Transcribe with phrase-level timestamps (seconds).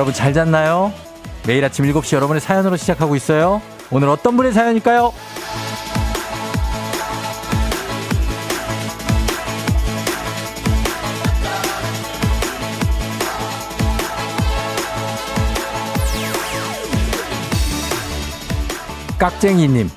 [0.00, 0.94] 여러분 잘 잤나요?
[1.46, 3.60] 매일 아침 7시 여러분의 사연으로 시작하고 있어요.
[3.90, 5.12] 오늘 어떤 분의 사연일까요?
[19.18, 19.90] 깍쟁이님.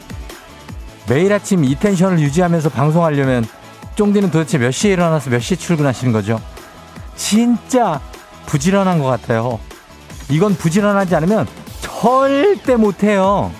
[1.07, 3.45] 매일 아침 이 텐션을 유지하면서 방송하려면
[3.95, 6.41] 쫑디는 도대체 몇 시에 일어나서 몇 시에 출근하시는 거죠?
[7.15, 8.01] 진짜
[8.47, 9.61] 부지런한 것 같아요.
[10.29, 11.47] 이건 부지런하지 않으면
[11.81, 13.51] 절대 못해요.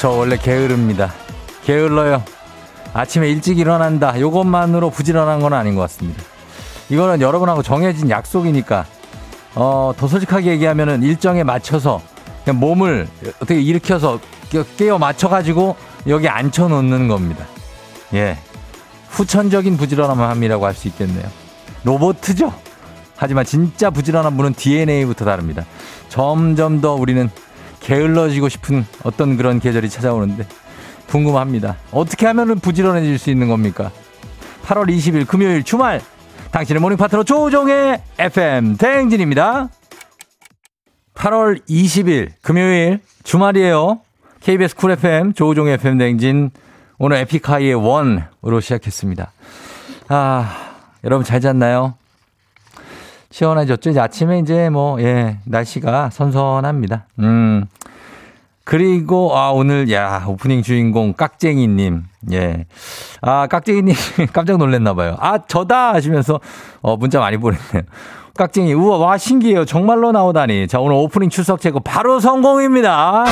[0.00, 1.12] 저 원래 게으릅니다.
[1.64, 2.24] 게을러요.
[2.92, 4.18] 아침에 일찍 일어난다.
[4.18, 6.22] 요것만으로 부지런한 건 아닌 것 같습니다.
[6.90, 8.84] 이거는 여러분하고 정해진 약속이니까,
[9.54, 12.02] 어, 더 솔직하게 얘기하면은 일정에 맞춰서
[12.44, 14.18] 그냥 몸을 어떻게 일으켜서
[14.76, 17.46] 깨어 맞춰가지고 여기 앉혀놓는 겁니다.
[18.14, 18.38] 예.
[19.10, 21.24] 후천적인 부지런함이라고 할 수 있겠네요.
[21.84, 22.52] 로보트죠?
[23.16, 25.64] 하지만 진짜 부지런한 분은 DNA부터 다릅니다.
[26.08, 27.30] 점점 더 우리는
[27.80, 30.46] 게을러지고 싶은 어떤 그런 계절이 찾아오는데
[31.08, 31.76] 궁금합니다.
[31.92, 33.90] 어떻게 하면 부지런해질 수 있는 겁니까?
[34.64, 36.00] 8월 20일 금요일 주말
[36.52, 39.68] 당신의 morning 파트너 조우종의 FM 대행진입니다.
[41.14, 44.00] 8월 20일 금요일 주말이에요.
[44.42, 46.50] KBS Cool FM 조우종의 FM 대행진
[46.98, 49.32] 오늘 에픽하이의 One으로 시작했습니다.
[50.08, 50.56] 아
[51.04, 51.94] 여러분 잘 잤나요?
[53.90, 57.06] 이제 아침에 이제 뭐, 예, 날씨가 선선합니다.
[57.20, 57.64] 음.
[58.64, 62.04] 그리고, 아, 오늘, 야, 오프닝 주인공 깍쟁이님.
[62.32, 62.66] 예.
[63.22, 63.94] 아, 깍쟁이님
[64.32, 65.16] 깜짝 놀랐나봐요.
[65.18, 65.94] 아, 저다!
[65.94, 66.40] 하시면서,
[66.82, 67.82] 어, 문자 많이 보냈네요.
[68.36, 69.64] 깍쟁이, 우와, 와, 신기해요.
[69.64, 70.68] 정말로 나오다니.
[70.68, 73.24] 자, 오늘 오프닝 출석 제거 바로 성공입니다.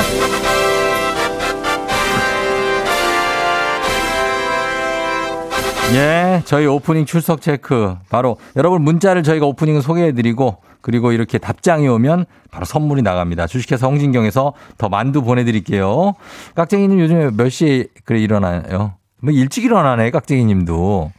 [5.93, 7.95] 예, 저희 오프닝 출석 체크.
[8.09, 13.47] 바로 여러분 문자를 저희가 오프닝을 소개해드리고 그리고 이렇게 답장이 오면 바로 선물이 나갑니다.
[13.47, 16.13] 주식회사 홍진경에서 더 만두 보내드릴게요.
[16.55, 18.93] 깍쟁이님 요즘에 몇 시에 그래 일어나요?
[19.21, 21.11] 뭐 일찍 일어나네, 깍쟁이님도.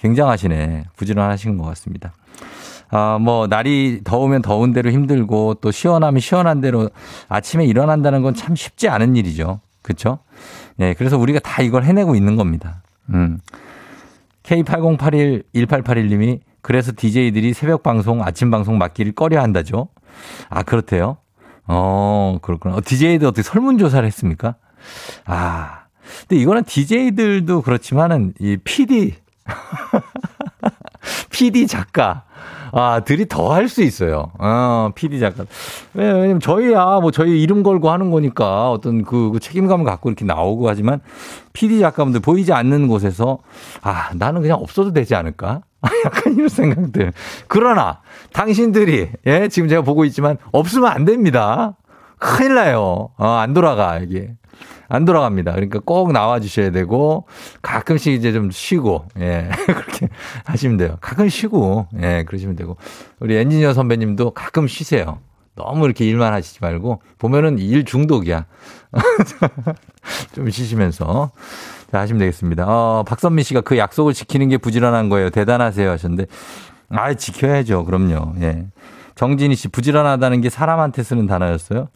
[0.00, 0.84] 굉장하시네.
[0.96, 2.12] 부지런하신 것 같습니다.
[2.90, 6.88] 아, 뭐, 날이 더우면 더운 대로 힘들고 또 시원하면 시원한 대로
[7.28, 9.60] 아침에 일어난다는 건 참 쉽지 않은 일이죠.
[9.82, 10.20] 그쵸?
[10.78, 12.82] 예, 그래서 우리가 다 이걸 해내고 있는 겁니다.
[13.12, 13.40] 음.
[14.48, 19.88] K8081-1881님이 그래서 DJ들이 새벽 방송, 아침 방송 맡기를 꺼려 한다죠.
[20.48, 21.18] 아, 그렇대요.
[21.66, 22.76] 어, 그렇구나.
[22.76, 24.56] 어, DJ들 어떻게 설문조사를 했습니까?
[25.26, 25.84] 아,
[26.26, 29.14] 근데 이거는 DJ들도 그렇지만은 이 PD,
[31.30, 32.24] PD 작가,
[32.72, 34.30] 아, 들이 더 할 수 있어요.
[34.38, 35.44] 어, PD 작가.
[35.94, 40.68] 왜냐면 저희야, 뭐 저희 이름 걸고 하는 거니까 어떤 그, 그 책임감을 갖고 이렇게 나오고
[40.68, 41.00] 하지만
[41.52, 43.38] PD 작가분들 보이지 않는 곳에서
[43.82, 45.62] 아, 나는 그냥 없어도 되지 않을까?
[46.04, 47.12] 약간 이런 생각들.
[47.46, 48.00] 그러나
[48.32, 51.76] 당신들이, 예, 지금 제가 보고 있지만 없으면 안 됩니다.
[52.18, 53.10] 큰일 나요.
[53.16, 54.32] 어, 안 돌아가, 이게.
[54.88, 55.52] 안 돌아갑니다.
[55.52, 57.26] 그러니까 꼭 나와 주셔야 되고
[57.62, 59.50] 가끔씩 이제 좀 쉬고 예.
[59.66, 60.08] 그렇게
[60.44, 60.96] 하시면 돼요.
[61.00, 62.76] 가끔 쉬고 예, 그러시면 되고
[63.20, 65.18] 우리 엔지니어 선배님도 가끔 쉬세요.
[65.54, 68.46] 너무 이렇게 일만 하시지 말고 보면은 일 중독이야.
[70.34, 71.32] 좀 쉬시면서
[71.90, 72.64] 자, 하시면 되겠습니다.
[72.66, 75.30] 어, 박선미 씨가 그 약속을 지키는 게 부지런한 거예요.
[75.30, 76.26] 대단하세요 하셨는데
[76.90, 77.84] 아, 지켜야죠.
[77.84, 78.34] 그럼요.
[78.40, 78.66] 예.
[79.16, 81.88] 정진희 씨 부지런하다는 게 사람한테 쓰는 단어였어요.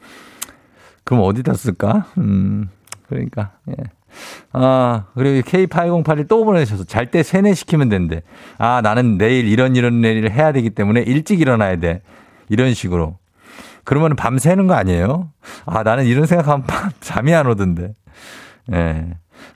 [1.04, 2.06] 그럼 어디다 쓸까?
[2.18, 2.68] 음.
[3.12, 3.74] 그러니까, 예.
[4.52, 8.22] 아, 그리고 K8081 또 보내주셔서 잘 때 세뇌시키면 된대.
[8.58, 12.02] 아, 나는 내일 이런 이런 일을 해야 되기 때문에 일찍 일어나야 돼.
[12.48, 13.18] 이런 식으로.
[13.84, 15.30] 그러면 밤 새는 거 아니에요?
[15.66, 17.94] 아, 나는 이런 생각하면 밤, 잠이 안 오던데.
[18.72, 19.06] 예.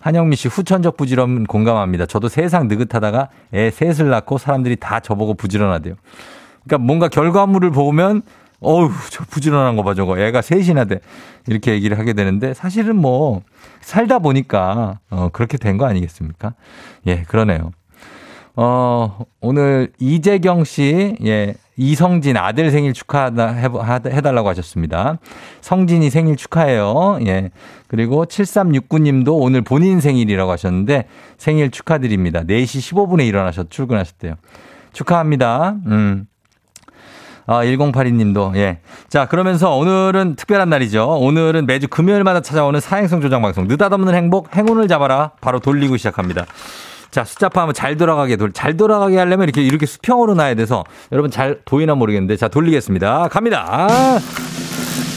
[0.01, 2.07] 한영미 씨 후천적 부지런 공감합니다.
[2.07, 5.95] 저도 세상 느긋하다가 애 셋을 낳고 사람들이 다 저보고 부지런하대요.
[6.65, 8.23] 그러니까 뭔가 결과물을 보면
[8.61, 10.19] 어우, 저 부지런한 거 봐, 저거.
[10.19, 11.01] 애가 셋이나 돼.
[11.47, 13.43] 이렇게 얘기를 하게 되는데, 사실은 뭐,
[13.81, 16.55] 살다 보니까, 어, 그렇게 된 거 아니겠습니까?
[17.07, 17.71] 예, 그러네요.
[18.59, 23.33] 어, 오늘 이재경 씨, 예, 이성진 아들 생일 축하해,
[24.07, 25.19] 해달라고 하셨습니다.
[25.61, 27.19] 성진이 생일 축하해요.
[27.27, 27.51] 예.
[27.87, 31.07] 그리고 7369님도 오늘 본인 생일이라고 하셨는데,
[31.37, 32.45] 생일 축하드립니다.
[32.45, 34.37] 4시 15분에 일어나셔, 출근하셨대요.
[34.95, 35.77] 축하합니다.
[35.87, 36.27] 음.
[37.47, 38.81] 아, 1082님도, 예.
[39.09, 41.19] 자, 그러면서 오늘은 특별한 날이죠.
[41.21, 43.69] 오늘은 매주 금요일마다 찾아오는 사행성 조장 방송.
[43.69, 45.31] 느닷없는 행복, 행운을 잡아라.
[45.41, 46.45] 바로 돌리고 시작합니다.
[47.13, 50.85] 자, 숫자 파 하면 잘 돌아가게, 돌, 잘 돌아가게 하려면 이렇게, 이렇게 수평으로 놔야 돼서
[51.13, 52.37] 여러분 잘 보이나 모르겠는데.
[52.37, 53.29] 자, 돌리겠습니다.
[53.29, 53.89] 갑니다.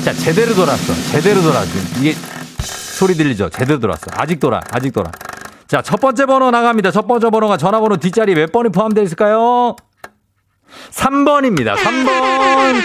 [0.06, 0.94] 자, 제대로 돌았어.
[1.12, 2.00] 제대로 돌았어.
[2.00, 2.14] 이게
[2.60, 3.50] 소리 들리죠?
[3.50, 4.06] 제대로 들어왔어.
[4.14, 5.12] 아직 돌아, 아직 돌아.
[5.68, 6.92] 자, 첫 번째 번호 나갑니다.
[6.92, 9.76] 첫 번째 번호가 전화번호 뒷자리 몇 번이 포함되어 있을까요?
[10.92, 11.76] 3번입니다.
[11.76, 12.80] 3번.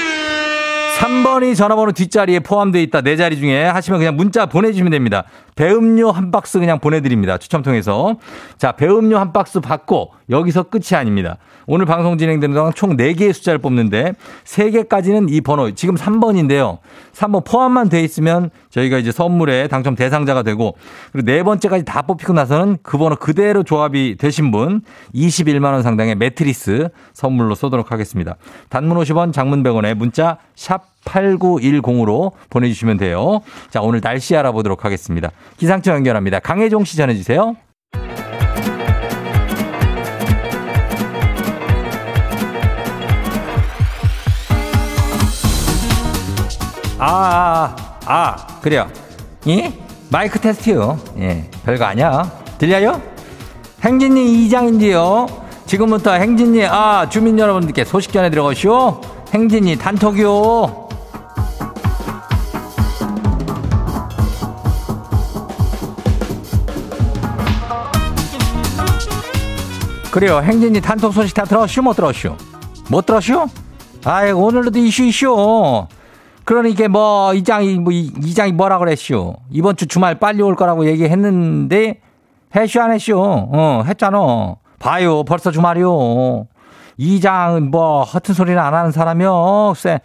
[0.99, 3.01] 3번이 전화번호 뒷자리에 포함되어 있다.
[3.01, 5.25] 네 자리 중에 하시면 그냥 문자 보내주시면 됩니다.
[5.55, 7.39] 배음료 한 박스 그냥 보내드립니다.
[7.39, 8.17] 추첨 통해서.
[8.59, 11.39] 자, 배음료 한 박스 받고 여기서 끝이 아닙니다.
[11.67, 14.13] 오늘 방송 진행되는 동안 총 4개의 숫자를 뽑는데
[14.45, 16.79] 3개까지는 이 번호, 지금 3번인데요.
[17.13, 20.77] 3번 포함만 돼 있으면 저희가 이제 선물에 당첨 대상자가 되고
[21.13, 24.83] 그리고 네 번째까지 다 뽑히고 나서는 그 번호 그대로 조합이 되신 분
[25.15, 28.37] 21만원 상당의 매트리스 선물로 쏘도록 하겠습니다.
[28.69, 33.41] 단문 50원, 장문 100원에 문자 샵 8910으로 보내주시면 돼요.
[33.71, 35.31] 자, 오늘 날씨 알아보도록 하겠습니다.
[35.57, 36.41] 기상청 연결합니다.
[36.41, 37.57] 강혜종 씨 전해주세요.
[46.99, 47.77] 아, 아,
[48.07, 48.89] 아, 아 그래요.
[49.47, 49.73] 예?
[50.11, 50.99] 마이크 테스트요.
[51.19, 52.31] 예, 별거 아니야.
[52.59, 53.03] 들려요?
[53.83, 55.27] 행진리 이장인데요.
[55.67, 59.01] 지금부터 행진리, 아, 주민 여러분들께 소식 전해 들어가시오.
[59.33, 60.84] 행진리 단톡이요.
[70.15, 70.39] 그래요.
[70.39, 71.83] 행진이 단톡 소식 다 들었슈?
[71.83, 72.37] 못 들었슈?
[72.89, 73.49] 못 들었슈?
[74.05, 75.89] 아이, 오늘도 이슈 이슈.
[76.45, 79.35] 그러니까 뭐, 이장이, 뭐, 이장이 뭐라 그랬슈?
[79.51, 81.99] 이번 주 주말 빨리 올 거라고 얘기했는데,
[82.55, 83.19] 했슈, 안 했슈?
[83.19, 84.55] 어, 했잖아.
[84.79, 85.25] 봐요.
[85.25, 86.47] 벌써 주말이요.
[86.97, 89.73] 이장은 뭐, 허튼 소리는 안 하는 사람이요.
[89.75, 89.99] 글쎄,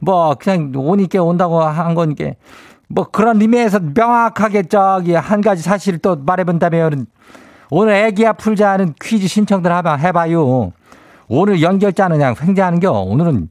[0.00, 2.34] 뭐, 그냥 오니까 온다고 한 거니까.
[2.86, 7.06] 뭐, 그런 의미에서 명확하게 저기 한 가지 사실을 또 말해본다면,
[7.70, 10.72] 오늘 애기야 풀자는 퀴즈 신청들 하면 해봐요.
[11.28, 12.90] 오늘 연결자는 그냥 횡재하는겨.
[12.92, 13.48] 오늘은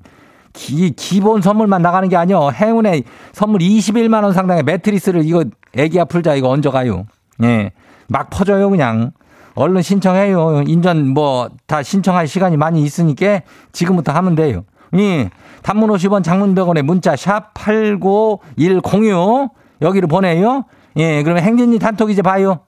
[0.54, 2.50] 기, 기본 선물만 나가는 게 아니요.
[2.54, 3.04] 행운의
[3.34, 5.44] 선물 21만 원 상당의 매트리스를 이거
[5.76, 7.06] 애기야 풀자 이거 얹어가요.
[7.44, 7.72] 예.
[8.08, 9.12] 막 퍼져요 그냥.
[9.56, 10.64] 얼른 신청해요.
[10.68, 13.42] 인전 뭐 다 신청할 시간이 많이 있으니까
[13.72, 14.64] 지금부터 하면 돼요.
[14.98, 15.30] 예.
[15.64, 19.50] 단문 50원 장문 100원에 문자 샵 89106
[19.82, 20.66] 여기로 보내요.
[20.98, 21.24] 예.
[21.24, 22.60] 그러면 행진이 단톡 이제 봐요.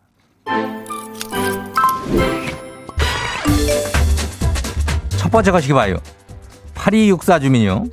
[5.38, 5.98] 번째 것이 봐요.
[6.74, 7.86] 8264 주민요.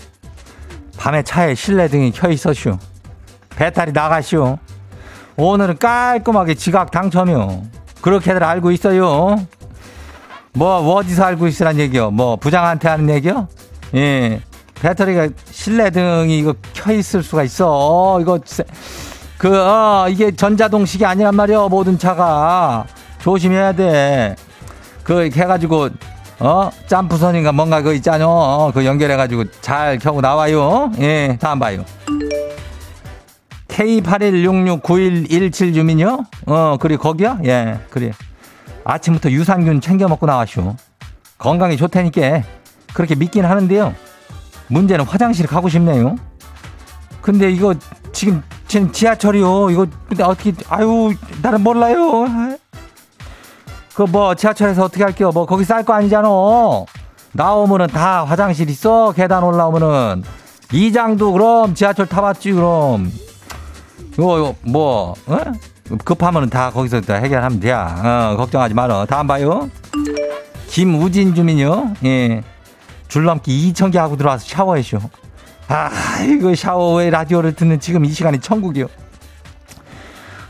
[0.96, 2.78] 밤에 차에 실내 등이 켜 있었슈.
[3.50, 4.56] 배탈이 나가슈.
[5.36, 7.64] 오늘은 깔끔하게 지각 당첨이요.
[8.00, 9.46] 그렇게들 알고 있어요.
[10.54, 12.12] 뭐 어디서 알고 있으란 얘기요?
[12.12, 13.46] 뭐 부장한테 하는 얘기요?
[13.94, 14.40] 예.
[14.76, 18.20] 배터리가 실내 등이 이거 켜 있을 수가 있어.
[18.22, 18.40] 이거
[19.36, 21.68] 그 어, 이게 전자동식이 아니란 말이요.
[21.68, 22.86] 모든 차가
[23.18, 24.34] 조심해야 돼.
[25.02, 25.90] 그 해가지고
[26.40, 26.70] 어?
[26.86, 28.26] 짬프선인가 뭔가 그 있잖아.
[28.26, 30.90] 어, 그 연결해가지고 잘 켜고 나와요.
[30.98, 31.84] 예, 다음 봐요.
[33.68, 36.24] K81669117 주민요?
[36.46, 37.38] 어, 그리 거기야?
[37.44, 38.12] 예, 그래.
[38.84, 40.76] 아침부터 유산균 챙겨 먹고 나왔쇼.
[41.38, 42.42] 건강에 좋다니까
[42.92, 43.94] 그렇게 믿긴 하는데요.
[44.68, 46.16] 문제는 화장실 가고 싶네요.
[47.20, 47.74] 근데 이거
[48.12, 49.70] 지금 지금 지하철이요.
[49.70, 49.86] 이거
[50.22, 51.12] 어떻게 아유
[51.42, 52.56] 나는 몰라요.
[53.94, 55.30] 그 뭐 지하철에서 어떻게 할게요?
[55.32, 56.28] 뭐 거기 쌀 거 아니잖아.
[57.32, 59.12] 나오면은 다 화장실 있어.
[59.12, 60.22] 계단 올라오면은
[60.72, 63.12] 이장도 그럼 지하철 타봤지 그럼.
[64.14, 65.36] 이거 뭐 어?
[66.04, 67.70] 급하면은 다 거기서 다 해결하면 돼.
[67.72, 69.06] 어, 걱정하지 마라.
[69.06, 69.68] 다음 봐요.
[70.68, 71.94] 김우진 주민요.
[72.04, 72.42] 예.
[73.08, 74.98] 줄넘기 2천 개 하고 들어와서 샤워했쇼.
[75.68, 75.90] 아,
[76.22, 78.86] 이거 샤워에 라디오를 듣는 지금 이 시간이 천국이요.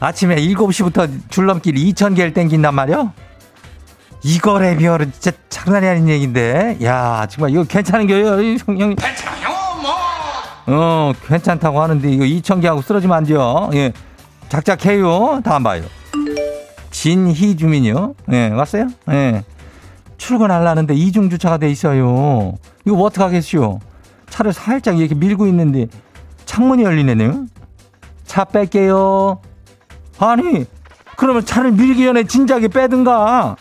[0.00, 3.12] 아침에 7시부터 줄넘기를 2천 개를 땡긴단 말이요.
[4.24, 6.78] 이거래 비어는 진짜 장난이 아닌 얘기인데.
[6.82, 8.96] 야, 정말 이거 괜찮은 거예요, 형님.
[8.96, 9.48] 괜찮아요,
[9.82, 9.92] 뭐.
[10.66, 13.68] 어, 괜찮다고 하는데 이거 2천 개하고 쓰러지면 안 돼요.
[13.74, 13.92] 예.
[14.48, 15.42] 작작해요.
[15.44, 15.82] 다음 봐요.
[16.90, 18.14] 진희 주민요.
[18.32, 18.86] 예, 왔어요?
[19.10, 19.44] 예.
[20.16, 22.54] 출근하려는데 이중 주차가 돼 있어요.
[22.86, 23.78] 이거 뭐 어떡하겠슈?
[24.30, 25.86] 차를 살짝 이렇게 밀고 있는데
[26.46, 27.44] 창문이 열리네요.
[28.24, 29.40] 차 뺄게요.
[30.18, 30.64] 아니,
[31.16, 33.56] 그러면 차를 밀기 전에 진작에 빼든가.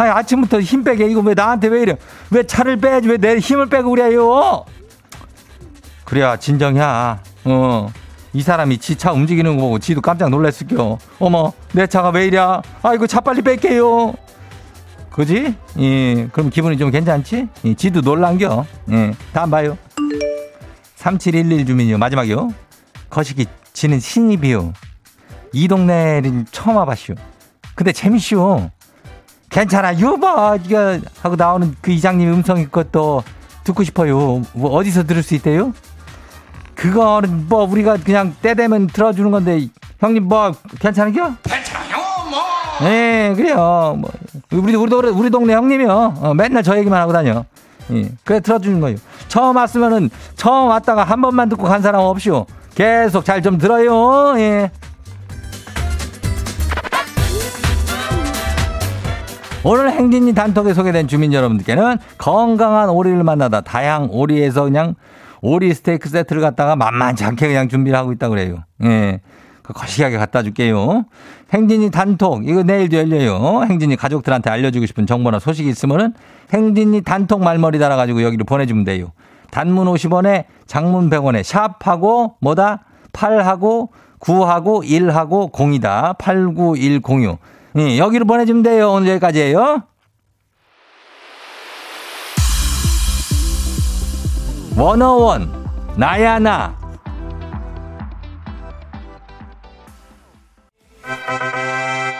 [0.00, 1.08] 아니, 아침부터 힘 빼게.
[1.10, 1.96] 이거 왜 나한테 왜 이래?
[2.30, 3.08] 왜 차를 빼야지?
[3.08, 4.64] 왜 내 힘을 빼고 그래요?
[6.06, 7.22] 그래야 진정이야.
[7.44, 7.88] 어.
[8.32, 10.98] 이 사람이 지 차 움직이는 거 보고 지도 깜짝 놀랐을게요.
[11.18, 12.38] 어머, 내 차가 왜 이래?
[12.82, 14.14] 아이고, 차 빨리 뺄게요.
[15.10, 15.54] 그지?
[15.80, 17.48] 예, 그럼 기분이 좀 괜찮지?
[17.66, 18.64] 예, 지도 놀란겨.
[18.92, 19.76] 예, 다음 봐요.
[20.96, 21.98] 3711 주민이요.
[21.98, 22.48] 마지막이요.
[23.10, 24.72] 거시기 지는 신입이요.
[25.52, 27.16] 이 동네는 처음 와봤슈.
[27.74, 28.70] 근데 재밌슈.
[29.50, 33.22] 괜찮아 유버 이거 하고 나오는 그 이장님 음성이 것도
[33.64, 34.42] 듣고 싶어요.
[34.52, 35.72] 뭐 어디서 들을 수 있대요?
[36.74, 41.34] 그거는 뭐 우리가 그냥 때 되면 들어주는 건데 형님 뭐 괜찮은겨?
[41.42, 41.96] 괜찮아요,
[42.30, 42.88] 뭐.
[42.88, 43.96] 예, 그래요.
[43.98, 44.10] 뭐
[44.52, 46.14] 우리 우리 우리, 우리 동네 형님이요.
[46.20, 47.44] 어, 맨날 저 얘기만 하고 다녀.
[47.92, 48.96] 예, 그래 들어주는 거예요.
[49.28, 52.46] 처음 왔으면은 처음 왔다가 한 번만 듣고 간 사람 없이요.
[52.74, 54.38] 계속 잘 좀 들어요.
[54.38, 54.70] 예.
[59.62, 64.94] 오늘 행진이 단톡에 소개된 주민 여러분들께는 건강한 오리를 만나다 다양 오리에서 그냥
[65.42, 68.64] 오리 스테이크 세트를 갖다가 만만치 않게 그냥 준비를 하고 있다고 그래요.
[68.84, 69.20] 예.
[69.62, 71.04] 그 거시기하게 갖다 줄게요.
[71.52, 73.64] 행진이 단톡, 이거 내일도 열려요.
[73.68, 76.14] 행진이 가족들한테 알려주고 싶은 정보나 소식이 있으면은
[76.52, 79.12] 행진이 단톡 말머리 달아가지고 여기로 보내주면 돼요.
[79.50, 82.84] 단문 50원에 장문 100원에 샵하고 뭐다?
[83.12, 83.88] 8하고
[84.20, 86.16] 9하고 1하고 0이다.
[86.18, 87.38] 89106.
[87.78, 88.90] 예, 여기로 보내주면 돼요.
[88.90, 89.84] 오늘 여기까지예요.
[94.76, 95.52] 워너원
[95.96, 96.74] 나야 나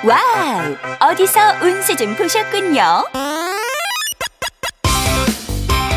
[0.05, 1.11] wow!
[1.11, 2.83] 어디서 운세 좀 보셨군요.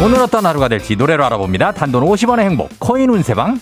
[0.03, 1.71] 오늘 어떤 하루가 될지 노래로 알아봅니다.
[1.73, 3.59] 단돈 50원의 행복 코인 운세방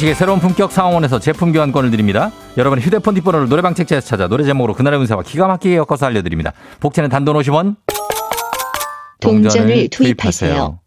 [0.00, 2.30] 한식의 새로운 품격 상황원에서 제품 교환권을 드립니다.
[2.56, 6.52] 여러분의 휴대폰 뒷번호를 노래방 책자에서 찾아 노래 제목으로 그날의 운세와 기가 막히게 엮어서 알려드립니다.
[6.80, 7.76] 복채는 단돈 50원
[9.20, 10.78] 동전을 투입하세요.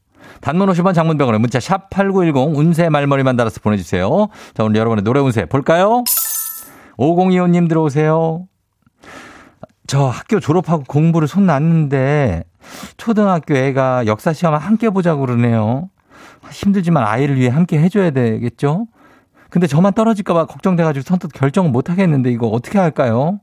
[0.41, 4.29] 단문 50원 장문병원에 문자 샵 8910 운세 말머리만 달아서 보내주세요.
[4.55, 6.03] 자, 오늘 여러분의 노래 운세 볼까요?
[6.97, 8.47] 5025님 들어오세요.
[9.85, 12.45] 저 학교 졸업하고 공부를 손 놨는데
[12.97, 15.89] 초등학교 애가 역사 시험 함께 보자고 그러네요.
[16.49, 18.87] 힘들지만 아이를 위해 함께 해줘야 되겠죠?
[19.53, 23.39] 근데 저만 떨어질까봐 걱정돼가지고 선뜻 결정을 못 하겠는데 이거 어떻게 할까요?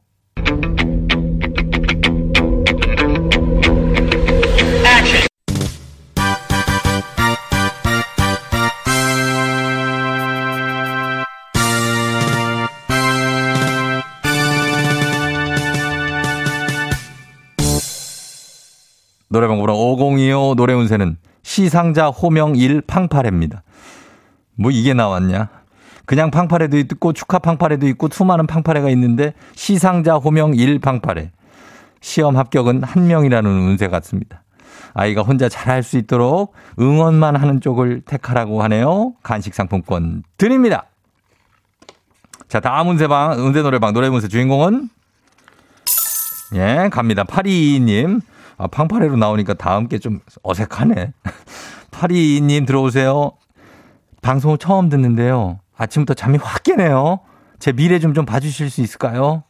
[19.29, 23.63] 노래방 보러 5025 노래 운세는 시상자 호명 1 팡파레입니다.
[24.57, 25.60] 뭐 이게 나왔냐?
[26.11, 31.31] 그냥 팡파레도 있고 축하 팡파레도 있고 수많은 팡파레가 있는데 시상자 호명 1 팡파레.
[32.01, 34.43] 시험 합격은 한 명이라는 운세 같습니다.
[34.93, 39.13] 아이가 혼자 잘할 수 있도록 응원만 하는 쪽을 택하라고 하네요.
[39.23, 40.87] 간식 상품권 드립니다.
[42.49, 44.89] 자, 다음 운세방, 운세 노래방, 노래 운세 주인공은?
[46.57, 47.23] 예, 갑니다.
[47.23, 48.21] 822님.
[48.59, 51.13] 아, 팡파레로 나오니까 다음 게 좀 어색하네.
[51.93, 53.31] 822님 들어오세요.
[54.23, 55.61] 방송을 처음 듣는데요.
[55.81, 57.21] 아침부터 잠이 확 깨네요.
[57.59, 59.45] 제 미래 좀 좀 봐주실 수 있을까요?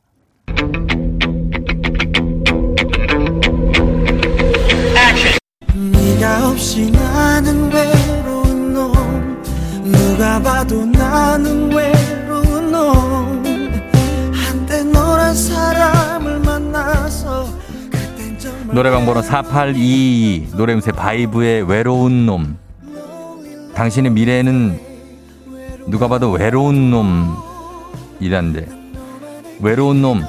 [5.74, 9.42] 네가 없이 나는 외로운 놈
[9.84, 13.42] 누가 봐도 나는 외로운 놈
[14.32, 17.48] 한때 너란 사람을 만나서
[18.72, 22.56] 노래방 번호 4822 노래음새 바이브의 외로운 놈.
[23.74, 24.89] 당신의 미래는
[25.90, 26.90] 누가 봐도 외로운
[28.20, 28.68] 놈이란데
[29.60, 30.22] 외로운 놈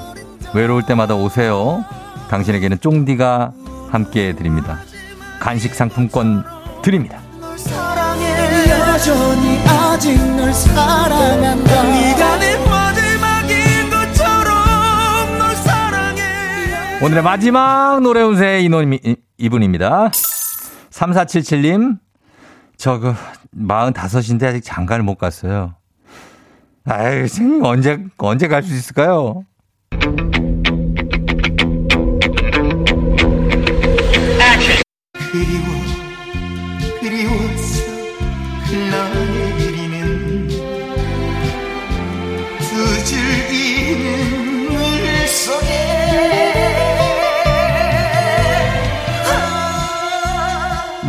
[0.54, 1.84] 외로울 때마다 오세요.
[2.28, 3.52] 당신에게는 쫑디가
[3.90, 4.80] 함께 해드립니다.
[5.40, 6.44] 간식 상품권
[6.82, 7.20] 드립니다.
[17.02, 18.96] 오늘의 마지막 노래 운세 인원
[19.38, 20.10] 이분입니다.
[20.90, 21.98] 3477님,
[22.76, 23.14] 저 그,
[23.56, 25.74] 45인데 아직 장가를 못 갔어요.
[26.84, 29.44] 아유, 선생님, 언제, 언제 갈 수 있을까요?
[35.32, 35.71] 그리워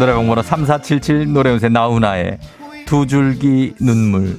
[0.04, 2.38] 노래방 번호 3477 노래 운세 나훈아의
[2.86, 4.38] 두 줄기 눈물.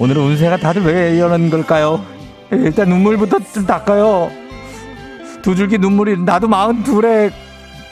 [0.00, 2.04] 오늘은 운세가 다들 왜 이러는 걸까요?
[2.50, 4.32] 일단 눈물부터 좀 닦아요.
[5.42, 7.30] 두 줄기 눈물이 나도 마흔 둘에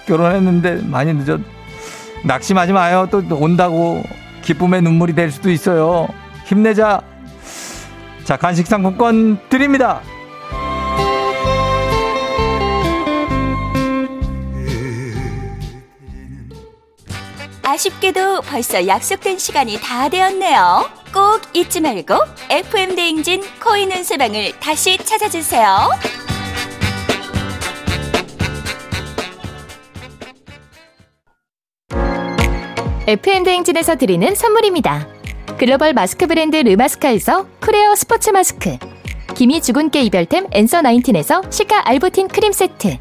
[0.06, 1.38] 결혼했는데 많이 늦었.
[2.24, 3.06] 낙심하지 마요.
[3.12, 4.02] 또 온다고
[4.42, 6.08] 기쁨의 눈물이 될 수도 있어요.
[6.46, 7.00] 힘내자.
[8.24, 10.00] 자 간식 상품권 드립니다.
[17.74, 20.88] 아쉽게도 벌써 약속된 시간이 다 되었네요.
[21.12, 22.14] 꼭 잊지 말고
[22.48, 25.90] FM 대행진 코인 은세방을 다시 찾아주세요.
[33.08, 35.08] FM 대행진에서 드리는 선물입니다.
[35.58, 38.78] 글로벌 마스크 브랜드 르마스카에서 크레어 스포츠 마스크,
[39.34, 42.98] 김이 주근깨 이별템 엔서 나인틴에서 시카 알부틴 크림 세트.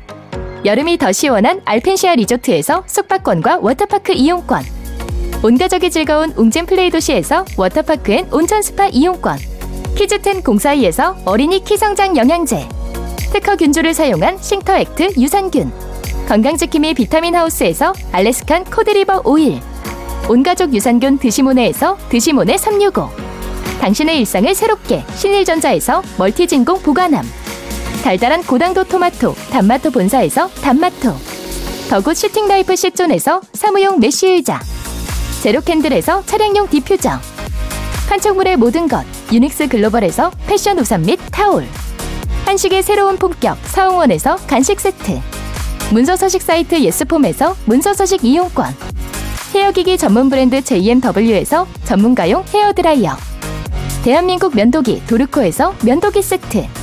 [0.65, 4.63] 여름이 더 시원한 알펜시아 리조트에서 숙박권과 워터파크 이용권.
[5.43, 9.38] 온가족이 즐거운 웅진 플레이 도시에서 워터파크 and 온천 스파 이용권.
[9.96, 12.70] 키즈텐 공사이에서 어린이 키성장 영양제.
[13.34, 15.72] 특허 균주를 사용한 싱터액트 유산균.
[16.29, 19.59] 건강지킴이 비타민 하우스에서 Alaskan cod liver oil.
[20.29, 23.10] 온가족 유산균 드시모네에서 드시모네 365.
[23.82, 27.25] 당신의 일상을 새롭게 신일전자에서 멀티진공 보관함.
[28.03, 31.15] 달달한 고당도 토마토 단마토 본사에서 단마토.
[31.89, 34.60] 더굿 슈팅라이프 시존에서 사무용 mesh 의자.
[35.41, 37.12] 제로캔들에서 차량용 디퓨저.
[38.10, 41.65] 판촉물의 모든 것 유닉스 글로벌에서 패션 우산 및 타올.
[42.45, 45.22] 한식의 새로운 품격 사홍원에서 간식 세트.
[45.93, 48.75] 문서 서식 사이트 예스폼에서 문서 서식 이용권.
[49.55, 53.15] 헤어기기 전문 브랜드 JMW에서 전문가용 헤어드라이어.
[54.03, 56.82] 대한민국 면도기 도르코에서 면도기 세트.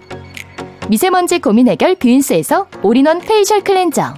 [0.91, 4.13] 미세먼지 고민 해결 뷰인스에서 all-in-one facial cleanser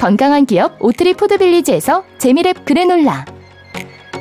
[0.00, 3.24] 건강한 기업 오트리 푸드빌리지에서 재미랩 그래놀라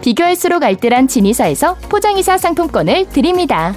[0.02, 3.76] 비교할수록 알뜰한 진이사에서 포장이사 상품권을 드립니다.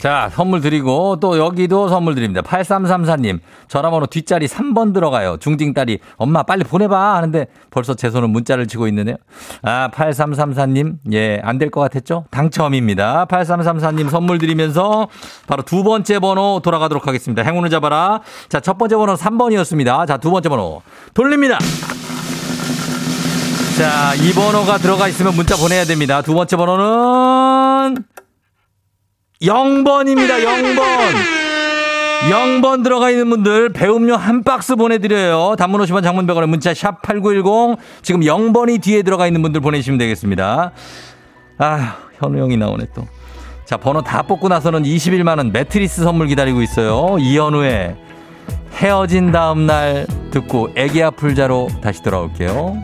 [0.00, 2.40] 자, 선물 드리고 또 여기도 선물 드립니다.
[2.40, 5.36] 8334님, 전화번호 뒷자리 3번 들어가요.
[5.36, 9.16] 중딩 딸이 엄마 빨리 보내봐 하는데 벌써 제 손은 문자를 치고 있는데요.
[9.62, 12.24] 아, 8334님, 예, 안 될 것 같았죠?
[12.30, 13.26] 당첨입니다.
[13.26, 15.08] 8334님 선물 드리면서
[15.46, 17.42] 바로 두 번째 번호 돌아가도록 하겠습니다.
[17.42, 18.22] 행운을 잡아라.
[18.48, 20.06] 자, 첫 번째 번호 3번이었습니다.
[20.06, 20.80] 자, 두 번째 번호
[21.12, 21.58] 돌립니다.
[23.76, 26.22] 자, 이 번호가 들어가 있으면 문자 보내야 됩니다.
[26.22, 27.96] 두 번째 번호는
[29.42, 30.44] 0번입니다.
[30.44, 30.80] 0번.
[32.30, 35.56] 0번 들어가 있는 분들 배음료 한 박스 보내드려요.
[35.56, 40.72] 단문 50원 장문 100원에 문자 샵 8910 지금 0번이 뒤에 들어가 있는 분들 보내주시면 되겠습니다.
[41.56, 43.06] 아 현우 형이 나오네 또.
[43.64, 47.16] 자 번호 다 뽑고 나서는 21만원 매트리스 선물 기다리고 있어요.
[47.18, 47.96] 이현우의
[48.74, 52.76] 헤어진 다음 날 듣고 애기야 풀자로 다시 돌아올게요.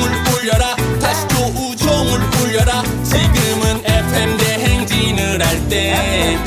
[0.00, 0.76] 종을 울려라.
[1.00, 2.82] 다시 조우종을 울려라.
[3.04, 6.38] 지금은 FM 대행진을 할때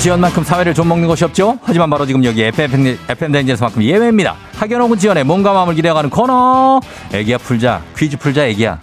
[0.00, 1.58] 지연만큼 사회를 좀 먹는 것이 없죠.
[1.62, 4.34] 하지만 바로 지금 여기 FM FM 댕진에서만큼 예외입니다.
[4.56, 6.80] 학연 혹은 지연의 몸과 마음을 기대어가는 코너.
[7.12, 8.78] 애기야 풀자 퀴즈 풀자 애기야.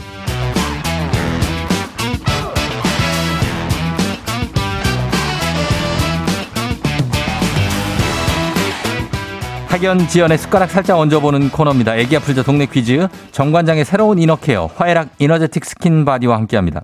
[9.69, 11.95] 학연 지연의 숟가락 살짝 얹어보는 코너입니다.
[11.97, 13.08] 애기야 풀자 동네 퀴즈.
[13.32, 16.84] 정관장의 새로운 inner care 화해락 이너제틱 스킨 바디와 함께합니다.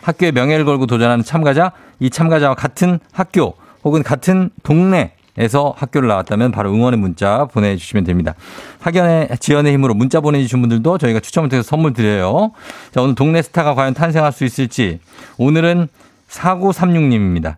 [0.00, 6.52] 학교의 명예를 걸고 도전하는 참가자, 이 참가자와 같은 학교 혹은 같은 동네 에서 학교를 나왔다면
[6.52, 8.34] 바로 응원의 문자 보내주시면 됩니다.
[8.78, 12.52] 학연의 지연의 힘으로 문자 보내주신 분들도 저희가 추첨을 통해서 선물 드려요.
[12.92, 15.00] 자, 오늘 동네 스타가 과연 탄생할 수 있을지.
[15.36, 15.88] 오늘은
[16.28, 17.56] 4936님입니다.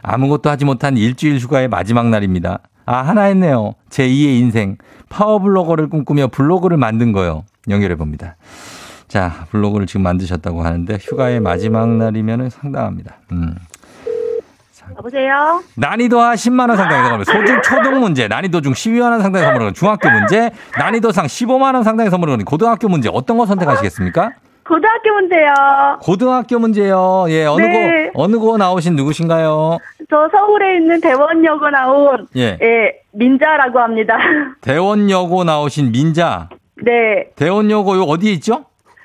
[0.00, 2.60] 아무것도 하지 못한 일주일 휴가의 마지막 날입니다.
[2.86, 3.74] 아, 하나 했네요.
[3.90, 4.78] 제 2의 인생.
[5.10, 7.44] 파워블로거를 꿈꾸며 블로그를 만든 거요.
[7.68, 8.36] 연결해 봅니다.
[9.06, 13.18] 자, 블로그를 지금 만드셨다고 하는데 휴가의 마지막 날이면 상당합니다.
[13.32, 13.54] 음.
[14.98, 15.62] 여보세요?
[15.76, 17.24] 난이도 하 10만 원 상당의 선물.
[17.24, 21.82] 소중 초등 문제, 난이도 중 12만 원 상당의 선물은 중학교 문제, 난이도 상 15만 원
[21.82, 24.32] 상당의 선물은 고등학교 문제 어떤 거 선택하시겠습니까?
[24.66, 25.54] 고등학교 문제요.
[26.00, 27.26] 고등학교 문제요.
[27.28, 28.10] 예, 어느 네.
[28.12, 29.78] 고, 어느 고 나오신 누구신가요?
[30.10, 32.58] 저 서울에 있는 대원여고 나온 예.
[32.60, 34.16] 예, 민자라고 합니다.
[34.62, 36.48] 대원여고 나오신 민자.
[36.82, 38.64] 네, 대원여고 요 어디에 있죠?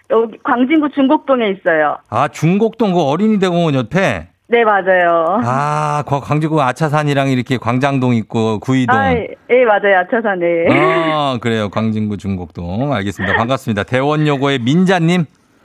[0.10, 1.98] 여기 광진구 중곡동에 있어요.
[2.10, 4.31] 아, 중곡동 그 어린이대공원 옆에.
[4.52, 5.40] 네, 맞아요.
[5.46, 8.98] 아, 거- 광주구 아차산이랑 이렇게 광장동 있고 구이동.
[8.98, 10.00] 아, 예, 예, 맞아요.
[10.00, 10.46] 아차산에.
[10.70, 11.70] 아, 그래요.
[11.70, 12.92] 광진구 중곡동.
[12.94, 13.38] 알겠습니다.
[13.38, 13.84] 반갑습니다.
[13.84, 15.24] 대원여고의 민자님.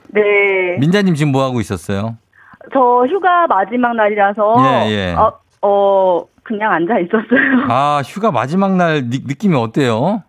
[0.09, 0.21] 네.
[0.79, 2.15] 민자님 지금 뭐 하고 있었어요?
[2.73, 5.15] 저 휴가 마지막 날이라서 예, 예.
[5.15, 7.65] 어, 어 그냥 앉아 있었어요.
[7.69, 10.23] 아, 휴가 마지막 날 느, 느낌이 어때요?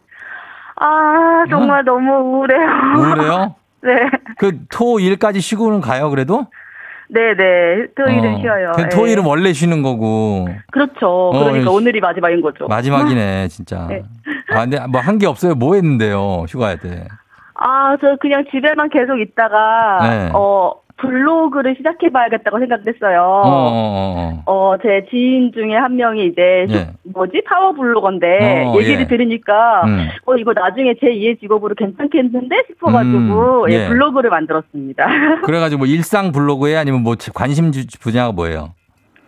[0.80, 2.68] 아, 정말 너무 우울해요.
[2.96, 3.54] 우울해요?
[3.82, 3.90] 네.
[4.38, 6.46] 그 토 일까지 쉬고는 가요, 그래도?
[7.10, 7.86] 네, 네.
[7.96, 8.38] 토요일은 어.
[8.40, 8.72] 쉬어요.
[8.76, 8.88] 그 예.
[8.90, 10.46] 토요일은 원래 쉬는 거고.
[10.70, 11.30] 그렇죠.
[11.32, 12.66] 그러니까 어, 오늘이 마지막인 거죠.
[12.68, 13.86] 마지막이네, 진짜.
[13.88, 14.02] 네.
[14.50, 15.54] 아, 근데 뭐 한 게 없어요.
[15.54, 17.06] 뭐 했는데요, 휴가 때.
[17.54, 20.30] 아, 저 그냥 집에만 계속 있다가 네.
[20.34, 23.20] 어 블로그를 시작해봐야겠다고 생각했어요.
[23.22, 24.52] 어, 어, 어.
[24.72, 26.72] 어, 제 지인 중에 한 명이 이제 예.
[26.74, 29.06] 슈- 뭐지 파워 블로거인데 어, 얘기를 예.
[29.06, 30.08] 들으니까 음.
[30.26, 33.88] 어 이거 나중에 제 2의 직업으로 괜찮겠는데 싶어가지고 음, 예, 예.
[33.88, 35.06] 블로그를 만들었습니다.
[35.44, 38.74] 그래가지고 뭐 일상 블로그에 아니면 뭐 관심 주- 분야가 뭐예요?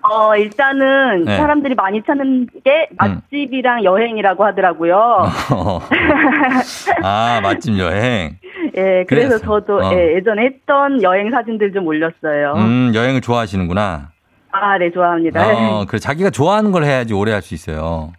[0.02, 1.32] 어 일단은 네.
[1.34, 1.36] 음.
[1.36, 5.26] 사람들이 많이 찾는 게 맛집이랑 여행이라고 하더라고요.
[7.02, 8.36] 아, 맛집 여행.
[8.76, 9.92] 예, 그래서 그래서, 저도 어.
[9.92, 12.54] 예, 예전에 했던 여행 사진들 좀 올렸어요.
[12.56, 14.10] 음, 여행을 좋아하시는구나.
[14.52, 15.46] 아, 네, 좋아합니다.
[15.46, 15.98] 어, 그래.
[15.98, 18.12] 자기가 좋아하는 걸 해야지 오래 할 수 있어요.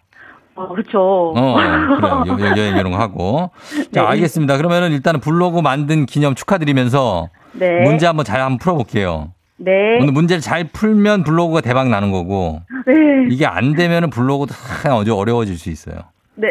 [0.54, 1.32] 어, 그렇죠.
[1.34, 2.24] 어, 그래요.
[2.44, 3.50] 여, 여, 여행 이런 거 하고.
[3.92, 4.06] 자, 네.
[4.08, 4.56] 알겠습니다.
[4.56, 7.80] 그러면은 일단은 블로그 만든 기념 축하드리면서 네.
[7.80, 9.32] 문제 한번 잘 한번 풀어볼게요.
[9.64, 9.98] 네.
[10.00, 12.94] 오늘 문제를 잘 풀면 블로그가 대박 나는 거고 네.
[13.30, 15.96] 이게 안 되면은 블로그도 다 아주 어려워질 수 있어요.
[16.34, 16.48] 네.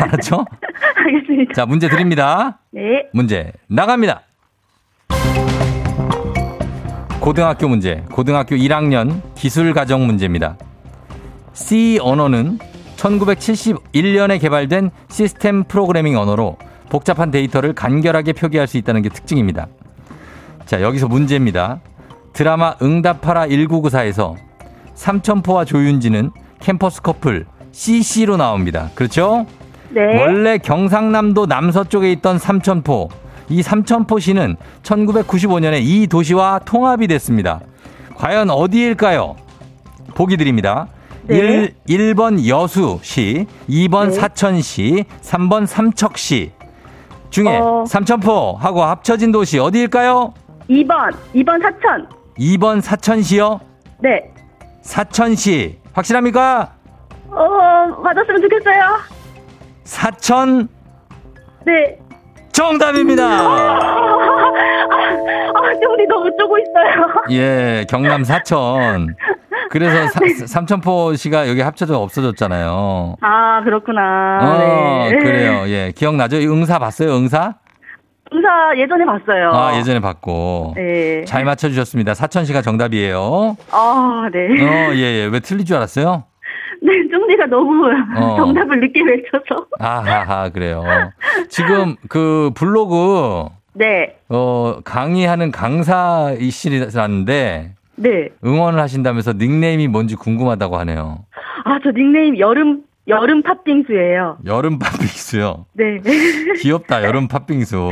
[0.00, 0.46] 알았죠?
[0.96, 1.52] 알겠습니다.
[1.52, 2.60] 자, 문제 드립니다.
[2.70, 3.06] 네.
[3.12, 4.22] 문제 나갑니다.
[7.20, 10.56] 고등학교 문제, 고등학교 1학년 기술 가정 문제입니다.
[11.52, 12.58] C 언어는
[12.96, 16.56] 1971년에 개발된 시스템 프로그래밍 언어로
[16.88, 19.66] 복잡한 데이터를 간결하게 표기할 수 있다는 게 특징입니다.
[20.64, 21.80] 자, 여기서 문제입니다.
[22.32, 24.34] 드라마 응답하라 1994에서
[24.94, 28.90] 삼천포와 조윤지는 캠퍼스 커플 CC로 나옵니다.
[28.94, 29.46] 그렇죠?
[29.90, 30.18] 네.
[30.20, 33.08] 원래 경상남도 남서쪽에 있던 삼천포.
[33.50, 37.60] 이 삼천포시는 1995년에 이 도시와 통합이 됐습니다.
[38.16, 39.36] 과연 어디일까요?
[40.14, 40.88] 보기 드립니다.
[41.26, 41.36] 네.
[41.86, 44.10] 1, 1번 여수시, 2번 네.
[44.12, 46.52] 사천시, 3번 삼척시.
[47.30, 47.84] 중에 어.
[47.86, 50.32] 삼천포하고 합쳐진 도시 어디일까요?
[50.68, 51.14] 2번.
[51.34, 52.08] 2번 사천.
[52.38, 53.60] 2번 사천시요?
[54.00, 54.30] 네.
[54.82, 55.78] 사천시.
[55.92, 56.72] 확실합니까?
[57.30, 58.82] 어, 맞았으면 좋겠어요.
[59.84, 60.68] 사천
[61.66, 61.98] 네.
[62.52, 63.24] 정답입니다.
[63.24, 63.78] 아,
[65.54, 67.06] 아, 쫑디 너무 쪼고 있어요.
[67.30, 69.14] 예, 경남 사천.
[69.70, 73.16] 그래서 사- 삼천포시가 여기 합쳐져 없어졌잖아요.
[73.20, 74.38] 아, 그렇구나.
[74.40, 75.18] 어, 네.
[75.18, 75.64] 그래요.
[75.68, 76.38] 예, 기억나죠?
[76.38, 77.14] 이 응사 봤어요?
[77.16, 77.54] 응사?
[78.32, 79.50] 응사 예전에 봤어요.
[79.52, 80.72] 아, 예전에 봤고.
[80.76, 81.24] 네.
[81.24, 82.14] 잘 맞춰주셨습니다.
[82.14, 83.56] 사천시가 정답이에요.
[83.70, 84.46] 아, 네.
[84.62, 85.28] 어, 예, 예.
[85.30, 86.24] 왜 틀릴 줄 알았어요?
[86.82, 88.36] 네, 쫑디가 너무 어.
[88.36, 89.66] 정답을 늦게 외쳐서.
[89.80, 90.84] 아하하, 그래요.
[91.48, 94.16] 지금 그 블로그, 네.
[94.28, 98.28] 어, 강의하는 강사이시라는데 네.
[98.44, 101.24] 응원을 하신다면서 닉네임이 뭔지 궁금하다고 하네요.
[101.64, 104.38] 아, 저 닉네임 여름, 여름 팥빙수예요.
[104.44, 105.66] 여름 팥빙수요.
[105.72, 105.98] 네.
[106.60, 107.90] 귀엽다, 여름 팥빙수.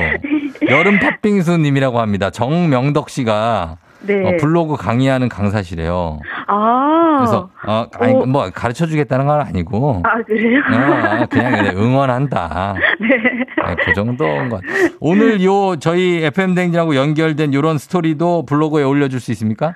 [0.68, 2.30] 여름 팥빙수님이라고 합니다.
[2.30, 4.22] 정명덕 씨가 네.
[4.24, 6.20] 어, 블로그 강의하는 강사시래요.
[6.46, 7.16] 아.
[7.18, 8.26] 그래서 어, 아니 어.
[8.26, 10.60] 뭐 가르쳐 주겠다는 건 아니고 아, 그래요?
[10.60, 12.74] 어, 그냥 그냥 응원한다.
[13.00, 13.08] 네.
[13.08, 14.60] 네, 그 정도인 것.
[14.60, 14.90] 같아요.
[15.00, 19.74] 오늘 요 저희 FM 댕진하고 연결된 요런 스토리도 블로그에 올려줄 수 있습니까?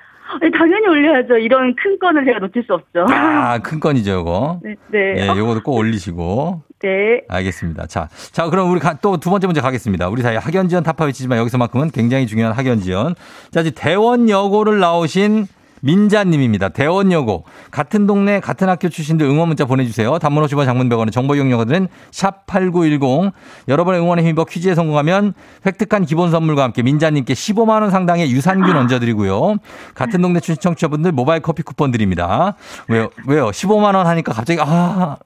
[0.57, 1.37] 당연히 올려야죠.
[1.37, 3.05] 이런 큰 건을 제가 놓칠 수 없죠.
[3.09, 4.59] 아, 큰 건이죠, 요거.
[4.63, 4.75] 네.
[4.91, 5.15] 네.
[5.17, 6.63] 예, 요거도 꼭 올리시고.
[6.81, 7.21] 네.
[7.29, 7.85] 알겠습니다.
[7.87, 10.09] 자, 자, 그럼 우리 또 두 번째 문제 가겠습니다.
[10.09, 13.13] 우리 사회 학연 지원 타파 위치지만 여기서만큼은 굉장히 중요한 학연 지원.
[13.51, 15.47] 자, 이제 대원 여고를 나오신
[15.81, 16.69] 민자님입니다.
[16.69, 17.45] 대원여고.
[17.69, 20.17] 같은 동네, 같은 학교 출신들 응원 문자 보내주세요.
[20.19, 23.31] 단문 50원 장문 100원의 정보 이용료들은 샵8910.
[23.67, 25.33] 여러분의 응원에 힘입어 퀴즈에 성공하면
[25.65, 29.57] 획득한 기본 선물과 함께 민자님께 15만원 상당의 유산균 얹어드리고요.
[29.95, 32.55] 같은 동네 출신 청취자분들 모바일 커피 쿠폰 드립니다.
[32.87, 33.09] 왜요?
[33.27, 33.49] 왜요?
[33.49, 35.17] 15만원 하니까 갑자기, 아.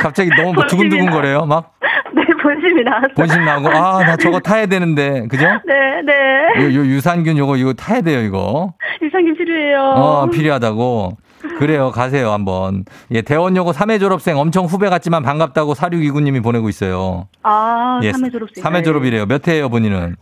[0.00, 1.46] 갑자기 너무 뭐 두근두근 거려요.
[1.46, 1.72] 막
[2.14, 3.14] 네, 본심이 나왔어요.
[3.16, 5.44] 본심 나고 아 나 저거 타야 되는데 그죠?
[5.66, 6.64] 네, 네.
[6.64, 8.74] 요, 요 유산균 요거 이거 타야 돼요 이거.
[9.02, 9.78] 유산균 필요해요.
[9.80, 11.16] 어 필요하다고.
[11.58, 12.84] 그래요 가세요 한번.
[13.10, 17.28] 예 대원여고 3회 졸업생 엄청 후배 같지만 반갑다고 4629님이 보내고 있어요.
[17.42, 18.62] 아, 예 3회 졸업생.
[18.64, 19.26] 3회 졸업이래요.
[19.26, 20.16] 몇 회예요 본인은?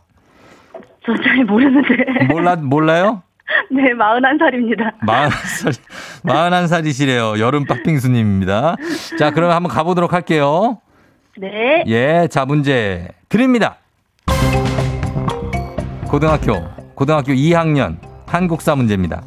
[1.04, 2.24] 저 잘 모르는데.
[2.30, 3.22] 몰라, 몰라요?
[3.70, 4.92] 네, 41살입니다.
[5.04, 5.78] 41살,
[6.24, 7.38] 41살이시래요.
[7.40, 8.76] 여름 팥빙수님입니다.
[9.18, 10.78] 자, 그러면 한번 가보도록 할게요.
[11.38, 11.82] 네.
[11.86, 13.76] 예, 자, 문제 드립니다.
[16.06, 16.62] 고등학교,
[16.94, 19.22] 고등학교 2학년 한국사 문제입니다.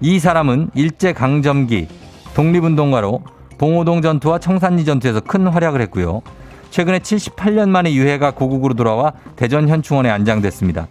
[0.00, 1.86] 이 사람은 일제강점기
[2.34, 3.22] 독립운동가로
[3.58, 6.22] 봉오동 전투와 청산리 전투에서 큰 활약을 했고요.
[6.70, 10.88] 최근에 78년 만에 유해가 고국으로 돌아와 대전 현충원에 안장됐습니다.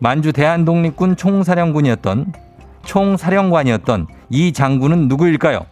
[0.00, 2.32] 만주 대한독립군 총사령군이었던
[2.84, 5.66] 총사령관이었던 이 장군은 누구일까요?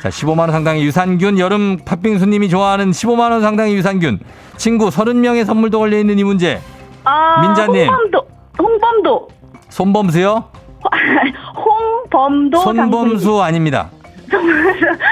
[0.00, 4.20] 자, 15만 원 상당의 유산균 여름 팥빙수님이 좋아하는 15만 원 상당의 유산균
[4.56, 6.60] 친구 30명의 선물도 걸려 있는 이 문제
[7.04, 7.88] 아, 민자님.
[7.88, 8.22] 홍범도,
[8.58, 9.28] 홍범도.
[9.70, 10.44] 손범수요?
[12.12, 12.58] 홍범도.
[12.60, 13.90] 손범수 아닙니다.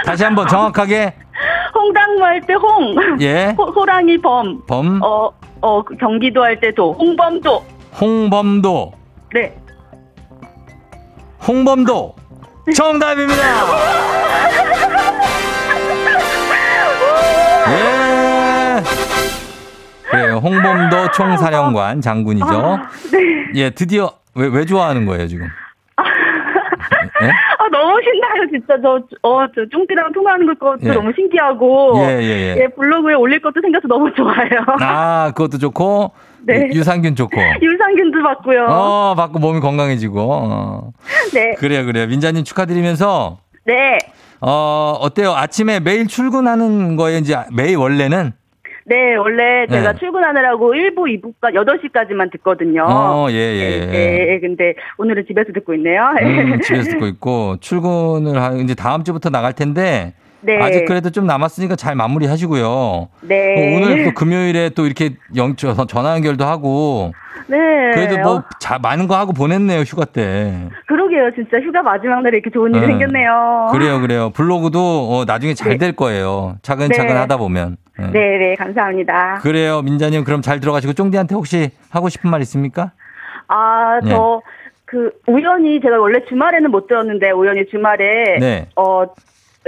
[0.05, 1.15] 다시 한번 정확하게
[1.75, 2.95] 홍당무 할 때 홍.
[3.21, 4.63] 예 호, 호랑이 범.
[4.67, 5.31] 범 어,
[5.63, 6.93] 어, 그 경기도 할 때 도.
[6.93, 7.65] 홍범도.
[8.01, 8.93] 홍범도
[9.35, 9.57] 네.
[11.47, 12.15] 홍범도
[12.75, 13.43] 정답입니다.
[17.69, 18.83] 예.
[20.11, 20.37] 그래요.
[20.37, 22.47] 홍범도 총사령관 장군이죠.
[22.47, 23.19] 아, 네.
[23.55, 25.49] 예, 드디어 왜, 왜 좋아하는 거예요, 지금?
[27.23, 27.31] 예?
[27.87, 28.75] 아, 너무 신나요, 진짜.
[28.83, 30.93] 저, 어, 저, 쫑디랑 통화하는 것도 예.
[30.93, 31.95] 너무 신기하고.
[31.99, 32.69] 예, 예, 예.
[32.77, 34.49] 블로그에 올릴 것도 생겨서 너무 좋아요.
[34.81, 36.69] 아, 그것도 좋고, 네.
[36.73, 37.37] 유산균 좋고.
[37.63, 38.67] 유산균도 받고요.
[38.69, 40.21] 어, 받고 몸이 건강해지고.
[40.21, 40.93] 어.
[41.33, 41.55] 네.
[41.55, 42.07] 그래요, 그래요.
[42.07, 43.99] 민자님 축하드리면서, 네.
[44.41, 45.33] 어, 어때요?
[45.33, 48.33] 아침에 매일 출근하는 거에 이제 매일 원래는?
[48.89, 49.99] 네, 원래 제가 네.
[49.99, 52.85] 출근하느라고 1부, 2부까 8시까지만 듣거든요.
[52.87, 53.87] 어, 예, 예.
[53.87, 56.03] 네, 근데 오늘은 집에서 듣고 있네요.
[56.23, 60.63] 음, 집에서 듣고 있고, 출근을 하, 이제 다음 주부터 나갈 텐데, 네.
[60.63, 63.09] 아직 그래도 좀 남았으니까 잘 마무리 하시고요.
[63.23, 63.77] 네.
[63.77, 67.13] 오늘 또 금요일에 또 이렇게 영, 저, 전화 연결도 하고,
[67.49, 67.57] 네.
[67.93, 70.69] 그래도 뭐 어, 자, 많은 거 하고 보냈네요, 휴가 때.
[70.87, 71.33] 그러게요.
[71.35, 72.87] 진짜 휴가 마지막 날에 이렇게 좋은 일이 네.
[72.87, 73.69] 생겼네요.
[73.73, 74.31] 그래요, 그래요.
[74.31, 74.79] 블로그도
[75.11, 75.79] 어, 나중에 잘 네.
[75.79, 76.59] 될 거예요.
[76.63, 77.21] 차근차근 네.
[77.21, 77.79] 하다 보면.
[78.01, 78.07] 예.
[78.13, 78.55] 네, 네.
[78.57, 79.39] 감사합니다.
[79.43, 80.25] 그래요, 민자님.
[80.25, 82.93] 그럼 잘 들어가시고, 쫑디한테 혹시 하고 싶은 말 있습니까?
[83.49, 84.11] 아, 네.
[84.11, 84.43] 저,
[84.85, 88.69] 그, 우연히 제가 원래 주말에는 못 들었는데, 우연히 주말에, 네.
[88.77, 89.05] 어,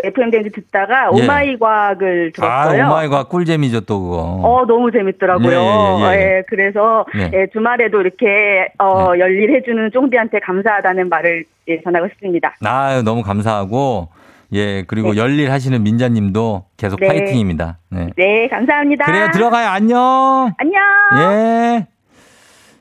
[0.04, 1.22] FM 댕진 듣다가 예.
[1.24, 2.86] 오마이 과학을 아, 들었어요.
[2.86, 4.16] 오마이과 꿀잼이죠, 또 그거.
[4.44, 5.50] 어, 너무 재밌더라고요.
[5.50, 6.36] 예, 예, 예, 예.
[6.36, 7.30] 예, 그래서, 네.
[7.34, 12.54] 예, 주말에도 이렇게, 어, 열일해주는 쫑디한테 감사하다는 말을 예, 전하고 싶습니다.
[12.64, 14.08] 아, 너무 감사하고,
[14.52, 17.08] 예, 그리고 열일 하시는 민자님도 계속 네.
[17.08, 17.78] 파이팅입니다.
[17.90, 18.10] 네.
[18.16, 19.04] 네, 감사합니다.
[19.04, 19.68] 그래요, 들어가요.
[19.68, 20.52] 안녕.
[20.56, 20.80] 안녕.
[21.20, 21.86] 예.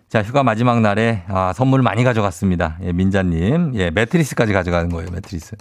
[0.09, 2.77] 자, 휴가 마지막 날에 아, 선물 많이 가져갔습니다.
[2.83, 3.73] 예, 민자님.
[3.75, 5.57] 예, 매트리스까지 가져가는 거예요, 매트리스.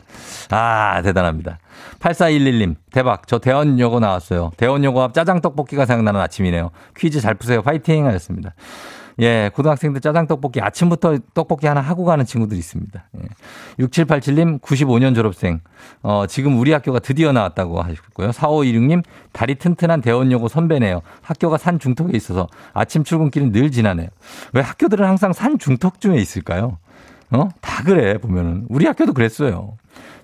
[0.50, 1.58] 아, 대단합니다.
[1.98, 3.26] 8411님, 대박.
[3.26, 4.52] 저 대원여고 나왔어요.
[4.56, 6.70] 대원여고 앞 짜장떡볶이가 생각나는 아침이네요.
[6.96, 7.62] 퀴즈 잘 푸세요.
[7.62, 8.54] 파이팅 하셨습니다.
[9.18, 13.04] 예, 고등학생들 짜장 떡볶이 아침부터 떡볶이 하나 하고 가는 친구들이 있습니다.
[13.16, 13.84] 예.
[13.84, 15.60] 6787님, 95년 졸업생.
[16.02, 18.30] 어, 지금 우리 학교가 드디어 나왔다고 하셨고요.
[18.30, 19.02] 4526님,
[19.32, 21.00] 다리 튼튼한 대원여고 선배네요.
[21.22, 24.08] 학교가 산 중턱에 있어서 아침 출근길은 늘 지나네요.
[24.52, 26.78] 왜 학교들은 항상 산 중턱쯤에 있을까요?
[27.30, 27.48] 어?
[27.60, 28.66] 다 그래, 보면은.
[28.68, 29.76] 우리 학교도 그랬어요.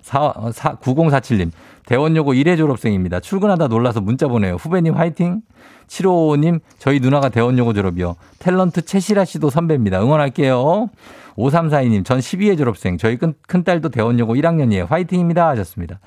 [0.03, 1.51] 4, 4, 9047님,
[1.85, 3.19] 대원여고 1회 졸업생입니다.
[3.19, 4.55] 출근하다 놀라서 문자 보내요.
[4.55, 5.41] 후배님 화이팅!
[5.87, 8.15] 755님, 저희 누나가 대원여고 졸업이요.
[8.39, 10.01] 탤런트 채시라 씨도 선배입니다.
[10.01, 10.89] 응원할게요.
[11.35, 12.97] 5342님, 전 12회 졸업생.
[12.97, 14.87] 저희 큰, 큰딸도 대원여고 1학년이에요.
[14.87, 15.47] 화이팅입니다.
[15.49, 15.99] 하셨습니다.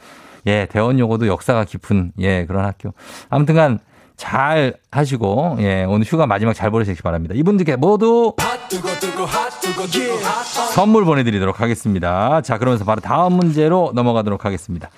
[0.47, 2.95] 예, 대원여고도 역사가 깊은, 예, 그런 학교.
[3.29, 3.81] 아무튼간
[4.17, 7.35] 잘 하시고, 예, 오늘 휴가 마지막 잘 보내시기 바랍니다.
[7.37, 8.35] 이분들께 모두
[10.75, 12.41] 선물 보내드리도록 하겠습니다.
[12.41, 14.91] 자, 그러면서 바로 다음 문제로 넘어가도록 하겠습니다.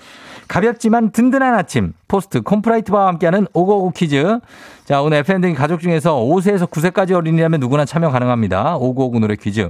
[0.48, 4.40] 가볍지만 든든한 아침 포스트 콤프라이트바와 함께하는 오고오고 퀴즈.
[4.86, 8.76] 자 오늘 FM등 가족 중에서 5세에서 9세까지 어린이라면 누구나 참여 가능합니다.
[8.76, 9.68] 오고오고 노래 퀴즈.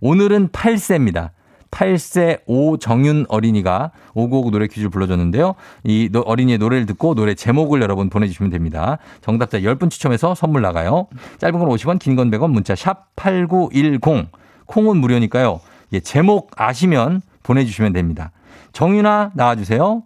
[0.00, 1.30] 오늘은 8세입니다.
[1.70, 5.54] 8세 오정윤 어린이가 오고오고 노래 퀴즈를 불러줬는데요.
[5.84, 8.98] 이 노- 어린이의 노래를 듣고 노래 제목을 여러분 보내주시면 됩니다.
[9.20, 11.06] 정답자 10분 추첨해서 선물 나가요.
[11.38, 14.28] 짧은 건 50원, 긴 건 100원, 문자 샵 8910.
[14.66, 15.60] 콩은 무료니까요.
[15.92, 18.32] 예, 제목 아시면 보내주시면 됩니다.
[18.72, 20.02] 정윤아 나와주세요.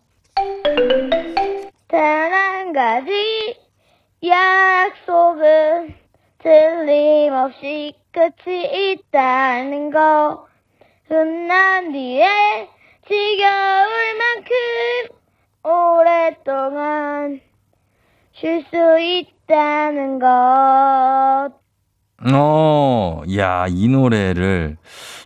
[1.89, 3.57] 단한 가지
[4.25, 5.95] 약속은
[6.43, 10.47] 틀림없이 끝이 있다는 거
[11.11, 12.25] 끝난 뒤에
[13.09, 14.55] 지겨울 만큼
[15.65, 17.41] 오랫동안
[18.33, 21.51] 쉴 수 있다는 것
[22.33, 24.77] 어, 야, 이 노래를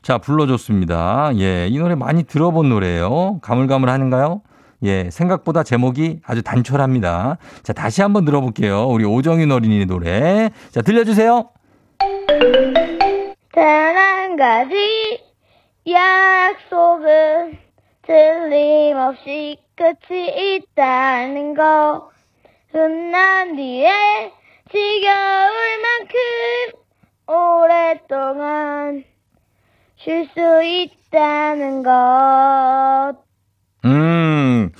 [0.01, 1.33] 자, 불러줬습니다.
[1.37, 3.40] 예, 이 노래 많이 들어본 노래예요.
[3.42, 4.40] 가물가물하는가요?
[4.85, 7.37] 예, 생각보다 제목이 아주 단촐합니다.
[7.62, 8.87] 자, 다시 한번 들어볼게요.
[8.87, 10.49] 우리 오정윤 어린이의 노래.
[10.70, 11.51] 자, 들려주세요.
[13.53, 15.34] 단한 가지
[15.87, 17.59] 약속은
[18.03, 22.11] 틀림없이 끝이 있다는 거.
[22.73, 24.33] 끝난 뒤에
[24.70, 26.18] 지겨울 만큼
[27.27, 29.05] 오랫동안
[29.97, 33.16] 쉴 수 있다는 것.
[33.85, 34.73] 음,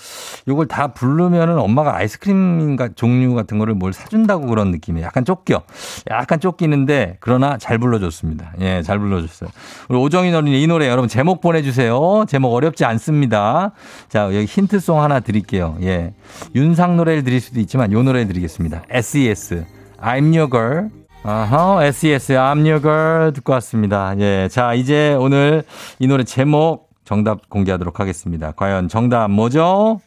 [0.47, 5.07] 요걸 다 부르면은 엄마가 아이스크림 가 종류 같은 거를 뭘 사준다고 그런 느낌이에요.
[5.07, 5.63] 약간 쫓겨.
[6.11, 8.53] 약간 쫓기는데, 그러나 잘 불러줬습니다.
[8.61, 9.51] 예, 잘 불러줬어요.
[9.89, 12.25] 우리 오정인 어린이 이 노래 여러분 제목 보내주세요.
[12.29, 13.73] 제목 어렵지 않습니다.
[14.09, 15.77] 자, 여기 힌트송 하나 드릴게요.
[15.83, 16.13] 예.
[16.55, 18.83] 윤상 노래를 드릴 수도 있지만 요 노래 드리겠습니다.
[18.91, 19.65] SES.
[20.01, 20.91] I'm your girl.
[21.23, 24.15] 아하, SES, I'm your girl 듣고 왔습니다.
[24.19, 24.49] 예.
[24.51, 25.65] 자, 이제 오늘
[25.99, 28.53] 이 노래 제목 정답 공개하도록 하겠습니다.
[28.53, 30.01] 과연 정답 뭐죠?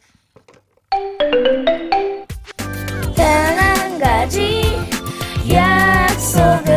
[3.15, 4.63] 단 한 가지
[5.51, 6.76] 약속은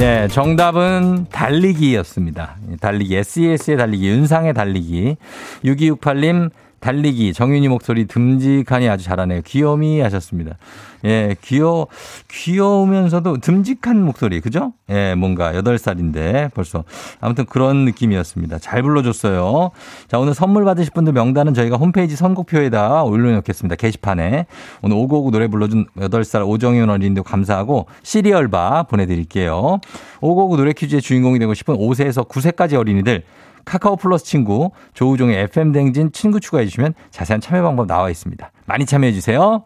[0.00, 2.56] 네, 정답은 달리기였습니다.
[2.80, 5.18] 달리기, SES의 달리기, 윤상의 달리기.
[5.62, 9.42] 6268님, 달리기, 정윤이 목소리 듬직하니 아주 잘하네요.
[9.44, 10.56] 귀요미 하셨습니다.
[11.04, 11.86] 예, 귀여,
[12.30, 14.72] 귀여우면서도 듬직한 목소리, 그죠?
[14.90, 16.84] 예, 뭔가 8살인데 벌써.
[17.20, 18.58] 아무튼 그런 느낌이었습니다.
[18.58, 19.70] 잘 불러줬어요.
[20.08, 23.76] 자, 오늘 선물 받으실 분들 명단은 저희가 홈페이지 선곡표에다 올려놓겠습니다.
[23.76, 24.46] 게시판에.
[24.82, 29.80] 오늘 오고오고 노래 불러준 8살 오정현 어린이도 감사하고 시리얼바 보내드릴게요.
[30.20, 33.22] 오고오고 노래 퀴즈의 주인공이 되고 싶은 5세에서 9세까지 어린이들
[33.70, 38.50] 카카오 플러스 친구 조우종의 FM 댕진 친구 추가해 주시면 자세한 참여 방법 나와 있습니다.
[38.66, 39.64] 많이 참여해 주세요.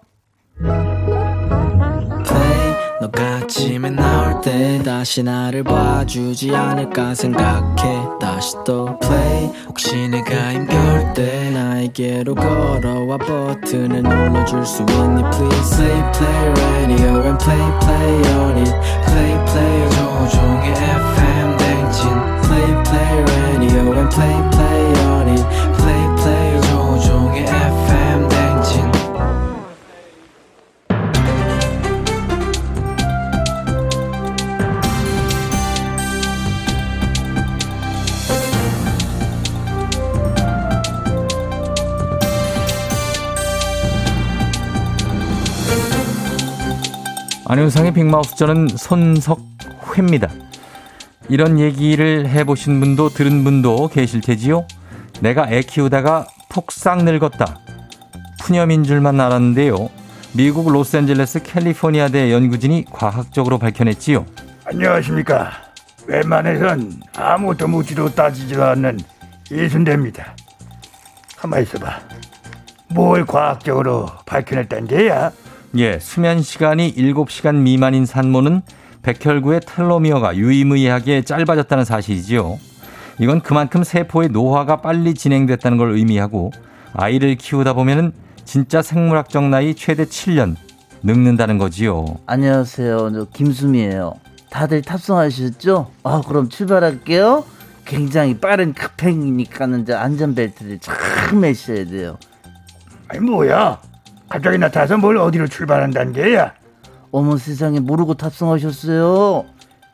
[3.00, 11.14] 너가 아침에 나올 때 다시 나를 봐주지 않을까 생각해 다시 또 play 혹시 내가 힘겨울
[11.14, 18.58] 때 나에게로 걸어와 버튼을 눌러줄 수 있니 please play play radio and play play on
[18.58, 18.72] it
[19.06, 21.53] play play 조종의 FM
[23.64, 25.44] radio and play play on it
[25.78, 28.92] play play 조종의 FM 댕진
[47.46, 50.28] 안윤상의 big mouth 저는 손석회입니다.
[51.28, 54.66] 이런 얘기를 해보신 분도 들은 분도 계실 테지요.
[55.20, 57.60] 내가 애 키우다가 폭삭 늙었다.
[58.40, 59.88] 푸념인 줄만 알았는데요.
[60.32, 64.26] 미국 로스앤젤레스 캘리포니아대 연구진이 과학적으로 밝혀냈지요.
[64.66, 65.52] 안녕하십니까.
[66.06, 69.00] 웬만해선 아무것도 묻지도 따지지도 않는
[69.50, 70.36] 이순대입니다.
[71.36, 72.00] 가만 있어봐.
[72.88, 75.30] 뭘 과학적으로 밝혀냈단 게야?
[75.76, 78.62] 예, 수면 시간이 7시간 미만인 산모는
[79.04, 82.58] 백혈구의 텔로미어가 유의무이하게 짧아졌다는 사실이지요.
[83.20, 86.50] 이건 그만큼 세포의 노화가 빨리 진행됐다는 걸 의미하고
[86.94, 88.12] 아이를 키우다 보면은
[88.44, 90.56] 진짜 생물학적 나이 최대 7년
[91.02, 92.06] 늙는다는 거지요.
[92.26, 93.12] 안녕하세요.
[93.12, 94.14] 저 김수미예요.
[94.50, 95.90] 다들 탑승하셨죠?
[96.02, 97.44] 아, 그럼 출발할게요.
[97.84, 100.96] 굉장히 빠른 급행이니까는 이제 안전벨트를 잘
[101.38, 102.16] 매셔야 돼요.
[103.08, 103.80] 아니 뭐야?
[104.28, 106.54] 갑자기 나타나서 뭘 어디로 출발한다는 게야?
[107.16, 109.44] 어머 세상에 모르고 탑승하셨어요.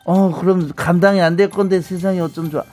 [0.05, 2.63] 어, 그럼 감당이 안 될 건데 세상에 어쩜 좋아.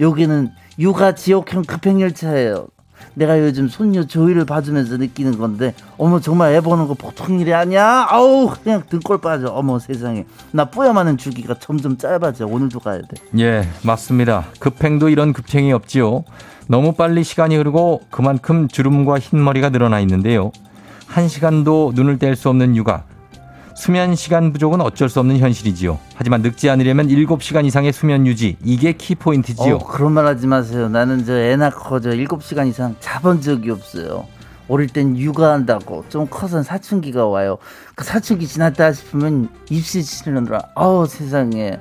[0.00, 2.68] 여기는 육아 지옥형 급행열차예요.
[3.12, 8.06] 내가 요즘 손녀 조이를 봐주면서 느끼는 건데 어머 정말 애 보는 거 보통 일이 아니야
[8.08, 13.68] 아우 그냥 등골 빠져 어머 세상에 나 뿌염하는 주기가 점점 짧아져 오늘도 가야 돼 예,
[13.84, 14.46] 맞습니다.
[14.58, 16.24] 급행도 이런 급행이 없지요.
[16.66, 20.50] 너무 빨리 시간이 흐르고 그만큼 주름과 흰머리가 늘어나 있는데요.
[21.06, 23.04] 한 시간도 눈을 뗄 수 없는 육아.
[23.78, 26.00] 수면 시간 부족은 어쩔 수 없는 현실이지요.
[26.16, 28.56] 하지만 늙지 않으려면 7시간 이상의 수면 유지.
[28.64, 29.76] 이게 키포인트지요.
[29.76, 34.26] 어, 그런 말 하지 마세요 나는 저 애 낳고 저 7시간 이상 자본 적이 없어요
[34.68, 37.56] 어릴 땐 육아한다고 좀 커선 사춘기가 와요
[37.94, 41.78] 그 사춘기 지났다 싶으면 입시 치르느라 아우 세상에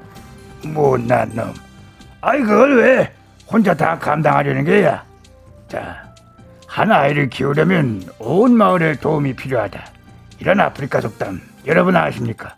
[0.63, 1.51] 못난 놈.
[2.21, 3.11] 아이 그걸 왜
[3.51, 5.03] 혼자 다 감당하려는 게야?
[5.67, 5.97] 자,
[6.67, 9.83] 한 아이를 키우려면 온 마을의 도움이 필요하다.
[10.39, 12.55] 이런 아프리카 속담 여러분 아십니까?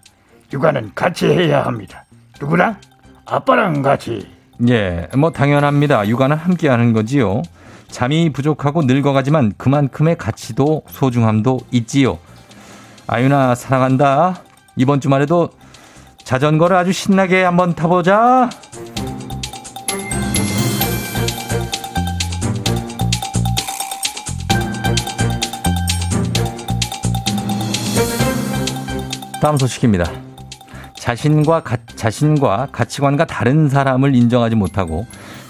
[0.53, 2.05] 육아는 같이 해야 합니다.
[2.39, 2.77] 누구랑?
[3.25, 4.27] 아빠랑 같이.
[4.67, 6.07] 예, 뭐 당연합니다.
[6.07, 7.41] 육아는 함께 하는 거지요.
[7.89, 12.19] 잠이 부족하고 늙어가지만 그만큼의 가치도 소중함도 있지요.
[13.07, 14.41] 아유나 사랑한다.
[14.75, 15.49] 이번 주말에도
[16.23, 18.49] 자전거를 아주 신나게 한번 타보자.
[29.41, 30.05] 다음 소식입니다.
[30.97, 35.05] 자신과 가, 자신과 가치관과 다른 사람을 인정하지 못하고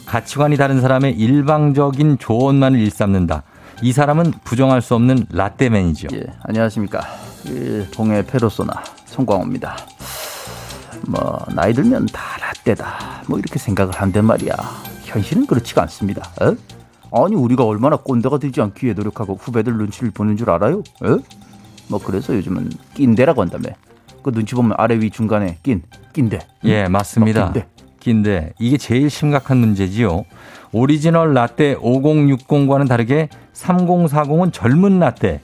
[0.06, 3.44] 가치관이 다른 사람의 일방적인 조언만을 일삼는다.
[3.82, 6.10] 이 사람은 부정할 수 없는 라떼맨이죠.
[6.14, 7.02] 예, 안녕하십니까.
[7.48, 8.74] 예, 동해 페르소나
[9.06, 9.78] 송광호입니다.
[11.08, 13.24] 뭐 나이 들면 다 라떼다.
[13.28, 14.54] 뭐 이렇게 생각을 한단 말이야.
[15.06, 16.30] 현실은 그렇지가 않습니다.
[16.42, 16.56] 어?
[17.24, 20.84] 아니 우리가 얼마나 꼰대가 되지 않기 위해 노력하고 후배들 눈치를 보는 줄 알아요?
[21.02, 21.18] 어?
[21.90, 23.70] 뭐 그래서 요즘은 낀대라고 한다며.
[24.24, 25.82] 그 눈치 보면 아래 위 중간에 낀
[26.14, 26.40] 낀대.
[26.66, 27.46] 예, 맞습니다.
[27.48, 27.68] 어, 낀대.
[28.00, 30.24] 긴데 이게 제일 심각한 문제지요.
[30.72, 35.42] 오리지널 라떼 5060과는 다르게 3040은 젊은 라떼,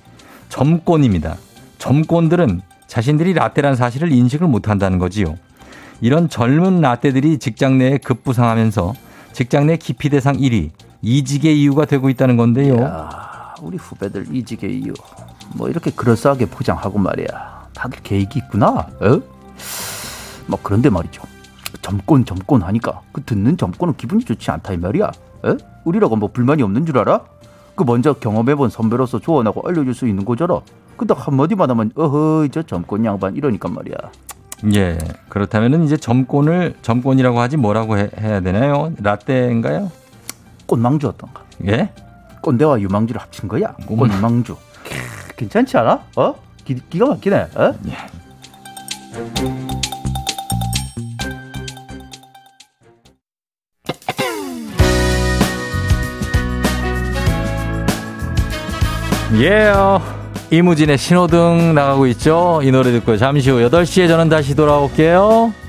[0.50, 1.36] 젊꼰입니다.
[1.80, 5.36] 젊꼰들은 자신들이 라떼라는 사실을 인식을 못한다는 거지요.
[6.02, 8.94] 이런 젊은 라떼들이 직장 내에 급부상하면서
[9.34, 10.70] 직장 내 기피 대상 1위,
[11.02, 12.82] 이직의 이유가 되고 있다는 건데요.
[12.82, 14.94] 야, 우리 후배들 이직의 이유
[15.54, 17.68] 뭐 이렇게 그럴싸하게 포장하고 말이야.
[17.74, 18.88] 다들 계획이 있구나.
[19.02, 19.22] 어?
[20.48, 21.24] 뭐 그런데 말이죠.
[21.82, 25.12] 점권 점권 하니까 그 듣는 점권은 기분이 좋지 않다 이 말이야.
[25.46, 25.58] 에?
[25.84, 27.22] 우리라고 뭐 불만이 없는 줄 알아?
[27.76, 30.62] 그 먼저 경험해본 선배로서 조언하고 알려줄 수 있는 거잖아.
[30.98, 33.96] 근데 한마디만 하면 어허 저 점권 양반 이러니까 말이야.
[34.74, 34.98] 예.
[35.30, 38.94] 그렇다면은 이제 점권을 점권이라고 하지 뭐라고 해, 야 되나요?
[39.02, 39.92] 라떼인가요?
[40.66, 41.44] 꽃망주 어떤가?
[41.68, 41.92] 예?
[42.42, 43.74] 꼰대와 유망주를 합친 거야.
[43.86, 44.56] 꽃망주.
[45.36, 46.06] 캬, 괜찮지 않아?
[46.16, 46.36] 어?
[46.64, 47.36] 기, 기가 막히네.
[47.56, 47.74] 어?
[59.38, 59.74] 예.
[60.52, 62.62] 이무진의 신호등 나가고 있죠.
[62.64, 65.65] 이 노래 듣고 잠시 후 8시에 저는 다시 돌아올게요.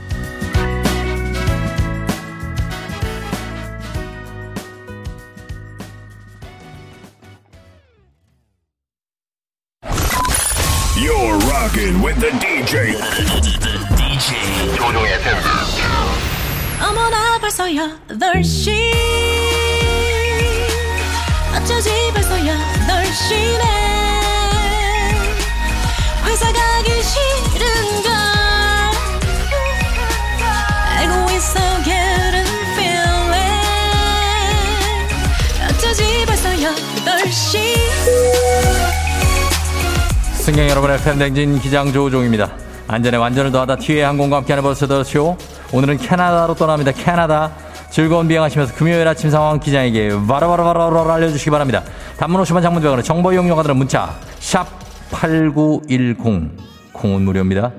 [40.47, 42.53] 승객 여러분의 팬댕진 기장 조우종입니다.
[42.87, 45.37] 안전에 완전을 더하다 티웨이 항공과 함께하는 버스더쇼.
[45.73, 46.93] 오늘은 캐나다로 떠납니다.
[46.93, 47.51] 캐나다.
[47.91, 51.83] 즐거운 비행하시면서 금요일 아침 상황 기장에게 바로바로바로 알려주시기 바랍니다.
[52.17, 54.69] 단문 50원 장문병원의 정보 이용료가 드는 문자 샵
[55.11, 56.57] 8910
[56.93, 57.73] 콩은 무료입니다.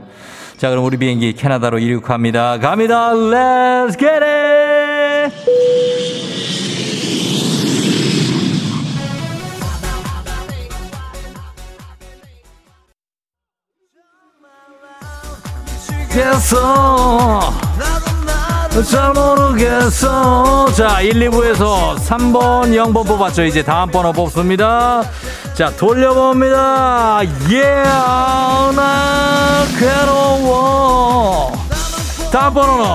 [0.58, 2.60] 자 그럼 우리 비행기 캐나다로 이륙합니다.
[2.60, 3.14] 갑니다.
[3.14, 4.57] Let's get it!
[16.18, 17.54] 모르겠어.
[18.90, 20.72] 잘 모르겠어.
[20.74, 23.44] 자, 1, 2부에서 3번 0번 뽑았죠.
[23.44, 25.04] 이제 다음 번호 뽑습니다.
[25.54, 27.18] 자, 돌려봅니다.
[27.50, 27.90] Yeah,
[28.76, 31.52] 나 괴로워.
[32.32, 32.86] 다음 번호는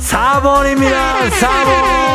[0.00, 1.30] 4번입니다.
[1.30, 2.06] 4번.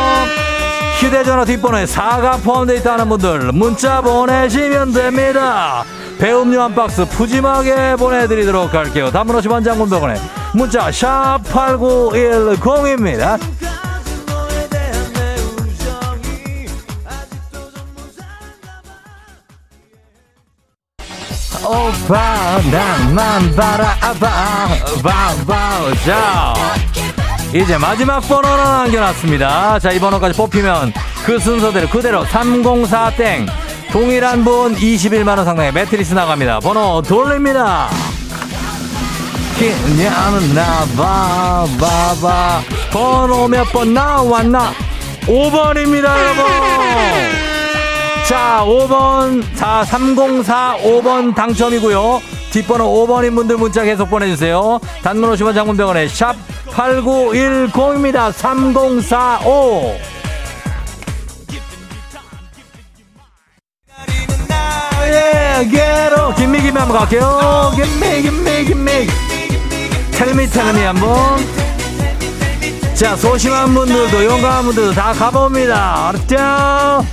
[0.98, 5.84] 휴대전화 뒷번호에 4가 포함되어 있다는 분들 문자 보내시면 됩니다.
[6.18, 9.10] 배음료 한 박스 푸짐하게 보내드리도록 할게요.
[9.10, 10.20] 단문 50원 장군병원에
[10.54, 13.38] 문자 샵8910입니다.
[21.64, 24.68] 오빠 나만 바라봐
[25.02, 26.52] 바바 자
[27.54, 29.78] 이제 마지막 번호를 남겨놨습니다.
[29.78, 30.92] 자, 이 번호까지 뽑히면
[31.24, 33.46] 그 순서대로 그대로 304땡
[33.92, 36.60] 동일한 분 21만원 상당의 매트리스 나갑니다.
[36.60, 37.88] 번호 돌립니다.
[39.58, 42.60] 그냥 나봐 봐봐.
[42.90, 44.72] 번호 몇 번 나왔나?
[45.26, 46.44] 5번입니다 여러분.
[48.26, 52.22] 자 5번 4 304 5번 당첨이고요.
[52.50, 54.80] 뒷번호 5번인 분들 문자 계속 보내주세요.
[55.02, 56.34] 단문 50원 장문병원에 샵
[56.70, 58.32] 8910입니다.
[58.32, 59.96] 3045
[65.62, 67.72] 예, 게로 김미김 한번 갈게요.
[67.76, 69.06] 김미 김미 김미.
[70.10, 71.38] 텔미 텔미 한번.
[72.94, 76.08] 자 소심한 분들도 용감한 분들도 다 가봅니다.
[76.08, 77.06] 알았죠?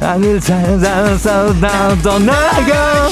[0.00, 3.08] 아닐 살살살다 떠나가.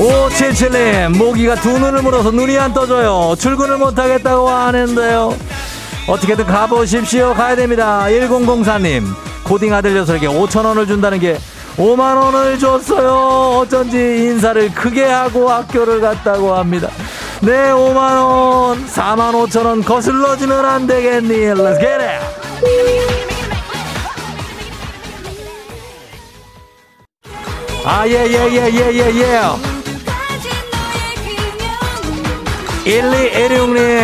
[0.00, 5.36] 오칠칠님 모기가 두 눈을 물어서 눈이 안 떠져요 출근을 못하겠다고 하는데요
[6.06, 9.04] 어떻게든 가보십시오 가야 됩니다 1004님
[9.44, 11.38] 코딩 아들 녀석에게 5천원을 준다는 게
[11.76, 16.88] 5만원을 줬어요 어쩐지 인사를 크게 하고 학교를 갔다고 합니다
[17.40, 22.40] 네 5만원 4만 5천원 거슬러지면 안 되겠니 Let's get it
[27.82, 29.40] 아, 예, 예, 예, 예, 예, 예.
[32.84, 34.00] 1216님.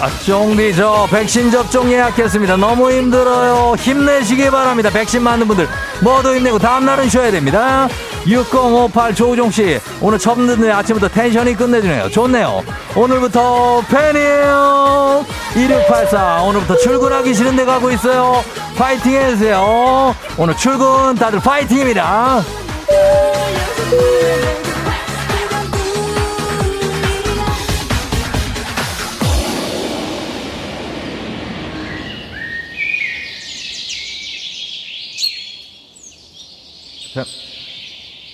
[0.00, 2.56] 아, 쫑디, 저 백신 접종 예약했습니다.
[2.56, 3.74] 너무 힘들어요.
[3.76, 4.88] 힘내시기 바랍니다.
[4.90, 5.68] 백신 맞는 분들
[6.02, 7.88] 모두 힘내고 다음날은 쉬어야 됩니다.
[8.26, 9.80] 6058 조우종씨.
[10.00, 12.10] 오늘 처음 듣는 아침부터 텐션이 끝내주네요.
[12.10, 12.62] 좋네요.
[12.96, 15.24] 오늘부터 팬이에요.
[15.54, 16.42] 2684.
[16.42, 18.44] 오늘부터 출근하기 싫은데 가고 있어요.
[18.76, 20.14] 파이팅 해주세요.
[20.36, 22.42] 오늘 출근 다들 파이팅입니다.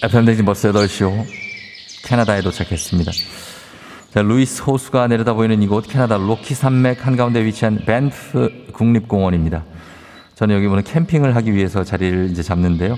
[0.00, 1.24] FM 대행진 버스 타시오.
[2.04, 3.10] 캐나다에 도착했습니다.
[4.14, 9.64] 자, 루이스 호수가 내려다 보이는 이곳 캐나다 로키 산맥 한가운데 위치한 밴프 국립공원입니다.
[10.36, 12.96] 저는 여기 오늘 캠핑을 하기 위해서 자리를 이제 잡는데요.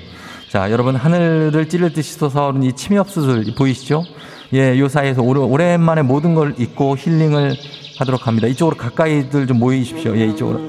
[0.51, 4.05] 자, 여러분 하늘을 찌를 듯이 솟아오르는 이 침엽 수술 보이시죠?
[4.53, 7.57] 예, 요 사이에서 오래, 오랜만에 모든 걸 잊고 힐링을
[7.99, 8.47] 하도록 합니다.
[8.47, 10.15] 이쪽으로 가까이들 좀 모이십시오.
[10.19, 10.61] 예, 이쪽으로.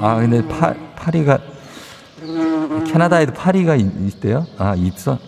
[0.00, 1.38] 아, 근데 파, 파리가
[2.84, 4.46] 캐나다에도 파리가 있, 있대요?
[4.58, 5.18] 아, 있어?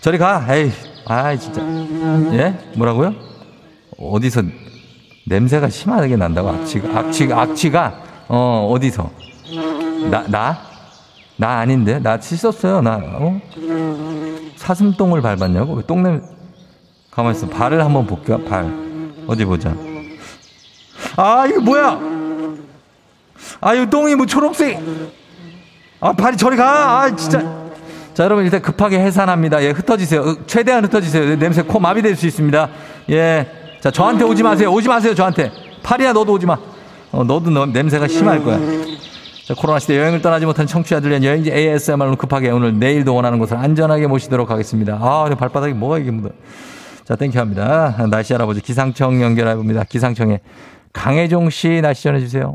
[0.00, 0.46] 저리 가.
[0.48, 0.70] 에이,
[1.06, 1.62] 아, 진짜.
[2.32, 2.58] 예?
[2.76, 3.14] 뭐라고요?
[3.98, 4.42] 어디서
[5.26, 9.10] 냄새가 심하게 난다고 악취가 악취 악취가 어 어디서
[10.10, 10.58] 나 나?
[11.36, 13.40] 나 아닌데 나 씻었어요 나 어?
[14.56, 16.22] 사슴똥을 밟았냐고 왜 똥냄
[17.10, 18.72] 가만 있어 발을 한번 볼게요 발
[19.26, 19.74] 어디 보자
[21.16, 22.00] 아 이거 뭐야
[23.60, 24.80] 아 이거 똥이 뭐 초록색
[26.00, 27.40] 아 발이 저리 가 아 진짜
[28.14, 32.68] 자 여러분 일단 급하게 해산합니다 예 흩어지세요 으, 최대한 흩어지세요 냄새 코 마비될 수 있습니다
[33.10, 33.46] 예
[33.80, 35.50] 자 저한테 오지 마세요 오지 마세요 저한테
[35.82, 36.58] 파리야 너도 오지 마
[37.12, 38.58] 어, 너도 너, 냄새가 심할 거야
[39.46, 43.56] 자, 코로나 시대 여행을 떠나지 못한 청취자들 위한 여행지 ASMR로 급하게 오늘 내일도 원하는 곳을
[43.56, 44.96] 안전하게 모시도록 하겠습니다.
[45.00, 46.30] 아, 내 발바닥에 뭐가 이게 묻어.
[47.02, 47.96] 자, thank you 합니다.
[48.10, 48.60] 날씨 알아보죠.
[48.60, 49.82] 기상청 연결해 봅니다.
[49.82, 50.38] 기상청에
[50.92, 52.54] 강혜종 씨 날씨 전해주세요.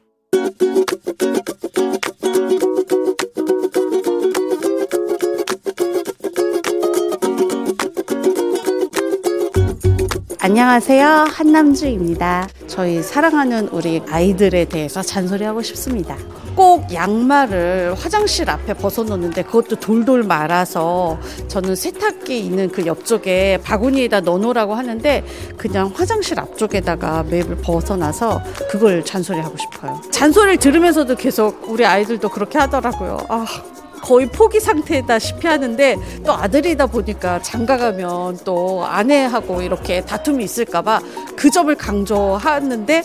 [10.43, 11.27] 안녕하세요.
[11.29, 12.47] 한남주입니다.
[12.65, 16.17] 저희 사랑하는 우리 아이들에 대해서 잔소리하고 싶습니다.
[16.55, 24.73] 꼭 양말을 화장실 앞에 벗어놓는데 그것도 돌돌 말아서 저는 세탁기 있는 그 옆쪽에 바구니에다 넣어놓으라고
[24.73, 25.23] 하는데
[25.57, 30.01] 그냥 화장실 앞쪽에다가 맵을 벗어놔서 그걸 잔소리하고 싶어요.
[30.09, 33.19] 잔소리를 들으면서도 계속 우리 아이들도 그렇게 하더라고요.
[33.29, 33.45] 아.
[34.01, 41.01] 거의 포기 상태다시피 하는데 또 아들이다 보니까 장가가면 또 아내하고 이렇게 다툼이 있을까봐
[41.35, 43.03] 그 점을 강조하는데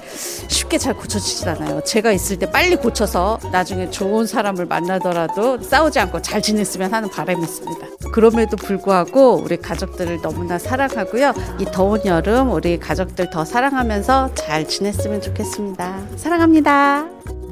[0.49, 1.81] 쉽게 잘 고쳐지진 않아요.
[1.85, 7.43] 제가 있을 때 빨리 고쳐서 나중에 좋은 사람을 만나더라도 싸우지 않고 잘 지냈으면 하는 바람이
[7.43, 7.87] 있습니다.
[8.13, 11.33] 그럼에도 불구하고 우리 가족들을 너무나 사랑하고요.
[11.61, 16.01] 이 더운 여름 우리 가족들 더 사랑하면서 잘 지냈으면 좋겠습니다.
[16.17, 17.46] 사랑합니다.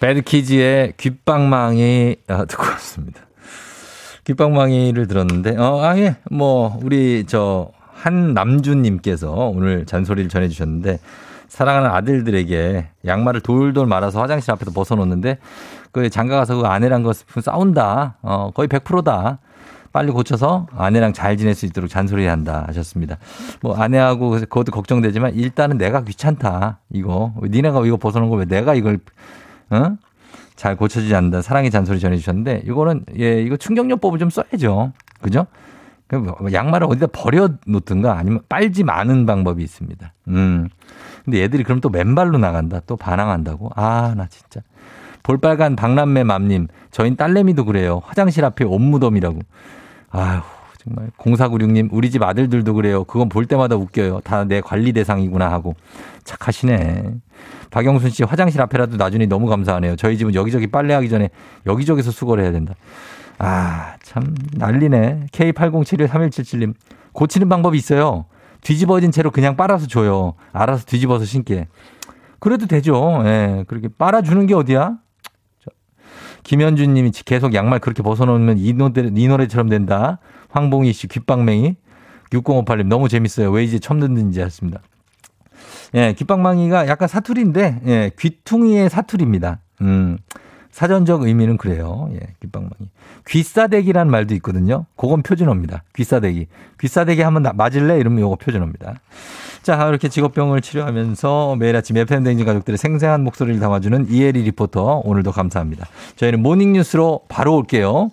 [0.00, 3.20] 배드키즈의 귓방망이 아, 듣고 왔습니다.
[4.24, 6.16] 귓방망이를 들었는데 어, 아, 예.
[6.30, 10.98] 뭐 우리 저 한남준님께서 오늘 잔소리를 전해주셨는데
[11.48, 15.38] 사랑하는 아들들에게 양말을 돌돌 말아서 화장실 앞에서 벗어놓는데
[15.92, 18.16] 그 장가 가서 그 아내랑 그 싸운다.
[18.22, 19.38] 어, 거의 100%다.
[19.92, 23.16] 빨리 고쳐서 아내랑 잘 지낼 수 있도록 잔소리 한다 하셨습니다.
[23.60, 26.78] 뭐 아내하고 그것도 걱정되지만 일단은 내가 귀찮다.
[26.92, 29.00] 이거 니네가 이거 벗어놓은 거 왜 내가 이걸
[29.70, 29.96] 어?
[30.56, 31.42] 잘 고쳐지지 않는다.
[31.42, 34.92] 사랑의 잔소리 전해주셨는데, 이거는, 예, 이거 충격요법을 좀 써야죠.
[35.22, 35.46] 그죠?
[36.52, 40.12] 양말을 어디다 버려 놓든가 아니면 빨지 마는 방법이 있습니다.
[40.28, 40.68] 음.
[41.24, 42.80] 근데 애들이 그럼 또 맨발로 나간다.
[42.86, 43.70] 또 반항한다고.
[43.76, 44.60] 아, 나 진짜.
[45.22, 48.00] 볼빨간 박남매 맘님, 저희 딸내미도 그래요.
[48.04, 49.38] 화장실 앞에 옷무덤이라고.
[50.10, 50.40] 아휴,
[50.78, 51.10] 정말.
[51.18, 53.04] 0496님, 우리 집 아들들도 그래요.
[53.04, 54.20] 그건 볼 때마다 웃겨요.
[54.24, 55.76] 다 내 관리 대상이구나 하고.
[56.30, 57.14] 착하시네.
[57.70, 59.96] 박영순 씨, 화장실 앞에라도 놔주니 너무 감사하네요.
[59.96, 61.30] 저희 집은 여기저기 빨래하기 전에
[61.66, 62.74] 여기저기서 수거를 해야 된다.
[63.38, 65.26] 아, 참, 난리네.
[65.32, 66.74] K80713177님,
[67.12, 68.26] 고치는 방법이 있어요.
[68.60, 70.34] 뒤집어진 채로 그냥 빨아서 줘요.
[70.52, 71.66] 알아서 뒤집어서 신게.
[72.38, 73.22] 그래도 되죠.
[73.24, 74.98] 예, 그렇게 빨아주는 게 어디야?
[75.64, 75.70] 저,
[76.44, 80.18] 김현준 님이 계속 양말 그렇게 벗어놓으면 이, 노래, 이 노래처럼 된다.
[80.50, 81.76] 황봉희 씨, 귓방맹이.
[82.32, 83.50] 6058님, 너무 재밌어요.
[83.50, 84.80] 왜 이제 처음 듣는지 했습니다.
[85.94, 89.58] 예, 귓방망이가 약간 사투리인데, 예, 귀퉁이의 사투리입니다.
[89.82, 90.18] 음,
[90.70, 92.08] 사전적 의미는 그래요.
[92.14, 92.72] 예, 귓방망이.
[93.26, 94.86] 귀싸대기라는 말도 있거든요.
[94.96, 95.82] 그건 표준어입니다.
[95.94, 96.46] 귀싸대기.
[96.80, 97.98] 귀싸대기 나- 맞을래?
[97.98, 98.94] 이러면 요거 표준어입니다.
[99.62, 105.02] 자, 이렇게 직업병을 치료하면서 매일 아침 FM 댕진 가족들의 생생한 목소리를 담아주는 이혜리 리포터.
[105.04, 105.86] 오늘도 감사합니다.
[106.16, 108.10] 저희는 모닝뉴스로 바로 올게요.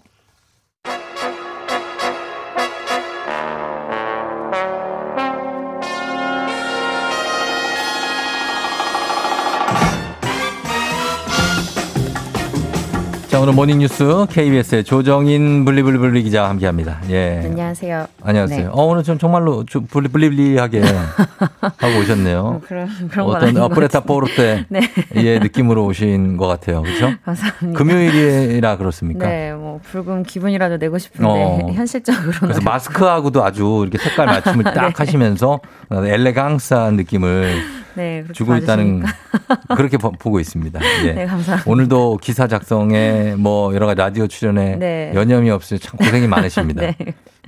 [13.37, 16.99] 자, 오늘 모닝뉴스 KBS의 조정인 블리블리블리 기자와 함께 합니다.
[17.11, 17.43] 예.
[17.45, 18.07] 안녕하세요.
[18.23, 18.59] 안녕하세요.
[18.61, 18.65] 네.
[18.71, 20.81] 어, 오늘 좀 정말로 좀 블리블리하게
[21.77, 22.41] 하고 오셨네요.
[22.41, 23.99] 뭐 그런 그런 건 어떤 아프레타.
[23.99, 24.79] 포르테 네.
[25.11, 26.81] 의 느낌으로 오신 것 같아요.
[26.81, 27.13] 그렇죠?
[27.23, 27.77] 감사합니다.
[27.77, 29.27] 금요일이라 그렇습니까?
[29.27, 31.69] 네, 뭐 붉은 기분이라도 내고 싶은데 어.
[31.71, 34.93] 현실적으로는 그래서 마스크하고도 아주 이렇게 색깔 맞춤을 딱 네.
[34.95, 35.59] 하시면서
[35.91, 37.53] 엘레강스한 느낌을
[37.97, 39.57] 네, 그렇게 주고 있다는 봐주시니까.
[39.75, 40.79] 그렇게 보- 보고 있습니다.
[41.05, 41.11] 예.
[41.13, 41.69] 네, 감사합니다.
[41.69, 45.11] 오늘도 기사 작성에 뭐 여러 가지 라디오 출연에 네.
[45.13, 45.79] 여념이 없어요.
[45.79, 46.81] 참 고생이 많으십니다.
[46.87, 46.95] 네.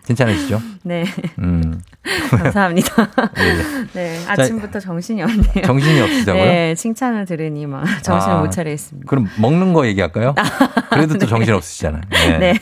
[0.05, 0.59] 괜찮으시죠?
[0.83, 1.03] 네.
[1.37, 1.79] 음.
[2.31, 3.09] 감사합니다.
[3.37, 3.85] 예.
[3.93, 5.61] 네, 자, 아침부터 정신이 없네요.
[5.63, 6.45] 정신이 없으시다고요?
[6.45, 9.07] 네, 칭찬을 들으니 막 정신을 아, 못 차리겠습니다.
[9.07, 10.33] 그럼 먹는 거 얘기할까요?
[10.89, 12.01] 그래도 또 정신 없으시잖아요.
[12.09, 12.37] 네.
[12.39, 12.53] 네.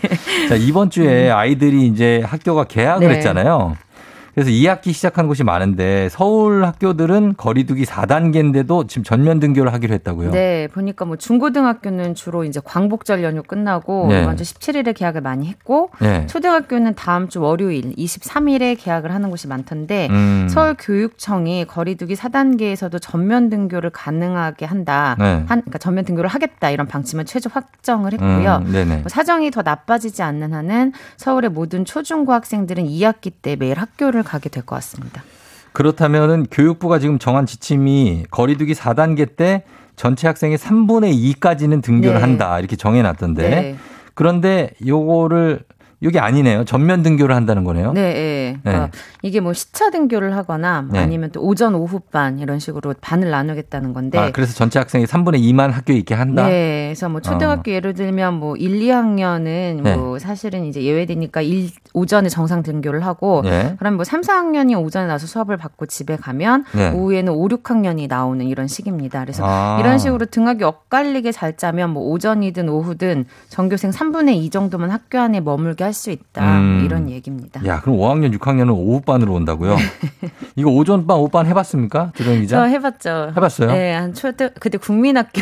[0.50, 3.16] 자, 이번 주에 아이들이 이제 학교가 개학을 네.
[3.16, 3.78] 했잖아요.
[4.38, 10.30] 그래서 2학기 시작한 곳이 많은데 서울 학교들은 거리두기 4단계인데도 지금 전면 등교를 하기로 했다고요.
[10.30, 14.36] 네, 보니까 뭐 중고등학교는 주로 이제 광복절 연휴 끝나고 네.
[14.36, 16.28] 주 17일에 개학을 많이 했고 네.
[16.28, 20.48] 초등학교는 다음 주 월요일 23일에 개학을 하는 곳이 많던데 음.
[20.52, 25.16] 서울 교육청이 거리두기 4단계에서도 전면 등교를 가능하게 한다.
[25.18, 25.26] 네.
[25.48, 28.62] 한, 그러니까 전면 등교를 하겠다 이런 방침을 최종 확정을 했고요.
[28.68, 29.00] 음.
[29.02, 34.50] 뭐 사정이 더 나빠지지 않는 한은 서울의 모든 초중고 학생들은 2학기 때 매일 학교를 가게
[34.50, 35.24] 될 것 같습니다.
[35.74, 39.64] 그렇다면은 교육부가 지금 정한 지침이 거리두기 4단계 때
[39.96, 42.22] 전체 학생의 3분의 2까지는 등교를 네.
[42.22, 42.60] 한다.
[42.60, 43.50] 이렇게 정해놨던데.
[43.50, 43.76] 네.
[44.14, 45.64] 그런데 요거를
[46.00, 46.64] 이게 아니네요.
[46.66, 47.92] 전면 등교를 한다는 거네요.
[47.94, 48.60] 네, 네.
[48.64, 48.92] 그러니까
[49.24, 51.00] 이게 뭐 시차 등교를 하거나 네.
[51.00, 54.20] 아니면 또 오전 오후 반 이런 식으로 반을 나누겠다는 건데.
[54.20, 56.48] 아, 그래서 전체 학생의 3분의 2만 학교에 있게 한다.
[56.48, 56.88] 네.
[56.90, 59.96] 그래서 뭐 초등학교 예를 들면 뭐 1, 2학년은 네.
[59.96, 63.76] 뭐 사실은 이제 예외되니까 일, 오전에 정상 등교를 하고 네.
[63.80, 66.92] 그럼 뭐 3, 4학년이 오전에 나서 수업을 받고 집에 가면 네.
[66.92, 69.22] 오후에는 5, 6학년이 나오는 이런 식입니다.
[69.22, 69.78] 그래서 아.
[69.80, 75.40] 이런 식으로 등하기 엇갈리게 잘 짜면 뭐 오전이든 오후든 전교생 3분의 2 정도만 학교 안에
[75.40, 76.44] 머물게 할 수 있다.
[76.60, 76.82] 음.
[76.86, 77.66] 이런 얘기입니다.
[77.66, 79.78] 야, 그럼 5학년, 6학년은 오후반으로 온다고요?
[80.58, 82.12] 이거 오전반, 오후반 해봤습니까?
[82.16, 82.58] 조정 기자?
[82.58, 82.68] 네.
[82.70, 83.32] 저 해봤죠.
[83.36, 83.72] 해봤어요?
[83.72, 85.42] 네, 한 초등 그때 국민학교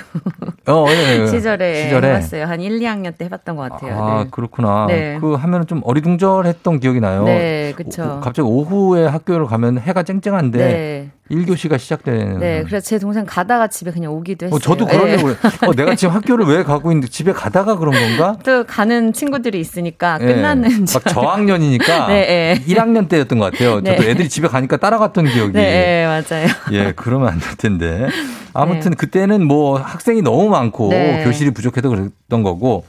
[0.67, 1.27] 어, 예, 예.
[1.27, 2.07] 시절에, 시절에?
[2.09, 2.45] 해봤어요.
[2.45, 4.01] 한 1, 2학년 때 해봤던 것 같아요.
[4.01, 4.29] 아, 네.
[4.31, 4.85] 그렇구나.
[4.87, 5.17] 네.
[5.19, 7.23] 그 하면은 좀 어리둥절했던 기억이 나요.
[7.23, 7.73] 네.
[7.77, 11.09] 오- 갑자기 오후에 학교를 가면 해가 쨍쨍한데 네.
[11.31, 12.39] 1교시가 시작되는.
[12.39, 14.55] 네, 그래서 제 동생 가다가 집에 그냥 오기도 했어요.
[14.55, 14.95] 어, 저도 네.
[14.97, 15.29] 그러려고.
[15.67, 18.37] 어, 내가 지금 학교를 왜 가고 있는데 집에 가다가 그런 건가?
[18.45, 20.25] 또 가는 친구들이 있으니까 예.
[20.25, 22.73] 끝나는 줄막 저학년이니까 네, 네.
[22.73, 23.81] 1학년 때였던 것 같아요.
[23.83, 24.09] 저도 네.
[24.11, 25.53] 애들이 집에 가니까 따라갔던 기억이.
[25.53, 26.47] 네, 네, 맞아요.
[26.71, 28.07] 예, 그러면 안 될 텐데.
[28.53, 31.23] 아무튼 그때는 뭐 학생이 너무 많고 네.
[31.25, 32.85] 교실이 부족해도 그랬던 거고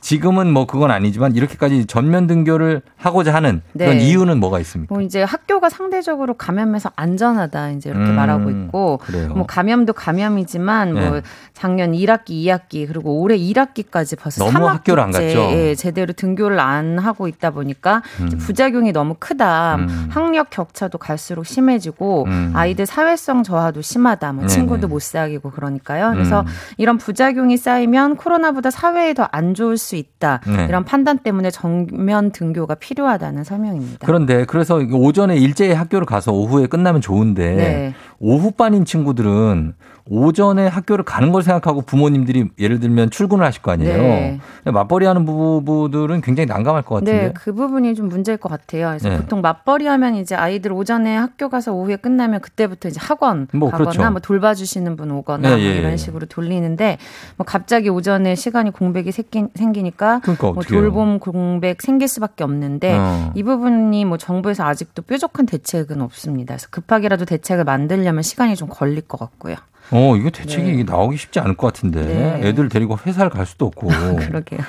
[0.00, 4.04] 지금은 뭐 그건 아니지만 이렇게까지 전면 등교를 하고자 하는 그런 네.
[4.04, 4.94] 이유는 뭐가 있습니까?
[4.94, 9.28] 뭐 이제 학교가 상대적으로 감염에서 안전하다 이제 이렇게 음, 말하고 있고 그래요.
[9.34, 11.22] 뭐 감염도 감염이지만 뭐 네.
[11.54, 15.38] 작년 1학기, 2학기 그리고 올해 1학기까지 벌써 너무 3학기째 학교를 안 갔죠?
[15.52, 18.38] 예, 제대로 등교를 안 하고 있다 보니까 음.
[18.38, 19.76] 부작용이 너무 크다.
[19.76, 20.08] 음.
[20.10, 22.52] 학력 격차도 갈수록 심해지고 음.
[22.54, 24.32] 아이들 사회성 저하도 심하다.
[24.32, 24.46] 뭐.
[24.46, 26.10] 친구도 못 사귀고 그러니까요.
[26.12, 26.46] 그래서 음.
[26.76, 30.40] 이런 부작용이 쌓이면 코로나보다 사회에 더 안 좋을 수 있다.
[30.46, 30.66] 네.
[30.68, 34.06] 이런 판단 때문에 정면 등교가 필요하다는 설명입니다.
[34.06, 37.94] 그런데 그래서 오전에 일제히 학교를 가서 오후에 끝나면 좋은데 네.
[38.18, 39.74] 오후반인 친구들은
[40.08, 43.96] 오전에 학교를 가는 걸 생각하고 부모님들이 예를 들면 출근을 하실 거 아니에요.
[43.96, 44.40] 네.
[44.64, 47.12] 맞벌이 하는 부부들은 굉장히 난감할 것 같은데.
[47.12, 48.88] 네, 그 부분이 좀 문제일 것 같아요.
[48.88, 49.16] 그래서 네.
[49.18, 53.90] 보통 맞벌이 하면 이제 아이들 오전에 학교 가서 오후에 끝나면 그때부터 이제 학원 뭐 가거나
[53.90, 54.10] 그렇죠.
[54.10, 55.96] 뭐 돌봐주시는 분 오거나 네, 뭐 예, 이런 예.
[55.96, 56.98] 식으로 돌리는데
[57.36, 60.62] 뭐 갑자기 오전에 시간이 공백이 생기, 생기니까 그러니까 뭐.
[60.62, 63.32] 돌봄 공백 생길 수밖에 없는데 어.
[63.34, 66.54] 이 부분이 뭐 정부에서 아직도 뾰족한 대책은 없습니다.
[66.54, 69.56] 그래서 급하게라도 대책을 만들려면 시간이 좀 걸릴 것 같고요.
[69.92, 72.02] 어, 이거 대책이 이게 나오기 쉽지 않을 것 같은데.
[72.04, 72.48] 네.
[72.48, 73.88] 애들 데리고 회사를 갈 수도 없고.
[74.18, 74.60] 그러게요.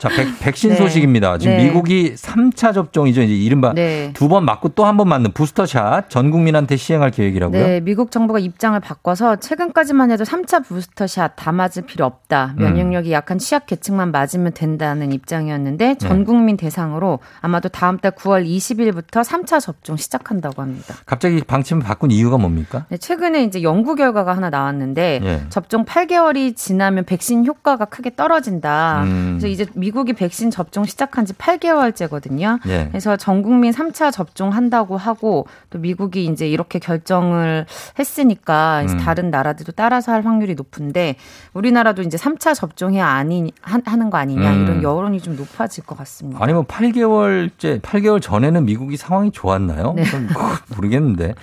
[0.00, 0.76] 자, 백, 백신 네.
[0.76, 1.36] 소식입니다.
[1.36, 1.64] 지금 네.
[1.66, 3.20] 미국이 3차 접종이죠.
[3.20, 4.12] 이제 이른바 네.
[4.14, 7.66] 두번 맞고 또 한 번 맞는 부스터샷 전 국민한테 시행할 계획이라고요.
[7.66, 12.54] 네, 미국 정부가 입장을 바꿔서 최근까지만 해도 3차 부스터샷 다 맞을 필요 없다.
[12.58, 12.62] 음.
[12.64, 16.24] 면역력이 약한 취약 계층만 맞으면 된다는 입장이었는데 전 네.
[16.24, 20.94] 국민 대상으로 아마도 다음 달 9월 20일부터 3차 접종 시작한다고 합니다.
[21.04, 22.86] 갑자기 방침을 바꾼 이유가 뭡니까?
[22.88, 25.42] 네, 최근에 이제 연구 결과가 하나 나왔는데 예.
[25.50, 29.02] 접종 8개월이 지나면 백신 효과가 크게 떨어진다.
[29.04, 29.36] 음.
[29.38, 32.58] 그래서 이제 미 국이 백신 접종 시작한 지 8개월째거든요.
[32.68, 32.86] 예.
[32.90, 37.66] 그래서 전 국민 3차 접종한다고 하고 또 미국이 이제 이렇게 결정을
[37.98, 38.98] 했으니까 음.
[38.98, 41.16] 다른 나라들도 따라서 할 확률이 높은데
[41.54, 44.62] 우리나라도 이제 3차 접종해야 아니 하- 하는 거 아니냐 음.
[44.64, 46.42] 이런 여론이 좀 높아질 것 같습니다.
[46.42, 49.94] 아니면 8개월째, 8개월 전에는 미국이 상황이 좋았나요?
[49.96, 50.02] 네.
[50.04, 50.28] 그건
[50.76, 51.34] 모르겠는데.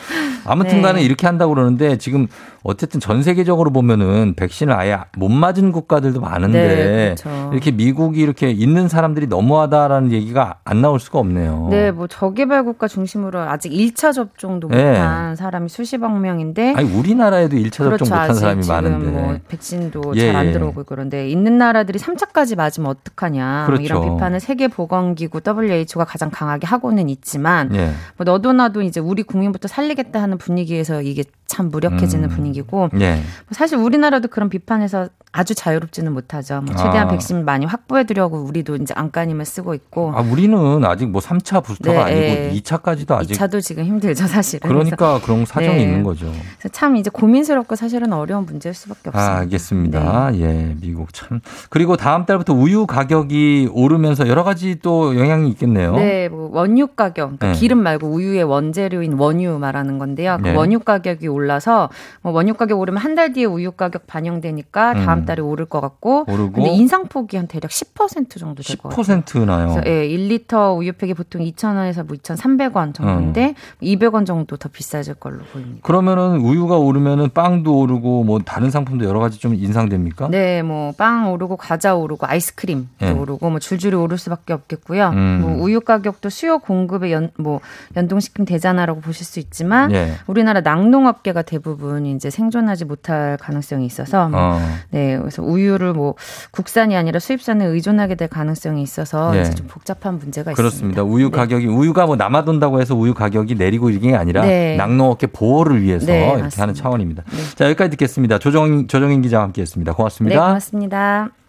[0.46, 0.82] 아무튼 네.
[0.82, 2.28] 간에 이렇게 한다고 그러는데 지금
[2.64, 7.50] 어쨌든 전 세계적으로 보면은 백신을 아예 못 맞은 국가들도 많은데 네, 그렇죠.
[7.54, 11.68] 이렇게 미국이 이렇게 있는 사람들이 너무하다라는 얘기가 안 나올 수가 없네요.
[11.72, 14.92] 네, 뭐 저개발 국가 중심으로 아직 1차 접종도 네.
[14.92, 18.06] 못한 사람이 수십억 명인데 아니 우리나라에도 1차 접종 그렇죠.
[18.06, 19.12] 못한 아직 사람이 많은데.
[19.12, 20.52] 뭐 백신도 예, 잘안 예.
[20.52, 24.16] 들어오고 그런데 있는 나라들이 3차까지 맞으면 어떡하냐 뭐 이런 그렇죠.
[24.16, 27.92] 비판을 세계 보건기구 WHO가 가장 강하게 하고는 있지만 예.
[28.18, 32.36] 뭐 너도 나도 이제 우리 국민부터 살리겠다 하는 분위기에서 이게 참 무력해지는 음.
[32.36, 33.16] 분위기고 예.
[33.16, 36.62] 뭐 사실 우리나라도 그런 비판에서 아주 자유롭지는 못하죠.
[36.62, 37.12] 뭐 최대한 아.
[37.12, 42.32] 백신 많이 확보해두려고 우리도 이제 안간힘을 쓰고 있고 아, 우리는 아직 뭐 3차 부스터가 네,
[42.32, 42.60] 아니고 예.
[42.60, 44.68] 2차까지도 아직 2차도 지금 힘들죠 사실은.
[44.68, 45.84] 그러니까 그런 사정이 네.
[45.84, 46.32] 있는 거죠.
[46.72, 49.32] 참 이제 고민스럽고 사실은 어려운 문제일 수밖에 없습니다.
[49.32, 50.32] 아, 알겠습니다.
[50.36, 51.40] 예, 미국 참.
[51.70, 55.96] 그리고 다음 달부터 우유 가격이 오르면서 여러 가지 또 영향이 있겠네요.
[55.96, 57.54] 네, 뭐 원유 가격, 그러니까 네.
[57.54, 60.38] 기름 말고 우유의 원재료인 원유 말하는 건데요.
[60.42, 60.56] 그 네.
[60.56, 61.90] 원유 가격이 올라서
[62.22, 65.26] 뭐 원유 가격 오르면 한 달 뒤에 우유 가격 반영되니까 다음 음.
[65.26, 69.22] 달에 오를 것 같고, 오르고 근데 인상폭이 한 대략 10% 정도 될 것 같아요.
[69.24, 69.70] 10%나요.
[69.74, 75.80] 그래서 예, 1리터 우유팩이 보통 2,000원에서 뭐 2,300원 정도인데 200원 정도 더 비싸질 걸로 보입니다.
[75.82, 80.28] 그러면은 우유가 오르면은 빵도 오르고 뭐 다른 상품도 여러 가지 좀 인상됩니까?
[80.30, 83.12] 네, 뭐 빵 오르고 과자 오르고 아이스크림도 네.
[83.12, 85.10] 오르고 뭐 줄줄이 오를 수밖에 없겠고요.
[85.10, 85.40] 음.
[85.42, 87.60] 뭐 우유 가격도 수요 공급에 연 뭐
[87.96, 90.14] 연동시킨 대자나라고 보실 수 있지만 예.
[90.28, 94.60] 우리나라 낙농업 계가 대부분 이제 생존하지 못할 가능성이 있어서 뭐 어.
[94.92, 96.16] 네, 그래서 우유를 뭐
[96.52, 99.42] 국산이 아니라 수입산에 의존하게 될 가능성이 있어서 예.
[99.42, 101.02] 이제 좀 복잡한 문제가 그렇습니다.
[101.02, 101.04] 있습니다.
[101.04, 104.78] 우유 가격이 우유가 뭐 남아돈다고 해서 우유 가격이 내리고 이게 아니라 네.
[104.78, 106.62] 낙농업계 보호를 위해서 네, 이렇게 맞습니다.
[106.62, 107.24] 하는 차원입니다.
[107.56, 108.40] 자 여기까지 듣겠습니다.
[108.40, 109.92] 조정 조정인 기자와 함께했습니다.
[109.92, 110.40] 네, 고맙습니다.
[110.40, 111.47] 고맙습니다.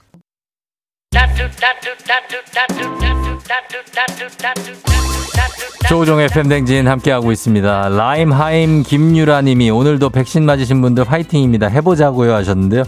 [5.88, 7.88] 조우종 FM 댕진 함께하고 있습니다.
[7.88, 11.68] 라임하임 김유라님이 오늘도 백신 맞으신 분들 화이팅입니다.
[11.68, 12.82] 해보자고요 하셨는데요.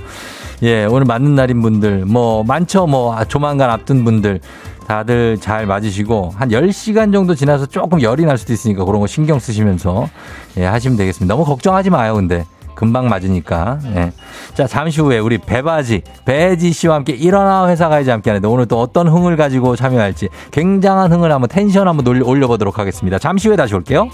[0.63, 2.87] 예, 오늘 맞는 날인 분들 뭐 많죠.
[2.87, 4.41] 뭐 아, 조만간 앞둔 분들
[4.87, 9.39] 다들 잘 맞으시고 한 10시간 정도 지나서 조금 열이 날 수도 있으니까 그런 거 신경
[9.39, 10.11] 쓰시면서
[10.59, 11.35] 예, 하시면 되겠습니다.
[11.35, 12.15] 너무 걱정하지 마요.
[12.15, 12.45] 근데
[12.75, 13.79] 금방 맞으니까.
[13.97, 14.13] 예.
[14.55, 18.81] 자, 잠시 후에 우리 배바지, 배지 씨와 함께 일어나 회사 가야지 함께 하는데 오늘 또
[18.81, 23.19] 어떤 흥을 가지고 참여할지 굉장한 흥을 한번 텐션 한번 올려- 올려보도록 하겠습니다.
[23.19, 24.09] 잠시 후에 다시 올게요.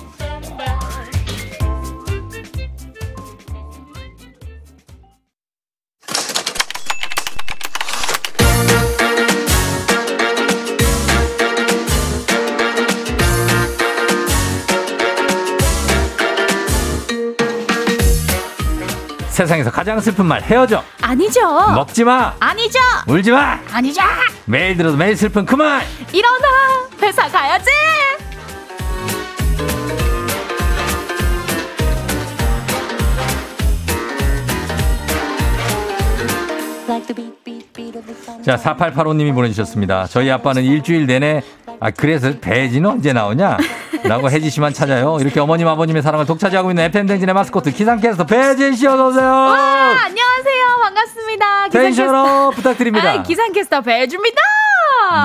[19.36, 21.40] 세상에서 가장 슬픈 말 헤어져 아니죠.
[21.74, 22.78] 먹지 마 아니죠.
[23.06, 24.00] 울지 마 아니죠.
[24.46, 26.48] 매일 들어도 매일 슬픈 그 말 일어나.
[27.02, 27.70] 회사 가야지.
[38.44, 40.06] 자, 4885님이 보내주셨습니다.
[40.06, 41.42] 저희 아빠는 일주일 내내,
[41.80, 43.56] 아, 그래서 배지는 언제 나오냐?
[44.04, 45.18] 라고 혜지 씨만 찾아요.
[45.20, 49.24] 이렇게 어머님, 아버님의 사랑을 독차지하고 있는 FM댕진의 마스코트, 기상캐스터 배지 씨 어서오세요!
[49.24, 50.66] 와, 안녕하세요.
[50.82, 51.68] 반갑습니다.
[51.70, 53.10] 텐션업 부탁드립니다.
[53.10, 54.40] 아, 기상캐스터 배주입니다.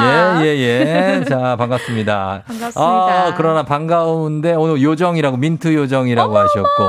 [0.04, 1.26] 예, 예, 예.
[1.28, 2.44] 자, 반갑습니다.
[2.48, 2.82] 반갑습니다.
[2.82, 6.84] 아, 그러나 반가운데 오늘 요정이라고, 민트 요정이라고 하셨고.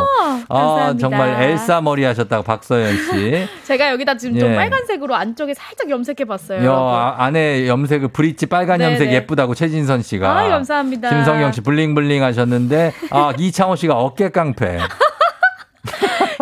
[0.49, 0.99] 아, 감사합니다.
[0.99, 3.49] 정말 엘사 머리 하셨다고 박서연 씨.
[3.65, 4.57] 제가 여기다 지금 좀 예.
[4.57, 6.61] 빨간색으로 안쪽에 살짝 염색해 봤어요.
[6.61, 6.95] 여, 여러분.
[6.95, 8.93] 아, 안에 염색을 브릿지 빨간 네네.
[8.93, 10.39] 염색 예쁘다고 최진선 씨가.
[10.39, 11.11] 아, 감사합니다.
[11.11, 14.79] 김성경 씨 블링블링 하셨는데, 아, 이창호 씨가 어깨 깡패.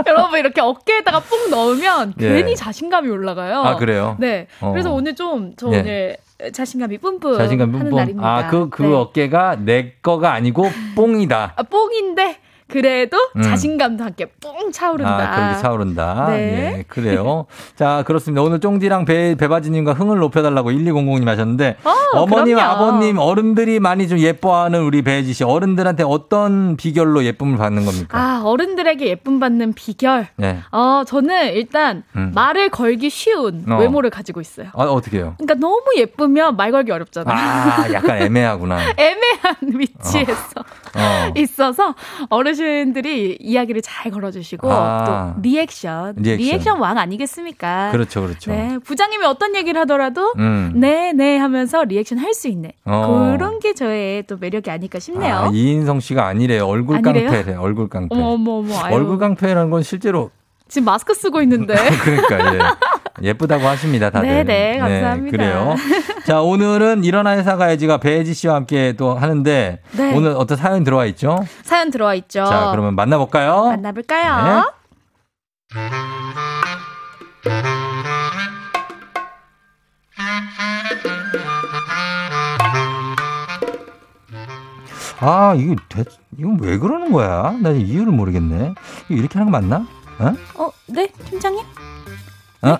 [0.07, 2.29] 여러분 이렇게 어깨에다가 뽕 넣으면 예.
[2.29, 3.61] 괜히 자신감이 올라가요.
[3.61, 4.17] 아, 그래요?
[4.19, 4.47] 네.
[4.61, 4.73] 어.
[4.73, 5.79] 그래서 오늘 좀저 예.
[5.81, 6.17] 오늘
[6.53, 7.97] 자신감이 뿜뿜 자신감 하는 뿜뿜.
[7.97, 8.29] 날입니다.
[8.29, 8.93] 아, 그, 그 네.
[8.95, 10.67] 어깨가 내 거가 아니고
[10.97, 11.55] 뽕이다.
[11.57, 12.39] 아, 뽕인데
[12.71, 13.43] 그래도 음.
[13.43, 15.33] 자신감도 함께 뽕 차오른다.
[15.33, 16.27] 아, 그렇게 차오른다.
[16.29, 16.79] 네.
[16.79, 17.47] 예, 그래요.
[17.77, 18.43] 자, 그렇습니다.
[18.43, 21.77] 오늘 쫑디랑 배, 배바지님과 흥을 높여달라고 1200님 하셨는데,
[22.15, 22.61] 어, 그럼요.
[22.61, 28.19] 아버님, 어른들이 많이 좀 예뻐하는 우리 배지 씨, 어른들한테 어떤 비결로 예쁨을 받는 겁니까?
[28.19, 30.29] 아, 어른들에게 예쁨 받는 비결.
[30.43, 30.59] 예.
[30.71, 32.33] 어, 저는 일단 음.
[32.35, 33.79] 말을 걸기 쉬운 어.
[33.79, 34.69] 외모를 가지고 있어요.
[34.75, 35.35] 아, 어떻게 해요?
[35.39, 37.37] 그러니까 너무 예쁘면 말 걸기 어렵잖아요.
[37.37, 38.79] 아, 약간 애매하구나.
[38.97, 40.61] 애매한 위치에서
[40.97, 41.33] 어.
[41.37, 41.95] 있어서
[42.29, 42.60] 어르신
[42.93, 45.35] 들이 이야기를 잘 걸어주시고 아.
[45.35, 46.39] 또 reaction, reaction.
[46.39, 47.91] reaction, 왕 아니겠습니까?
[47.93, 48.51] 그렇죠, 그렇죠.
[48.51, 50.73] 네, 부장님이 어떤 얘기를 하더라도 음.
[50.75, 53.35] 네, 네 하면서 리액션 할 수 있는 어.
[53.37, 55.35] 그런 게 저의 또 매력이 아닐까 싶네요.
[55.35, 56.65] 아, 이인성 씨가 아니래요.
[56.67, 57.31] 얼굴 아니래요?
[57.31, 58.15] 깡패래, 얼굴 깡패.
[58.15, 58.95] 어머 어머 어머.
[58.95, 60.31] 얼굴 깡패라는 건 실제로
[60.69, 61.75] 지금 마스크 쓰고 있는데.
[62.05, 62.59] 그러니까 예.
[63.23, 64.29] 예쁘다고 하십니다, 다들.
[64.29, 65.37] 네네, 감사합니다.
[65.37, 65.75] 그래요.
[66.27, 70.15] 자, 오늘은 일어나 회사 가야지가 배지 씨와 함께 또 하는데 네.
[70.15, 71.45] 오늘 어떤 사연 들어와 있죠?
[71.63, 72.45] 사연 들어와 있죠.
[72.45, 73.65] 자, 그러면 만나볼까요?
[73.65, 74.45] 만나볼까요?
[74.55, 74.71] 네.
[85.23, 86.03] 아, 이거 대,
[86.39, 87.55] 이건 왜 그러는 거야?
[87.61, 88.75] 나 이유를 모르겠네.
[89.11, 89.87] 이렇게 하는 거 맞나?
[90.19, 90.63] 어?
[90.63, 91.63] 어, 네, 팀장님?
[92.63, 92.77] 어?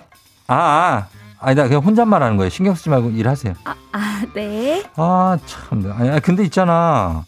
[0.47, 1.07] 아, 아.
[1.39, 2.49] 아니다, 그냥 혼잣말 하는 거예요.
[2.49, 3.53] 신경 쓰지 말고 일하세요.
[3.63, 4.83] 아, 네.
[4.95, 5.91] 아, 참.
[5.97, 7.25] 아니, 아니, 근데 있잖아.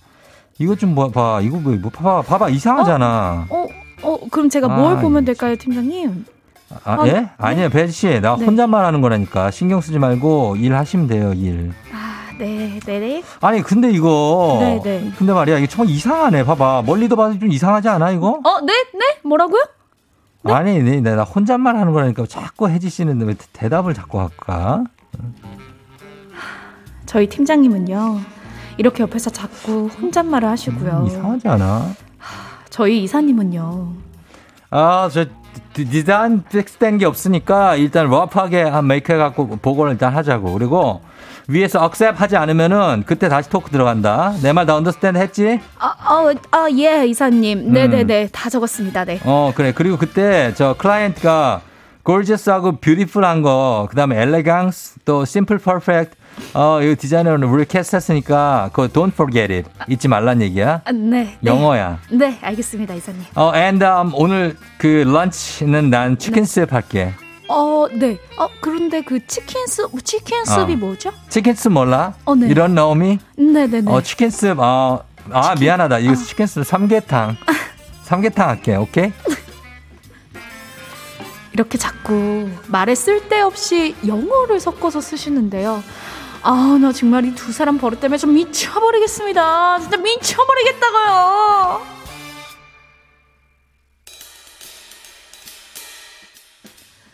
[0.60, 1.40] 이거 좀 봐, 봐.
[1.42, 2.50] 이거 뭐, 뭐 봐봐, 봐봐.
[2.50, 3.48] 이상하잖아.
[3.50, 3.68] 어,
[4.04, 6.26] 어, 그럼 제가 아, 뭘 보면 될까요, 팀장님?
[6.84, 7.30] 아, 어, 예?
[7.38, 8.20] 아니에요, 배지 씨.
[8.22, 8.46] 나 네.
[8.46, 9.50] 혼잣말 하는 거라니까.
[9.50, 11.74] 신경 쓰지 말고 일하시면 돼요, 일.
[11.92, 13.24] 아, 네, 네, 네.
[13.42, 14.58] 아니, 근데 이거.
[14.60, 15.12] 네, 네.
[15.18, 16.44] 근데 말이야, 이게 정말 이상하네.
[16.46, 16.84] 봐봐.
[16.86, 18.40] 멀리도 봐도 좀 이상하지 않아, 이거?
[18.44, 19.18] 어, 네, 네?
[19.24, 19.64] 뭐라고요?
[20.46, 24.84] 아니, 네, 네, 나 혼잣말 하는 거라니까 자꾸 혜지 씨는 왜 대답을 자꾸 할까?
[27.06, 28.20] 저희 팀장님은요.
[28.78, 31.00] 이렇게 옆에서 자꾸 혼잣말을 하시고요.
[31.02, 31.88] 음, 이상하지 않아?
[32.70, 33.94] 저희 이사님은요.
[34.72, 35.26] 아, 저
[35.74, 40.54] 디- 디자인 픽스된 게 없으니까 일단 러프하게 한 메이크업 갖고 보고를 일단 하자고.
[40.54, 41.02] 그리고
[41.48, 44.34] 위에서 accept 하지 않으면은 그때 다시 talk 들어간다.
[44.42, 45.60] 내 말 다 understand 했지?
[45.80, 47.74] 아, 어, 아, 예, 이사님.
[47.74, 47.92] 네, 음.
[47.92, 48.30] 네, 네.
[48.32, 49.04] 다 적었습니다.
[49.06, 49.20] 네.
[49.26, 49.74] 어, 그래.
[49.76, 51.62] 그리고 그때 저 client가
[52.06, 56.16] gorgeous하고 beautiful한 거, 그 다음에 elegance, 또 simple perfect,
[56.54, 59.70] 어, 이 디자이너는 우리 cast 했으니까 그거 don't forget it.
[59.88, 60.82] 잊지 말란 얘기야.
[60.84, 61.38] 아, 네.
[61.40, 61.50] 네.
[61.50, 62.00] 영어야.
[62.10, 63.22] 네, 알겠습니다, 이사님.
[63.36, 67.14] 어, and um, 오늘 그 lunch는 난 chicken soup 할게.
[67.54, 68.18] 어, 네.
[68.38, 70.78] 어, 그런데 그 chicken soup, chicken soup이 어.
[70.78, 71.12] 뭐죠?
[71.30, 72.14] chicken soup 몰라?
[72.26, 72.48] 어, 네.
[72.48, 73.20] 이런 너미?
[73.38, 73.92] 네, 네, 네.
[73.92, 76.00] 어, chicken soup, 어, 아, 미안하다.
[76.00, 77.38] 이거 chicken soup 삼계탕.
[78.04, 79.12] 삼계탕 할게, 오케이?
[81.54, 85.84] 이렇게 자꾸 말에 쓸데없이 영어를 섞어서 쓰시는데요.
[86.42, 89.80] 아, 나 정말 이 두 사람 버릇 때문에 좀 미쳐버리겠습니다.
[89.80, 91.82] 진짜 미쳐버리겠다고요.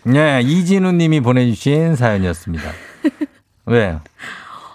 [0.04, 2.70] 네, 이진우 님이 보내주신 사연이었습니다.
[3.66, 4.02] 왜요?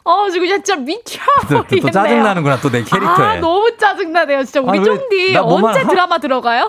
[0.07, 1.65] 어, 지금 진짜 또, 미쳐버리겠네요.
[1.71, 3.27] 또, 또 짜증나는구나, 또 내 캐릭터에.
[3.27, 4.45] 아, 너무 짜증나네요.
[4.45, 6.69] 진짜 우리 아, 왜- 나 뭐만 언제 하- 드라마 들어가요?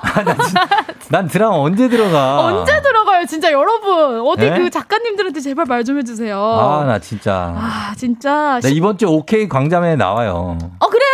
[1.10, 2.40] 난 드라마 언제 들어가?
[2.46, 3.26] 언제 들어가요?
[3.26, 4.22] 진짜 여러분.
[4.26, 4.58] 어디 네?
[4.58, 6.40] 그 작가님들한테 제발 말 좀 해주세요.
[6.42, 7.54] 아, 나 진짜.
[7.58, 8.60] 아, 진짜.
[8.64, 10.58] 나 이번 주 OK 광자매에 나와요.
[10.80, 10.88] 어?
[10.88, 11.05] 그래요?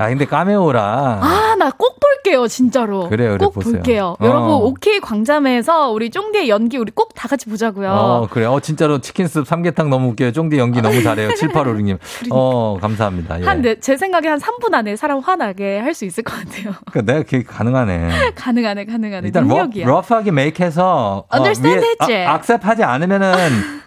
[0.00, 1.18] 아, 근데 까메오라.
[1.22, 3.08] 아, 나 꼭 볼게요, 진짜로.
[3.08, 3.72] 그래요, 그래, 꼭 보세요.
[3.74, 4.16] 볼게요.
[4.18, 4.24] 어.
[4.26, 7.90] 여러분, 오케이 광자매에서 우리 쫑디의 연기 우리 꼭 다 같이 보자고요.
[7.92, 8.46] 어, 그래.
[8.46, 10.32] 어, 진짜로 치킨숲 삼계탕 너무 웃겨요.
[10.32, 11.28] 쫑디 연기 너무 잘해요.
[11.36, 11.98] 7856님.
[12.30, 13.40] 어, 감사합니다.
[13.40, 13.44] 예.
[13.44, 16.72] 한, 네, 제 생각에 한 3분 안에 사람 화나게 할 수 있을 것 같아요.
[16.90, 18.32] 그러니까 내가 그게 가능하네.
[18.36, 19.26] 가능하네, 가능하네.
[19.26, 19.86] 일단 러, 능력이야.
[19.86, 22.16] 러프하게 메이크해서 어, Understand 했지?
[22.16, 23.32] 아, 악셉하지 않으면은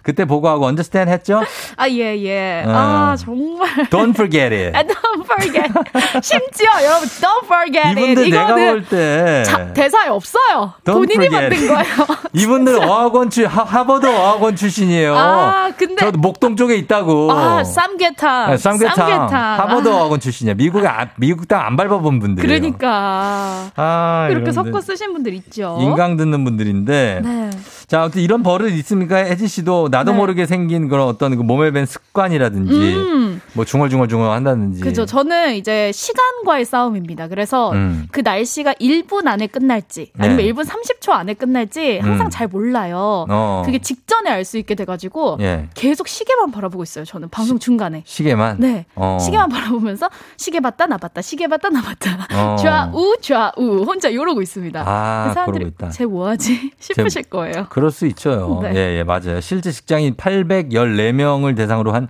[0.02, 1.42] 그때 보고하고 understand 했죠?
[1.76, 2.62] 아, 예, 예.
[2.66, 2.70] 어.
[2.70, 3.68] 아, 정말.
[3.90, 4.76] Don't forget it.
[5.40, 5.72] forget.
[6.22, 8.00] 심지어 여러분, don't forget it.
[8.00, 10.74] 이분들 내가 볼때 자, 대사에 없어요.
[10.84, 11.68] Don't 본인이 forget 만든.
[11.68, 12.18] 거예요.
[12.32, 15.14] 이분들 어학원 출 하- 하버드 어학원 출신이에요.
[15.16, 17.30] 아, 근데- 저 목동 쪽에 있다고.
[17.32, 18.50] 아, 쌈계탕.
[18.50, 18.94] 네, 쌈계탕.
[18.94, 19.60] 쌈계탕.
[19.60, 20.54] 하버드 아, 어학원 출신이야.
[20.54, 22.46] 미국에 아, 미국 땅 안 밟아본 분들이에요.
[22.60, 23.70] 그러니까.
[23.76, 24.52] 아, 이런데.
[24.52, 25.78] 섞어 쓰신 분들 있죠.
[25.80, 27.20] 인강 듣는 분들인데.
[27.24, 27.50] 네.
[27.86, 29.16] 자, 아무튼 이런 버릇 있습니까?
[29.16, 30.16] 혜지 씨도 나도 네.
[30.18, 33.40] 모르게 생긴 그런 어떤 그 몸에 밴 습관이라든지 음.
[33.52, 34.80] 뭐 중얼중얼 중얼 한다든지.
[34.80, 35.06] 그죠.
[35.24, 37.28] 저는 이제 시간과의 싸움입니다.
[37.28, 38.06] 그래서 음.
[38.12, 40.52] 그 날씨가 1분 안에 끝날지 아니면 네.
[40.52, 42.30] 1분 30초 안에 끝날지 항상 음.
[42.30, 43.24] 잘 몰라요.
[43.28, 43.62] 어.
[43.64, 45.70] 그게 직전에 알 수 있게 돼가지고 예.
[45.74, 47.06] 계속 시계만 바라보고 있어요.
[47.06, 48.02] 저는 방송 중간에.
[48.04, 48.58] 시 계만.
[48.60, 48.84] 네.
[48.94, 49.16] 어.
[49.18, 52.56] 시계만 바라보면서 시계 봤다 나 봤다 시계 봤다 나 봤다 어.
[52.60, 54.84] 좌우 좌우 혼자 이러고 있습니다.
[54.86, 55.72] 아, 그 사람들이.
[55.92, 57.68] 쟤 뭐하지 싶으실 거예요.
[57.70, 58.60] 그럴 수 있죠.
[58.62, 58.72] 네.
[58.74, 59.40] 예, 예, 맞아요.
[59.40, 62.08] 실제 직장인 814명을 대상으로 한,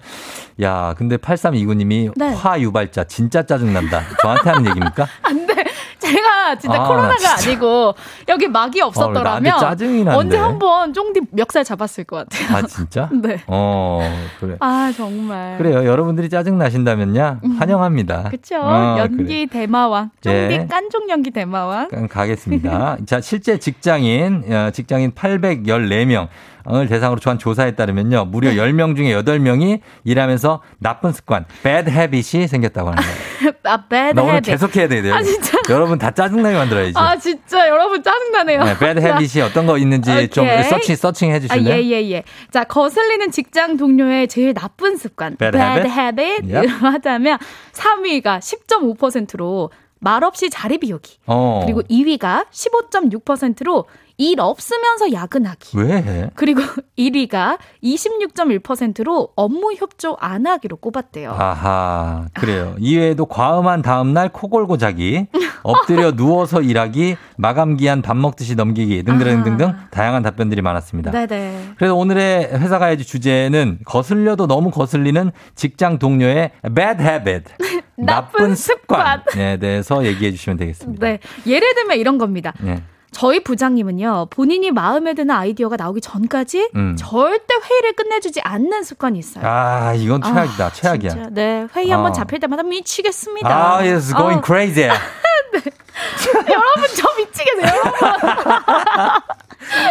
[0.62, 2.32] 야, 근데 8329님이 네.
[2.34, 4.02] 화 유발자, 진짜 짜증난다.
[4.22, 5.07] 저한테 하는 얘기입니까?
[5.22, 5.64] 안 돼
[6.05, 7.50] 제가 진짜 아, 나 코로나가 진짜.
[7.50, 7.94] 아니고
[8.28, 10.12] 여기 막이 없었더라면 짜증이 나는데.
[10.14, 12.57] 언제 한번 쫑디 멱살 잡았을 것 같아요.
[12.59, 13.09] 아, 진짜?
[13.22, 13.42] 네.
[13.46, 14.00] 어,
[14.38, 14.57] 그래.
[14.61, 15.57] 아 정말.
[15.57, 15.86] 그래요.
[15.86, 17.40] 여러분들이 짜증 나신다면요.
[17.59, 18.28] 환영합니다.
[18.30, 20.66] 그쵸 어, 연기 대마왕 쫑디 예.
[20.70, 21.88] 깐족 연기 대마왕.
[21.88, 22.98] 그럼 가겠습니다.
[23.07, 26.28] 자, 실제 직장인, 어, 직장인 814명.
[26.70, 28.24] 을 대상으로 한 조사에 따르면요.
[28.26, 28.56] 무려 네.
[28.56, 33.52] 10명 중에 8명이 일하면서 나쁜 습관, bad habit이 생겼다고 하는 거예요.
[33.64, 34.50] 아 bad 나 오늘 habit.
[34.50, 35.14] 계속 해야 돼요.
[35.14, 35.58] 아 진짜.
[35.68, 36.92] 여러분 다 짜증나게 만들어야지.
[36.96, 38.64] 아 진짜 여러분 짜증나네요.
[38.64, 40.62] 네, bad habit이 어떤 거 있는지 좀 오케이.
[40.64, 41.74] 서칭, 서칭 해 아, 주실래요?
[41.74, 42.22] 예, 예, 예.
[42.50, 45.36] 자, 거슬리는 직장 동료의 제일 나쁜 습관.
[45.36, 45.90] Bad habit?
[45.90, 46.54] habit.
[46.54, 46.66] Yep.
[46.80, 47.38] 하다면
[47.72, 51.18] 3위가 10.5%로 말없이 자리 비우기.
[51.26, 51.62] 어.
[51.64, 53.86] 그리고 2위가 15.6%로
[54.16, 55.76] 일 없으면서 야근하기.
[55.78, 56.30] 왜 해?
[56.34, 56.60] 그리고
[56.98, 61.32] 1위가 26.1%로 업무 협조 안 하기로 꼽았대요.
[61.32, 62.76] 아하, 그래요.
[62.78, 65.26] 이외에도 과음한 다음날 코 골고 자기,
[65.62, 71.10] 엎드려 누워서 일하기, 마감 기한 밥 먹듯이 넘기기 등등등등 다양한 답변들이 많았습니다.
[71.10, 71.72] 네네.
[71.76, 77.44] 그래서 오늘의 회사 가야지 주제는 거슬려도 너무 거슬리는 직장 동료의 bad habit,
[77.96, 81.04] 나쁜 습관에 대해서 얘기해 주시면 되겠습니다.
[81.06, 81.18] 네.
[81.46, 82.52] 예를 들면 이런 겁니다.
[82.60, 82.82] 네.
[83.14, 86.96] 저희 부장님은요, 본인이 마음에 드는 아이디어가 나오기 전까지 음.
[86.98, 89.46] 절대 회의를 끝내주지 않는 습관이 있어요.
[89.46, 90.66] 아, 이건 최악이다.
[90.66, 91.10] 아, 최악이야.
[91.10, 91.30] 진짜.
[91.30, 92.14] 네, 회의 한번 어.
[92.14, 93.48] 잡힐 때마다 미치겠습니다.
[93.48, 94.90] 아, it's going 어, crazy.
[96.49, 97.82] 여러분, 저 미치겠네요.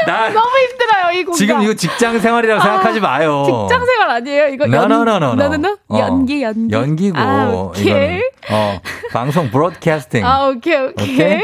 [0.06, 1.38] 나 너무 힘들어요, 이 공간.
[1.38, 3.44] 지금 이거 직장 생활이라고 아, 생각하지 마요.
[3.46, 4.48] 직장 생활 아니에요?
[4.50, 5.46] 이거 No, 연, no, no, no, no.
[5.46, 5.78] no, no.
[5.88, 6.00] 어.
[6.00, 6.74] 연기, 연기.
[6.74, 7.86] 연기고 아, 오케이.
[7.86, 8.80] 이거는 어,
[9.12, 10.26] 방송 브로드캐스팅.
[10.26, 11.14] 아, 오케이, 오케이.
[11.16, 11.42] 오케이?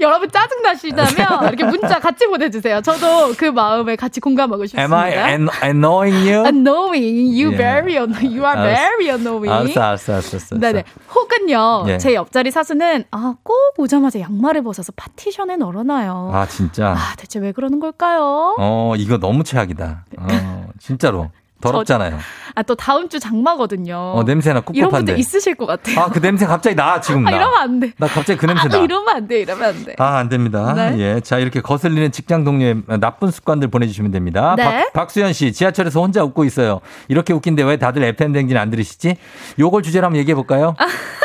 [0.00, 2.80] 여러분 짜증 나시다면 이렇게 문자 같이 보내주세요.
[2.82, 4.82] 저도 그 마음에 같이 공감하고 싶습니다.
[4.82, 6.44] Am I an- annoying you?
[6.44, 7.40] Annoying.
[7.40, 7.56] You 예.
[7.56, 8.36] very annoying.
[8.36, 8.74] You are 알았어.
[8.74, 9.50] very annoying.
[9.74, 10.36] 알았어, 알았어, 알았어.
[10.36, 10.58] 알았어.
[10.58, 10.84] 네네.
[11.14, 11.98] 혹은요, 예.
[11.98, 16.30] 제 옆자리 사수는, 아, 꼭 오자 마자 양말을 벗어서 파티션에 널어놔요.
[16.32, 16.94] 아, 진짜.
[16.96, 18.54] 아, 대체 왜 그러는 걸까요?
[18.58, 20.04] 어, 이거 너무 최악이다.
[20.18, 21.30] 어, 진짜로.
[21.64, 22.18] 더럽잖아요.
[22.56, 23.96] 아, 또 다음 주 장마거든요.
[23.96, 25.12] 어, 냄새나 이런 꿉꿉한데.
[25.12, 25.98] 분들 있으실 것 같아요.
[25.98, 27.36] 아, 그 냄새 갑자기 나, 지금 아, 나.
[27.38, 27.92] 이러면 안 돼.
[27.96, 28.76] 나 갑자기 그 냄새 아, 나.
[28.78, 29.96] 이러면 안 돼, 이러면 안 돼.
[29.98, 30.74] 아, 안 됩니다.
[30.74, 30.98] 네.
[30.98, 31.20] 예.
[31.20, 34.54] 자, 이렇게 거슬리는 직장 동료의 나쁜 습관들 보내주시면 됩니다.
[34.58, 34.64] 네.
[34.64, 36.80] 박, 박수현 씨, 지하철에서 혼자 웃고 있어요.
[37.08, 39.16] 이렇게 웃긴데 왜 다들 FM댕진 안 들으시지?
[39.58, 40.76] 요걸 주제로 한번 얘기해볼까요?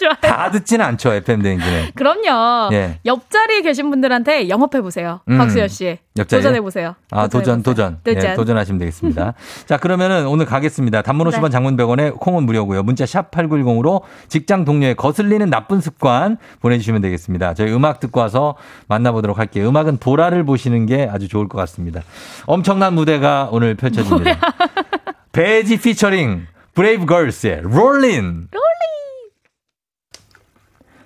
[0.00, 0.14] 좋아요.
[0.20, 1.90] 다 듣지는 않죠, FM댕진은.
[1.94, 2.70] 그럼요.
[2.72, 2.98] 예.
[3.04, 5.20] 옆자리에 계신 분들한테 영업해 보세요.
[5.28, 5.38] 음.
[5.38, 5.98] 박수현 씨.
[6.16, 6.42] 옆자리에?
[6.42, 6.96] 도전해 보세요.
[7.10, 7.98] 아, 도전, 도전.
[8.02, 8.24] 도전.
[8.24, 9.34] 예, 도전하시면 되겠습니다.
[9.66, 11.02] 자, 그러면은 오늘 가겠습니다.
[11.02, 11.50] 단문 50원 네.
[11.50, 12.82] 장문 100원에 콩은 무료고요.
[12.82, 17.54] 문자 샵 8910으로 직장 동료의 거슬리는 나쁜 습관 보내주시면 되겠습니다.
[17.54, 18.56] 저희 음악 듣고 와서
[18.88, 19.68] 만나보도록 할게요.
[19.68, 22.02] 음악은 보라를 보시는 게 아주 좋을 것 같습니다.
[22.46, 24.38] 엄청난 무대가 오늘 펼쳐집니다.
[25.32, 28.48] 베지 피처링 브레이브 걸스의 롤린.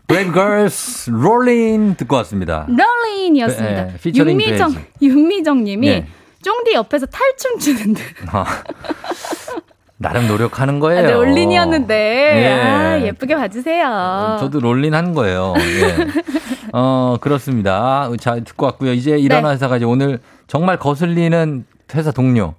[0.07, 2.67] 브레이브 걸스 롤린 듣고 왔습니다.
[2.69, 3.85] 롤린이었습니다.
[3.87, 4.89] 네, 피처링 윤미정, 베이지.
[5.03, 6.07] 윤미정님이 네.
[6.43, 8.03] 쫑디 옆에서 탈춤 추는 듯.
[8.29, 8.45] 아,
[9.97, 11.09] 나름 노력하는 거예요.
[11.09, 11.95] 아, 롤린이었는데
[12.37, 12.61] 예.
[12.61, 14.37] 아, 예쁘게 봐주세요.
[14.41, 15.55] 저도 롤린 한 거예요.
[15.59, 15.97] 예.
[16.73, 18.11] 어, 그렇습니다.
[18.21, 18.93] 자, 듣고 왔고요.
[18.93, 19.77] 이제 일어나 네.
[19.77, 22.55] 이제 오늘 정말 거슬리는 회사 동료.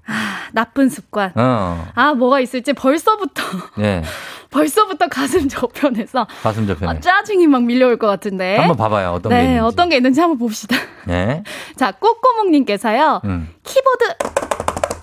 [0.54, 1.32] 나쁜 습관.
[1.36, 3.42] 어, 아 뭐가 있을지 벌써부터
[3.80, 4.04] 예.
[4.52, 6.92] 벌써부터 가슴 저편에서 가슴 저편에.
[6.92, 8.58] 아, 짜증이 막 밀려올 것 같은데.
[8.58, 9.12] 한번 봐봐요.
[9.12, 9.60] 어떤 게 네, 있는지.
[9.62, 10.78] 어떤 게 있는지 한번 봅시다.
[11.10, 11.44] 예.
[11.76, 13.22] 자, 꼬꼬몽님께서요.
[13.26, 13.50] 음.
[13.64, 14.06] 키보드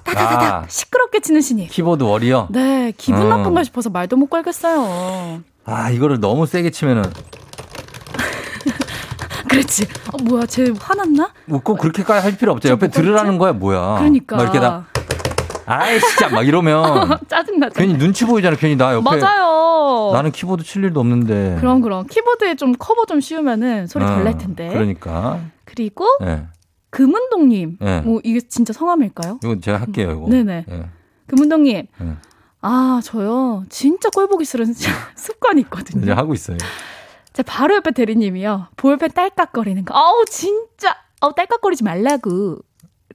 [0.05, 0.65] 다다다닥 아.
[0.69, 1.71] 시끄럽게 치는 신입.
[1.71, 2.49] 키보드 워리어.
[2.51, 3.29] 네, 기분 음.
[3.29, 5.43] 나쁜가 싶어서 말도 못 걸겠어요.
[5.65, 7.05] 아, 이거를 너무 세게 치면은
[9.49, 9.87] 그렇지.
[10.13, 11.31] 어, 뭐야, 쟤 화났나?
[11.63, 12.71] 꼭 그렇게까지 할 필요 없죠.
[12.71, 13.97] 옆에 들으라는 거야, 뭐야.
[13.99, 14.37] 그러니까.
[14.37, 14.87] 막 이렇게 다
[15.81, 17.75] 아이 진짜 막 이러면 짜증나죠.
[17.75, 18.57] 괜히 눈치 보이잖아.
[18.57, 20.11] 괜히 나 옆에 맞아요.
[20.13, 21.57] 나는 키보드 칠 일도 없는데.
[21.61, 24.69] 그럼 그럼 키보드에 좀 커버 좀 씌우면은 소리 덜 어, 낼 텐데.
[24.69, 25.41] 그러니까.
[25.65, 26.47] 그리고 예.
[26.91, 27.79] 금은동님.
[27.81, 28.01] 네.
[28.03, 29.41] 뭐 이게 진짜 성함일까요?
[29.43, 30.29] 이거 제가 할게요, 이거.
[30.29, 30.67] 네네.
[30.71, 30.85] 예.
[31.27, 31.87] 금은동님.
[32.03, 32.17] 예.
[32.65, 34.73] 아 저요 진짜 꼴보기 싫은
[35.17, 36.03] 습관이 있거든요.
[36.03, 36.59] 이제 하고 있어요.
[37.33, 39.95] 제 바로 옆에 대리님이요 볼펜 딸깍거리는 거.
[39.97, 40.95] 아우 진짜.
[41.21, 42.59] 아우 딸깍거리지 말라고.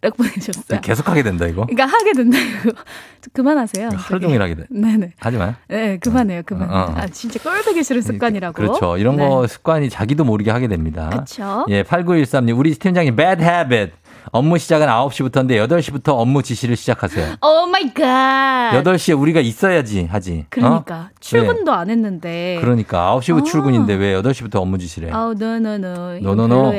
[0.02, 0.82] 라고 보내셨어요.
[0.82, 1.66] 계속 하게 된다, 이거.
[1.66, 2.38] 그러니까 하게 된다.
[2.38, 2.72] 이거.
[2.72, 3.90] 좀 그만하세요.
[3.94, 4.66] 하루 종일 하게 돼.
[4.70, 5.14] 네네.
[5.20, 5.56] 하지 마요.
[5.68, 6.42] 네, 그만해요.
[6.46, 6.70] 그만.
[6.70, 6.94] 어, 어.
[6.96, 8.54] 아, 진짜 꼴보기 싫은 습관이라고.
[8.54, 8.98] 그렇죠.
[8.98, 9.28] 이런 네.
[9.28, 11.10] 거 습관이 자기도 모르게 하게 됩니다.
[11.10, 11.66] 그쵸.
[11.70, 13.94] 예, 8913님, 우리 팀장님, bad habit.
[14.32, 17.36] 업무 시작은 9시부터인데 8시부터 업무 지시를 시작하세요.
[17.42, 18.72] oh my god.
[18.84, 20.40] 8시에 우리가 있어야지 하지.
[20.42, 20.46] 어?
[20.50, 22.58] 그러니까 출근도 안 했는데.
[22.60, 23.44] 그러니까 9시 아.
[23.44, 25.14] 출근인데 왜 8시부터 업무 지시를 해?
[25.14, 26.20] 아우 노노노.
[26.20, 26.74] 노노노.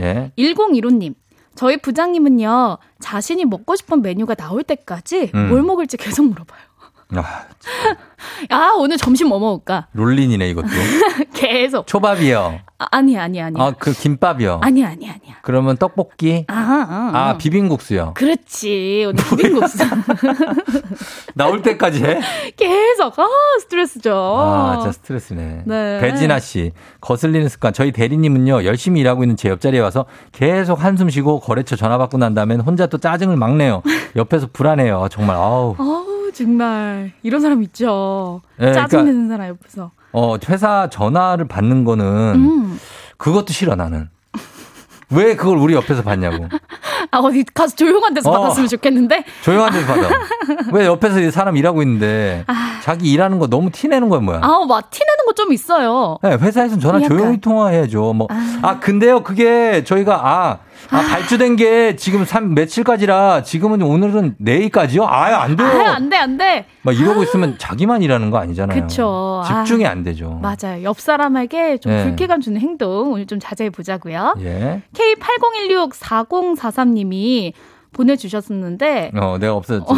[0.00, 0.32] 예.
[0.38, 1.14] 1015님.
[1.54, 5.48] 저희 부장님은요, 자신이 먹고 싶은 메뉴가 나올 때까지 음.
[5.48, 6.60] 뭘 먹을지 계속 물어봐요.
[7.20, 7.44] 아,
[8.50, 9.86] 아, 오늘 점심 뭐 먹을까?
[9.92, 10.68] 롤린이네, 이것도.
[11.34, 11.86] 계속.
[11.86, 12.60] 초밥이요.
[12.78, 13.64] 아, 아니야, 아니야, 아니야.
[13.64, 14.60] 아, 그 김밥이요.
[14.62, 15.36] 아니야, 아니야, 아니야.
[15.42, 16.44] 그러면 떡볶이.
[16.48, 17.28] 아, 아, 아.
[17.30, 18.12] 아, 비빔국수요.
[18.14, 19.04] 그렇지.
[19.08, 19.78] 오늘 비빔국수.
[21.34, 22.20] 나올 때까지 해?
[22.56, 23.18] 계속.
[23.18, 23.26] 아,
[23.60, 24.12] 스트레스죠.
[24.14, 25.62] 아, 진짜 스트레스네.
[25.66, 26.00] 네.
[26.00, 27.72] 배진아 씨, 거슬리는 습관.
[27.72, 32.34] 저희 대리님은요, 열심히 일하고 있는 제 옆자리에 와서 계속 한숨 쉬고 거래처 전화 받고 난
[32.34, 33.82] 다음엔 혼자 또 짜증을 막 내요.
[34.16, 35.08] 옆에서 불안해요.
[35.10, 35.74] 정말, 아우.
[35.78, 37.12] 아우, 정말.
[37.22, 38.40] 이런 사람 있죠.
[38.58, 39.90] 네, 짜증내는 사람 옆에서.
[40.12, 42.04] 어, 회사 전화를 받는 거는
[42.34, 42.80] 음.
[43.16, 44.08] 그것도 싫어, 나는.
[45.14, 46.48] 왜 그걸 우리 옆에서 받냐고.
[47.10, 48.40] 아, 어디 가서 조용한 데서 어.
[48.40, 49.24] 받았으면 좋겠는데.
[49.44, 50.08] 조용한 데서 받아.
[50.72, 52.46] 왜 옆에서 사람 일하고 있는데
[52.82, 54.40] 자기 일하는 거 너무 티내는 거야, 뭐야.
[54.42, 56.18] 아우, 막 티내는 거 좀 있어요.
[56.22, 57.08] 네, 회사에서는 전화 약간.
[57.18, 58.12] 조용히 통화해야죠.
[58.12, 58.28] 뭐,
[58.62, 60.58] 아, 근데요, 그게 저희가,
[60.90, 65.06] 아, 아, 발주된 게 지금 3, 며칠까지라 지금은 오늘은 내일까지요?
[65.06, 65.66] 아유, 안 돼요.
[65.68, 66.66] 아, 안 돼, 안 돼.
[66.82, 68.82] 막 이러고 있으면 자기만 일하는 거 아니잖아요.
[68.82, 69.42] 그쵸.
[69.46, 69.90] 집중이 아.
[69.90, 70.40] 안 되죠.
[70.42, 70.82] 맞아요.
[70.82, 72.04] 옆 사람에게 좀 네.
[72.04, 74.34] 불쾌감 주는 행동 오늘 좀 자제해 보자고요.
[74.40, 74.82] 예.
[74.94, 77.52] K80164043 님이
[77.92, 79.92] 보내주셨었는데 어, 내가 없어졌지.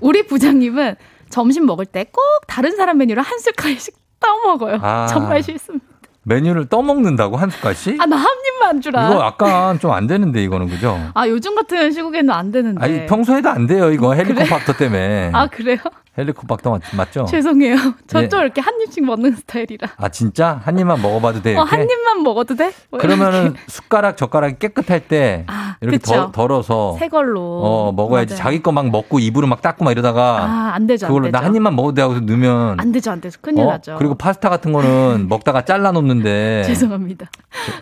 [0.00, 0.96] 우리 부장님은
[1.28, 4.78] 점심 먹을 때 꼭 다른 사람 메뉴를 한 숟갈씩 떠먹어요.
[4.82, 5.06] 아.
[5.06, 5.86] 정말 싫습니다.
[6.24, 8.00] 메뉴를 떠먹는다고 한 숟갈씩?
[8.00, 9.10] 아, 나 한 입만 주라.
[9.10, 10.98] 이거 약간 좀 안 되는데, 이거는, 그죠?
[11.14, 12.84] 아, 요즘 같은 시국에는 안 되는데.
[12.84, 14.14] 아니, 평소에도 안 돼요, 이거.
[14.14, 15.30] 헬리콥박터 때문에.
[15.32, 15.78] 아, 그래요?
[16.18, 17.24] 헬리콥박터 맞, 맞죠?
[17.26, 17.76] 죄송해요.
[18.08, 18.28] 저 예.
[18.28, 19.88] 좀 이렇게 한 입씩 먹는 스타일이라.
[19.96, 20.60] 아, 진짜?
[20.64, 21.76] 한 입만 먹어봐도 돼, 어, 이렇게?
[21.76, 22.72] 한 입만 먹어도 돼?
[22.90, 23.60] 뭐 그러면은 이렇게.
[23.68, 25.46] 숟가락 젓가락이 깨끗할 때
[25.80, 26.12] 이렇게 그쵸.
[26.14, 27.40] 덜, 덜어서 새 걸로.
[27.62, 28.42] 어 먹어야지 맞아요.
[28.42, 31.06] 자기 거 막 먹고 입으로 막 닦고 막 이러다가 아, 안 되죠.
[31.06, 31.30] 안 그걸로.
[31.30, 33.38] 나 한 입만 먹어도 돼 하고 넣으면 안 되죠, 안 되죠.
[33.40, 33.70] 큰일 어?
[33.70, 33.96] 나죠.
[33.98, 37.30] 그리고 파스타 같은 거는 먹다가 잘라 놓는데 죄송합니다.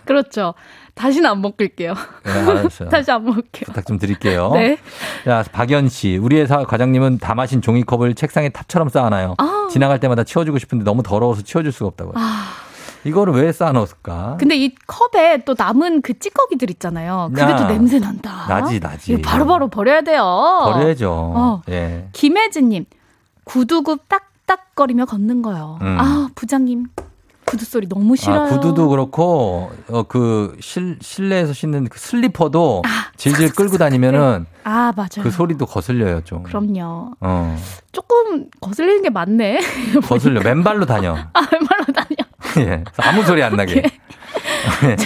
[0.05, 0.53] 그렇죠.
[0.99, 1.93] 다시는 안 먹을게요.
[2.25, 2.89] 네, 알았어요.
[2.91, 3.63] 다시 안 먹을게요.
[3.67, 4.51] 부탁 좀 드릴게요.
[4.53, 4.77] 네.
[5.23, 6.17] 자, 박연 씨.
[6.17, 9.35] 우리 회사 과장님은 다 마신 종이컵을 책상에 탑처럼 쌓아놔요.
[9.37, 9.67] 아.
[9.71, 12.15] 지나갈 때마다 치워주고 싶은데 너무 더러워서 치워줄 수가 없다고요.
[12.17, 12.47] 아,
[13.05, 14.35] 이거를 왜 쌓아놓았을까?
[14.41, 17.29] 근데 이 컵에 또 남은 그 찌꺼기들 있잖아요.
[17.33, 17.55] 그게 야.
[17.55, 18.45] 또 냄새 난다.
[18.49, 19.13] 나지, 나지.
[19.13, 20.21] 이거 바로 바로 버려야 돼요.
[20.65, 21.09] 버려야죠.
[21.09, 21.61] 어.
[21.69, 22.09] 예.
[22.11, 22.85] 김혜진님,
[23.45, 25.79] 구두굽 딱딱거리며 걷는 거요.
[25.81, 25.97] 음.
[25.97, 26.87] 아, 부장님.
[27.49, 28.41] 구두 소리 너무 싫어요.
[28.41, 32.83] 아, 구두도 그렇고 어 그 실내에서 신는 그 슬리퍼도
[33.17, 35.23] 질질 끌고 다니면은 아, 맞아요.
[35.23, 36.43] 그 소리도 거슬려요 좀.
[36.43, 37.11] 그럼요.
[37.19, 37.57] 어
[37.91, 39.59] 조금 거슬리는 게 많네.
[40.07, 41.15] 거슬려 맨발로 다녀.
[41.33, 42.15] 아, 왼발로 다녀.
[42.71, 42.83] 예.
[42.97, 43.83] 아무 소리 안 나게.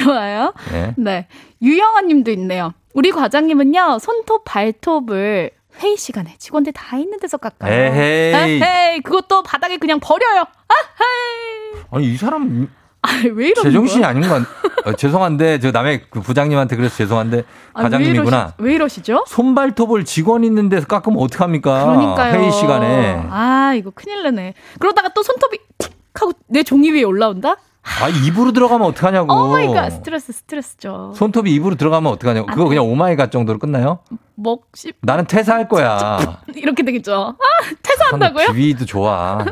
[0.04, 0.54] 좋아요.
[0.74, 0.94] 예.
[0.98, 1.28] 네.
[1.62, 2.74] 유영아 님도 있네요.
[2.94, 5.50] 우리 과장님은요, 손톱, 발톱을
[5.82, 7.72] 회의 시간에 직원들 다 있는 데서 깎아요.
[7.74, 8.62] 에헤이.
[8.62, 9.02] 에헤이.
[9.02, 10.42] 그것도 바닥에 그냥 버려요.
[10.42, 11.84] 아, 헤이.
[11.92, 12.68] 아니 이 사람
[13.02, 14.10] 아, 왜 이러는 제정신이 거야?
[14.12, 14.46] 아닌 건
[14.86, 17.44] 어, 죄송한데 저 남의 그 부장님한테 그래서 죄송한데
[17.74, 18.38] 아, 왜 과장님이구나.
[18.48, 19.24] 이러시- 왜 이러시 죠?
[19.28, 21.86] 손발톱을 직원 있는 데서 깎으면 어떡합니까?
[21.86, 22.34] 그러니까요.
[22.40, 23.28] 회의 시간에.
[23.30, 24.54] 아, 이거 큰일 나네.
[24.80, 27.58] 그러다가 또 손톱이 툭 하고 내 종이 위에 올라온다?
[27.84, 29.34] 아 입으로 들어가면 어떡하냐고.
[29.34, 29.90] oh my god.
[29.90, 31.14] 스트레스, 스트레스죠.
[31.16, 32.48] 손톱이 입으로 들어가면 어떡하냐고.
[32.48, 34.00] 그거 그냥 oh my god 정도로 끝나요?
[34.36, 34.96] 먹 씹.
[35.02, 36.42] 나는 퇴사할 거야.
[36.56, 37.36] 이렇게 되겠죠.
[37.40, 38.48] 아, 퇴사한다고요?
[38.54, 39.44] 비위도 좋아.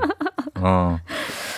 [0.59, 0.97] 어.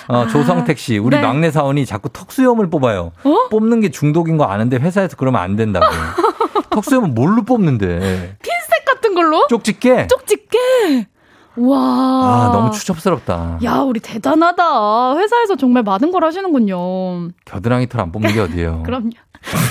[0.10, 1.22] 어, 조성택 씨, 우리 네.
[1.22, 3.12] 막내 사원이 자꾸 턱수염을 뽑아요.
[3.52, 5.86] 뽑는 게 중독인 거 아는데 회사에서 그러면 안 된다고.
[6.72, 8.00] 턱수염은 뭘로 뽑는데?
[8.42, 9.46] 핀셋 같은 걸로?
[9.48, 10.08] 쪽집게?
[10.08, 11.08] 쪽집게.
[11.56, 11.78] 와.
[11.78, 13.60] 아, 너무 추접스럽다.
[13.64, 15.18] 야, 우리 대단하다.
[15.18, 17.30] 회사에서 정말 많은 걸 하시는군요.
[17.46, 18.84] 겨드랑이 털 안 뽑는 게 어디예요?
[18.86, 19.10] 그럼요.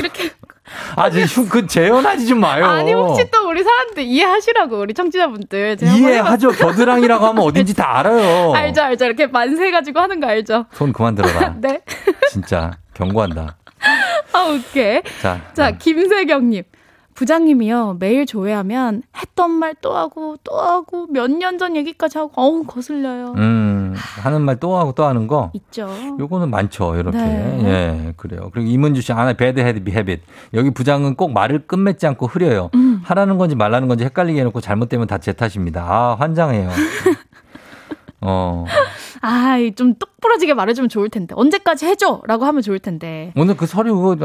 [0.01, 0.31] 이렇게.
[0.97, 1.11] 아,
[1.51, 2.65] 그 재현하지 좀 마요.
[2.65, 5.77] 아니, 혹시 또 우리 사람들 이해하시라고, 우리 청취자분들.
[5.83, 6.51] 이해하죠.
[6.53, 8.53] 겨드랑이라고 하면 어딘지 다 알아요.
[8.57, 9.05] 알죠, 알죠.
[9.05, 10.67] 이렇게 만세해가지고 하는 거 알죠?
[10.73, 11.55] 손 그만 들어라.
[11.61, 11.83] 네.
[12.31, 13.57] 진짜 경고한다.
[14.33, 15.03] 아, 오케이.
[15.21, 16.63] 자, 자, 김세경님.
[17.15, 22.65] 부장님이요, 매일 조회하면 했던 말 또 하고, 또 하고, 몇 년 전 얘기까지 하고, 어우,
[22.65, 23.35] 거슬려요.
[23.37, 25.51] 음, 하는 말 또 하고 또 하는 거.
[25.55, 25.89] 있죠.
[26.19, 27.19] 요거는 많죠, 이렇게.
[27.19, 27.61] 네.
[27.65, 28.51] 예, 그래요.
[28.53, 30.21] 그리고 이문주 씨, 하나 bad ha bad habit.
[30.55, 32.71] 여기 부장은 꼭 말을 끝맺지 않고 흐려요.
[32.75, 33.01] 음.
[33.05, 35.83] 하라는 건지 말라는 건지 헷갈리게 해 놓고 잘못되면 다 제 탓입니다.
[35.83, 36.69] 아, 환장해요.
[38.23, 38.65] 어.
[39.21, 41.35] 아, 이 좀 똑부러지게 말해주면 좋을 텐데.
[41.37, 42.23] 언제까지 해줘!
[42.27, 43.33] 라고 하면 좋을 텐데.
[43.37, 44.17] 오늘 그 서류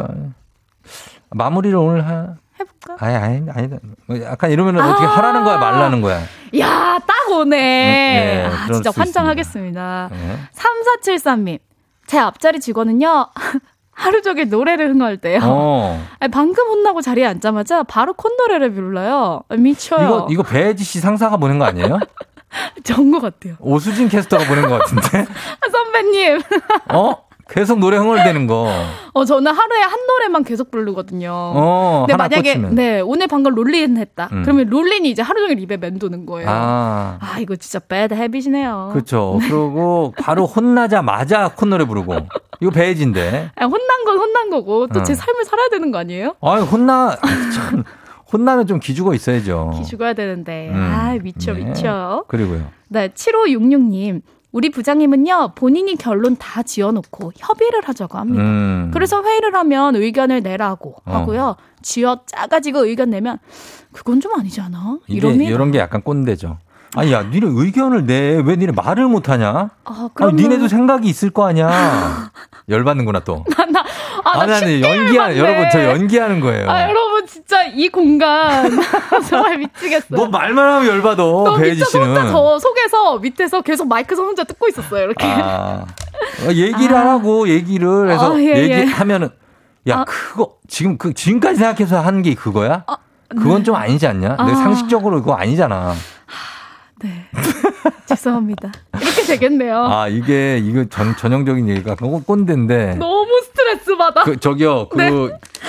[1.32, 2.96] 마무리를 오늘 하, 해볼까?
[3.06, 3.68] 아니, 아니, 아니.
[4.06, 6.22] 뭐 약간 이러면 어떻게 하라는 거야, 말라는 거야.
[6.60, 7.44] 야, 딱 오네.
[7.44, 10.10] 음, 네, 아, 진짜 수 환장하겠습니다.
[10.12, 10.38] 네.
[10.54, 11.60] 3473님.
[12.08, 13.30] 제 앞자리 직원은요.
[13.92, 15.40] 하루 종일 노래를 흥얼대요.
[15.44, 16.08] 어.
[16.32, 19.42] 방금 혼나고 자리에 앉자마자 바로 콧노래를 불러요.
[19.50, 20.06] 아, 미쳐요.
[20.06, 22.00] 이거, 이거 배혜지 씨 상사가 보낸 거 아니에요?
[22.84, 23.56] 전거 같아요.
[23.60, 25.26] 오수진 캐스터가 보낸 것 같은데?
[25.60, 26.42] 아, 선배님.
[26.94, 27.27] 어?
[27.50, 28.72] 계속 노래 흥얼대는 거.
[29.14, 31.32] 어, 저는 하루에 한 노래만 계속 부르거든요.
[31.34, 32.76] 어, 근데 만약에, 꽂히면.
[32.76, 34.30] 네, 오늘 방금 롤린 했다.
[34.32, 34.44] 음.
[34.44, 36.50] 그러면 롤린이 이제 하루 종일 입에 맴도는 거예요.
[36.50, 37.40] 아, 아.
[37.40, 38.90] 이거 진짜 배드 헤빗이네요.
[38.94, 39.40] 그렇죠.
[39.48, 42.16] 그러고 바로 혼나자마자 콧노래 부르고.
[42.60, 43.52] 이거 배혜지인데.
[43.56, 45.16] 아, 혼난 건 혼난 거고, 또제 어.
[45.16, 46.36] 삶을 살아야 되는 거 아니에요?
[46.42, 47.16] 아유, 혼나,
[47.54, 47.84] 참.
[48.32, 49.72] 혼나면 좀 기죽어 있어야죠.
[49.76, 50.70] 기 죽어야 되는데.
[50.70, 50.76] 음.
[50.76, 51.64] 아, 미쳐, 네.
[51.64, 52.26] 미쳐.
[52.28, 52.64] 그리고요.
[52.90, 54.22] 네, 7566님.
[54.52, 58.44] 우리 부장님은요, 본인이 결론 다 지어놓고 협의를 하자고 합니다.
[58.44, 58.92] 음.
[58.94, 61.18] 그래서 회의를 하면 의견을 내라고 어.
[61.18, 61.56] 하고요.
[61.82, 63.38] 쥐어 짜가지고 의견 내면
[63.94, 65.00] 그건 좀 아니지 않아?
[65.08, 66.58] 이러면 이런 게 약간 꼰대죠.
[66.96, 68.42] 아니 야, 니네 의견을 내.
[68.44, 69.50] 왜 니네 말을 못 하냐?
[69.50, 72.32] 아, 아니, 그러면 니네도 생각이 있을 거 아니야.
[72.70, 73.44] 열받는구나 또.
[74.24, 75.38] 아, 나 아니, 쉽게 연기하.
[75.38, 76.70] 여러분 저 연기하는 거예요.
[76.70, 78.72] 아, 여러분 진짜 이 공간
[79.30, 80.18] 정말 미치겠어요.
[80.18, 81.18] 뭐 말만 하면 열받아.
[81.18, 82.08] 너무 배혜지 씨는.
[82.08, 85.04] 혼자 저 속에서 밑에서 계속 마이크 선 혼자 듣고 있었어요.
[85.06, 85.26] 이렇게.
[85.26, 85.86] 아,
[86.46, 88.80] 어, 얘기를 하라고 얘기를 해서 아, 예, 예.
[88.82, 89.30] 얘기하면은
[89.90, 90.06] 야 아.
[90.06, 92.86] 그거 지금 그 지금까지 생각해서 하는 게 그거야?
[93.30, 94.36] 그건 좀 아니지 않냐?
[94.38, 94.46] 아.
[94.46, 95.94] 내가 상식적으로 그거 아니잖아.
[98.08, 98.72] 죄송합니다.
[99.00, 99.86] 이렇게 되겠네요.
[99.86, 102.96] 아 이게 이거 전 전형적인 얘기가 그거 꼰대인데.
[102.96, 103.28] 너무
[103.68, 104.24] 스트레스 받아.
[104.24, 105.10] 그 저기요 그 네.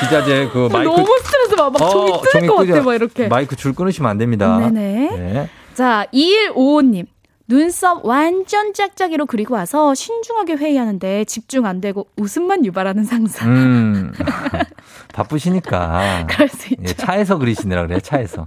[0.01, 1.71] 기자재 그 마이크 너무 스트레스 받아.
[1.71, 2.73] 막 종이 어, 뜯을 것 끄죠.
[2.75, 2.85] 같아.
[2.85, 3.29] 막 이렇게.
[3.29, 4.59] 마이크 줄 끊으시면 안 됩니다.
[4.59, 5.17] 네네.
[5.17, 5.51] 네.
[5.75, 7.07] 자, 2155님.
[7.51, 13.47] 눈썹 완전 짝짝이로 그리고 와서 신중하게 회의하는데 집중 안 되고 웃음만 유발하는 상사.
[13.47, 14.13] 음.
[15.15, 16.27] 바쁘시니까.
[16.29, 16.83] 그럴 수 있죠.
[16.87, 18.47] 예, 차에서 그리시느라 그래요, 차에서.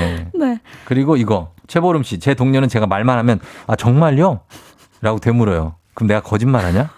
[0.00, 0.30] 네.
[0.32, 0.60] 네.
[0.86, 4.40] 그리고 이거, 최보름 씨, 제 동료는 제가 말만 하면, 아, 정말요?
[5.02, 5.74] 라고 되물어요.
[5.92, 6.88] 그럼 내가 거짓말 하냐?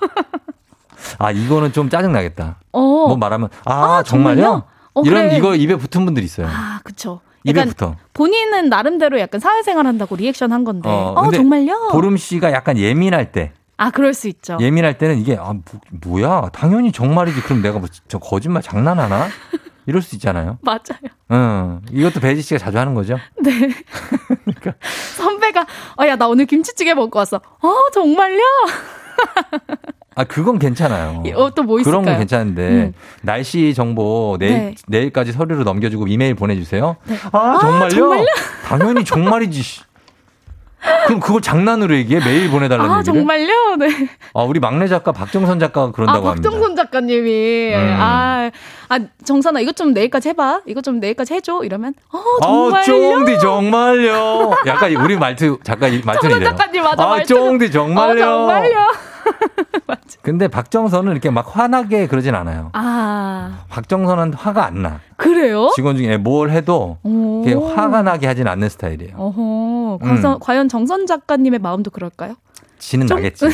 [1.19, 2.57] 아, 이거는 좀 짜증 나겠다.
[2.73, 2.81] 어.
[2.81, 4.37] 뭐 말하면, 아, 정말요?
[4.43, 4.65] 정말요?
[4.95, 5.37] 어, 이런, 그래.
[5.39, 6.47] 이거 입에 붙은 분들 있어요.
[6.49, 7.21] 아, 그쵸.
[7.45, 7.97] 입에 붙어.
[8.13, 10.89] 본인은 나름대로 약간 사회생활 한다고 리액션 한 건데.
[10.89, 11.89] 어, 근데 정말요?
[11.91, 14.59] 보름 씨가 약간 예민할 때, 아, 그럴 수 있죠.
[14.61, 15.55] 예민할 때는 이게, 아,
[16.05, 17.43] 뭐, 야 당연히 정말이지.
[17.43, 19.27] 그럼 내가 뭐, 저 거짓말 장난하나?
[19.87, 20.59] 이럴 수 있잖아요.
[20.63, 20.79] 맞아요.
[21.33, 21.81] 응.
[21.91, 23.19] 이것도 배지 씨가 자주 하는 거죠?
[23.43, 23.51] 네.
[25.17, 25.67] 선배가,
[26.01, 27.39] 어, 야, 나 오늘 김치찌개 먹고 왔어.
[27.39, 28.41] 어, 정말요?
[30.15, 31.23] 아, 그건 괜찮아요.
[31.35, 32.19] 어, 또뭐 그런 건 있을까요?
[32.19, 32.93] 괜찮은데, 음.
[33.23, 34.75] 날씨 정보 내일, 네.
[34.89, 36.97] 내일까지 서류로 넘겨주고 이메일 보내주세요.
[37.05, 37.17] 네.
[37.33, 37.89] 아, 아, 정말요?
[37.91, 38.25] 정말요?
[38.67, 39.63] 당연히 정말이지.
[39.63, 39.81] 씨.
[41.07, 42.19] 그럼 그걸 장난으로 얘기해?
[42.25, 43.15] 메일 보내달라는 아, 얘기를?
[43.15, 43.77] 정말요?
[43.77, 44.09] 네.
[44.35, 46.51] 아, 우리 막내 작가 박정선 작가가 아, 그런다고 합니다.
[46.51, 47.73] 박정선 작가님이.
[47.75, 47.97] 음.
[48.01, 48.51] 아,
[48.89, 50.63] 아, 정선아, 이것 좀 내일까지 해봐.
[50.67, 51.61] 이것 좀 내일까지 해줘.
[51.63, 52.45] 이러면, 어, 아,
[52.83, 52.85] 정말요?
[52.85, 54.51] 쫑디 정말요.
[54.67, 56.51] 약간 우리 말투 작가 이- 말투는 정선 이래요.
[56.51, 57.03] 작가님, 맞아.
[57.05, 58.23] 아, 말투는- 쫑디 정말요.
[58.25, 58.87] 어, 정말요?
[60.23, 62.71] 근데 박정선은 이렇게 막 화나게 그러진 않아요.
[62.75, 65.01] 아, 박정선은 화가 안 나.
[65.17, 65.71] 그래요?
[65.75, 67.43] 직원 중에 뭘 해도 오.
[67.45, 69.17] 이렇게 화가 나게 하진 않는 스타일이에요.
[69.17, 69.99] 어허.
[70.03, 70.23] 음.
[70.23, 72.37] 과연, 과연 정선 작가님의 마음도 그럴까요?
[72.79, 73.47] 지는 나겠지.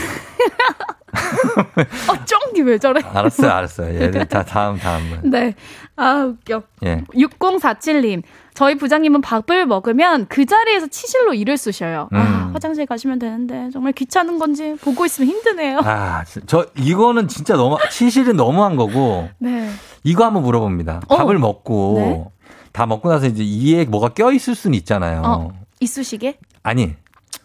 [2.09, 3.01] 어, 쫑디 왜 저래?
[3.03, 3.95] 알았어요, 알았어요.
[3.95, 5.21] 예, 네, 자, 다음, 다음.
[5.25, 5.55] 네.
[5.99, 6.62] 아, 웃겨.
[6.85, 7.05] 예.
[7.12, 8.23] 6047님.
[8.55, 12.09] 저희 부장님은 밥을 먹으면 그 자리에서 치실로 이를 쑤셔요.
[12.12, 12.51] 아, 음.
[12.55, 15.81] 화장실 가시면 되는데 정말 귀찮은 건지 보고 있으면 힘드네요.
[15.83, 19.69] 아, 저, 이거는 진짜 너무, 치실은 너무한 거고, 네.
[20.05, 21.03] 이거 한번 물어봅니다.
[21.09, 21.16] 어.
[21.16, 22.25] 밥을 먹고, 네.
[22.73, 25.23] 다 먹고 나서 이제 이에 뭐가 껴 있을 수는 있잖아요.
[25.25, 26.39] 어, 이쑤시개?
[26.62, 26.95] 아니,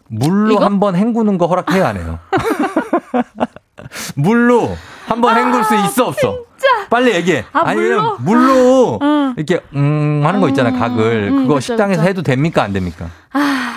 [0.08, 0.64] 물로 이거?
[0.64, 2.18] 한번 hen구는 거 허락해야 안 해요.
[4.16, 6.44] 물로 한번 헹굴 수 있어, 없어?
[6.90, 7.44] 빨리 얘기해.
[7.52, 8.16] 아, 아니, 물로?
[8.20, 9.34] 물로 응.
[9.36, 11.28] 이렇게, 음, 하는 거 있잖아요, 각을.
[11.30, 12.08] 음, 그거 그쵸, 식당에서 그쵸.
[12.08, 13.06] 해도 됩니까, 안 됩니까?
[13.32, 13.76] 아,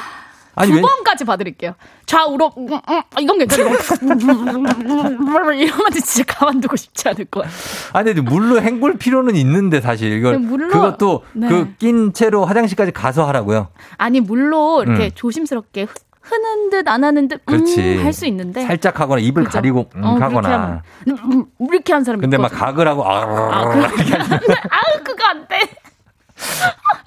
[0.56, 1.76] 아니, 두 왜- 번까지 봐드릴게요.
[2.06, 3.76] 좌우로, 음, 음, 이건 괜찮아요.
[5.56, 7.48] 이러면 진짜 가만두고 싶지 않을 거야.
[7.94, 10.12] 아니, 근데 물로 헹굴 필요는 있는데, 사실.
[10.14, 10.34] 이걸.
[10.40, 11.50] 근데 물로- 그것도 네.
[11.50, 13.68] 그낀 채로 화장실까지 가서 하라고요.
[13.98, 15.10] 아니, 물로 이렇게 음.
[15.14, 15.94] 조심스럽게 흐-
[16.30, 17.98] 흐는 듯 안 하는 듯, 그렇지.
[18.00, 18.66] 음, 할수 있는데.
[18.66, 19.58] 살짝 하거나 입을 그죠?
[19.58, 20.50] 가리고 음 어, 하거나.
[20.54, 20.82] 하면.
[21.08, 22.50] 음, 음, 이렇게 한 사람 근데 막.
[22.50, 25.60] 각을 하고, 아, 아, 그, 아우, 그거 안 돼.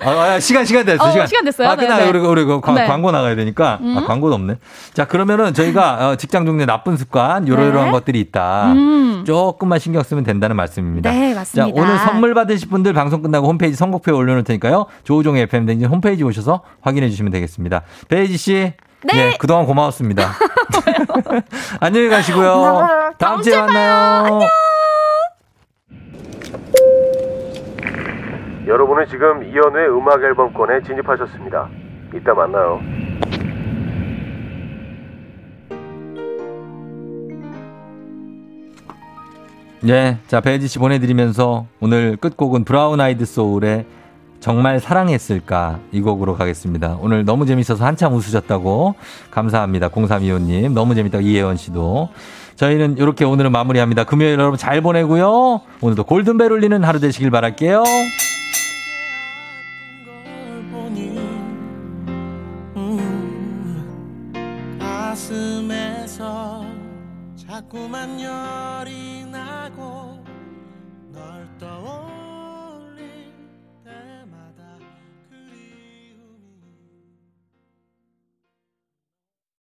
[0.00, 1.26] 아, 아, 시간, 시간 됐어, 어, 시간.
[1.28, 1.68] 시간 됐어요?
[1.68, 1.98] 아, 끝나요.
[1.98, 2.08] 네, 네.
[2.10, 2.86] 우리, 우리, 그 광- 네.
[2.86, 3.74] 광고 나가야 되니까.
[3.74, 4.04] 아, 음.
[4.06, 4.56] 광고도 없네.
[4.92, 7.92] 자, 그러면은 저희가 어, 직장 동네 나쁜 습관, 요러요러한 네.
[7.92, 8.72] 것들이 있다.
[8.72, 9.24] 음.
[9.26, 11.10] 조금만 신경 쓰면 된다는 말씀입니다.
[11.12, 11.66] 네, 맞습니다.
[11.66, 14.86] 자, 오늘 선물 받으실 분들 방송 끝나고 홈페이지 선곡표에 올려놓을 테니까요.
[15.04, 17.82] 조우종의 FM 댕진 홈페이지 오셔서 확인해 주시면 되겠습니다.
[18.08, 18.72] 베이지 씨.
[19.04, 19.32] 네.
[19.32, 20.30] 예, 그동안 고마웠습니다.
[21.80, 23.12] 안녕히 가시고요.
[23.18, 24.40] 다음 주에 만나요.
[28.66, 31.68] 여러분은 지금 이연우의 음악 앨범권에 진입하셨습니다.
[32.14, 32.80] 이따 만나요.
[39.88, 43.86] 예, 자 배지 씨 보내드리면서 오늘 끝곡은 브라운 아이드 소울의
[44.40, 46.96] 정말 사랑했을까 이 곡으로 가겠습니다.
[47.00, 48.94] 오늘 너무 재밌어서 한참 웃으셨다고
[49.30, 49.90] 감사합니다.
[49.90, 52.08] 0325님 너무 재밌다고 이혜원 씨도
[52.56, 54.04] 저희는 이렇게 오늘은 마무리합니다.
[54.04, 55.60] 금요일 여러분 잘 보내고요.
[55.80, 57.84] 오늘도 골든벨 울리는 하루 되시길 바랄게요.
[64.78, 66.64] 가슴에서
[67.36, 68.99] 자꾸만 열이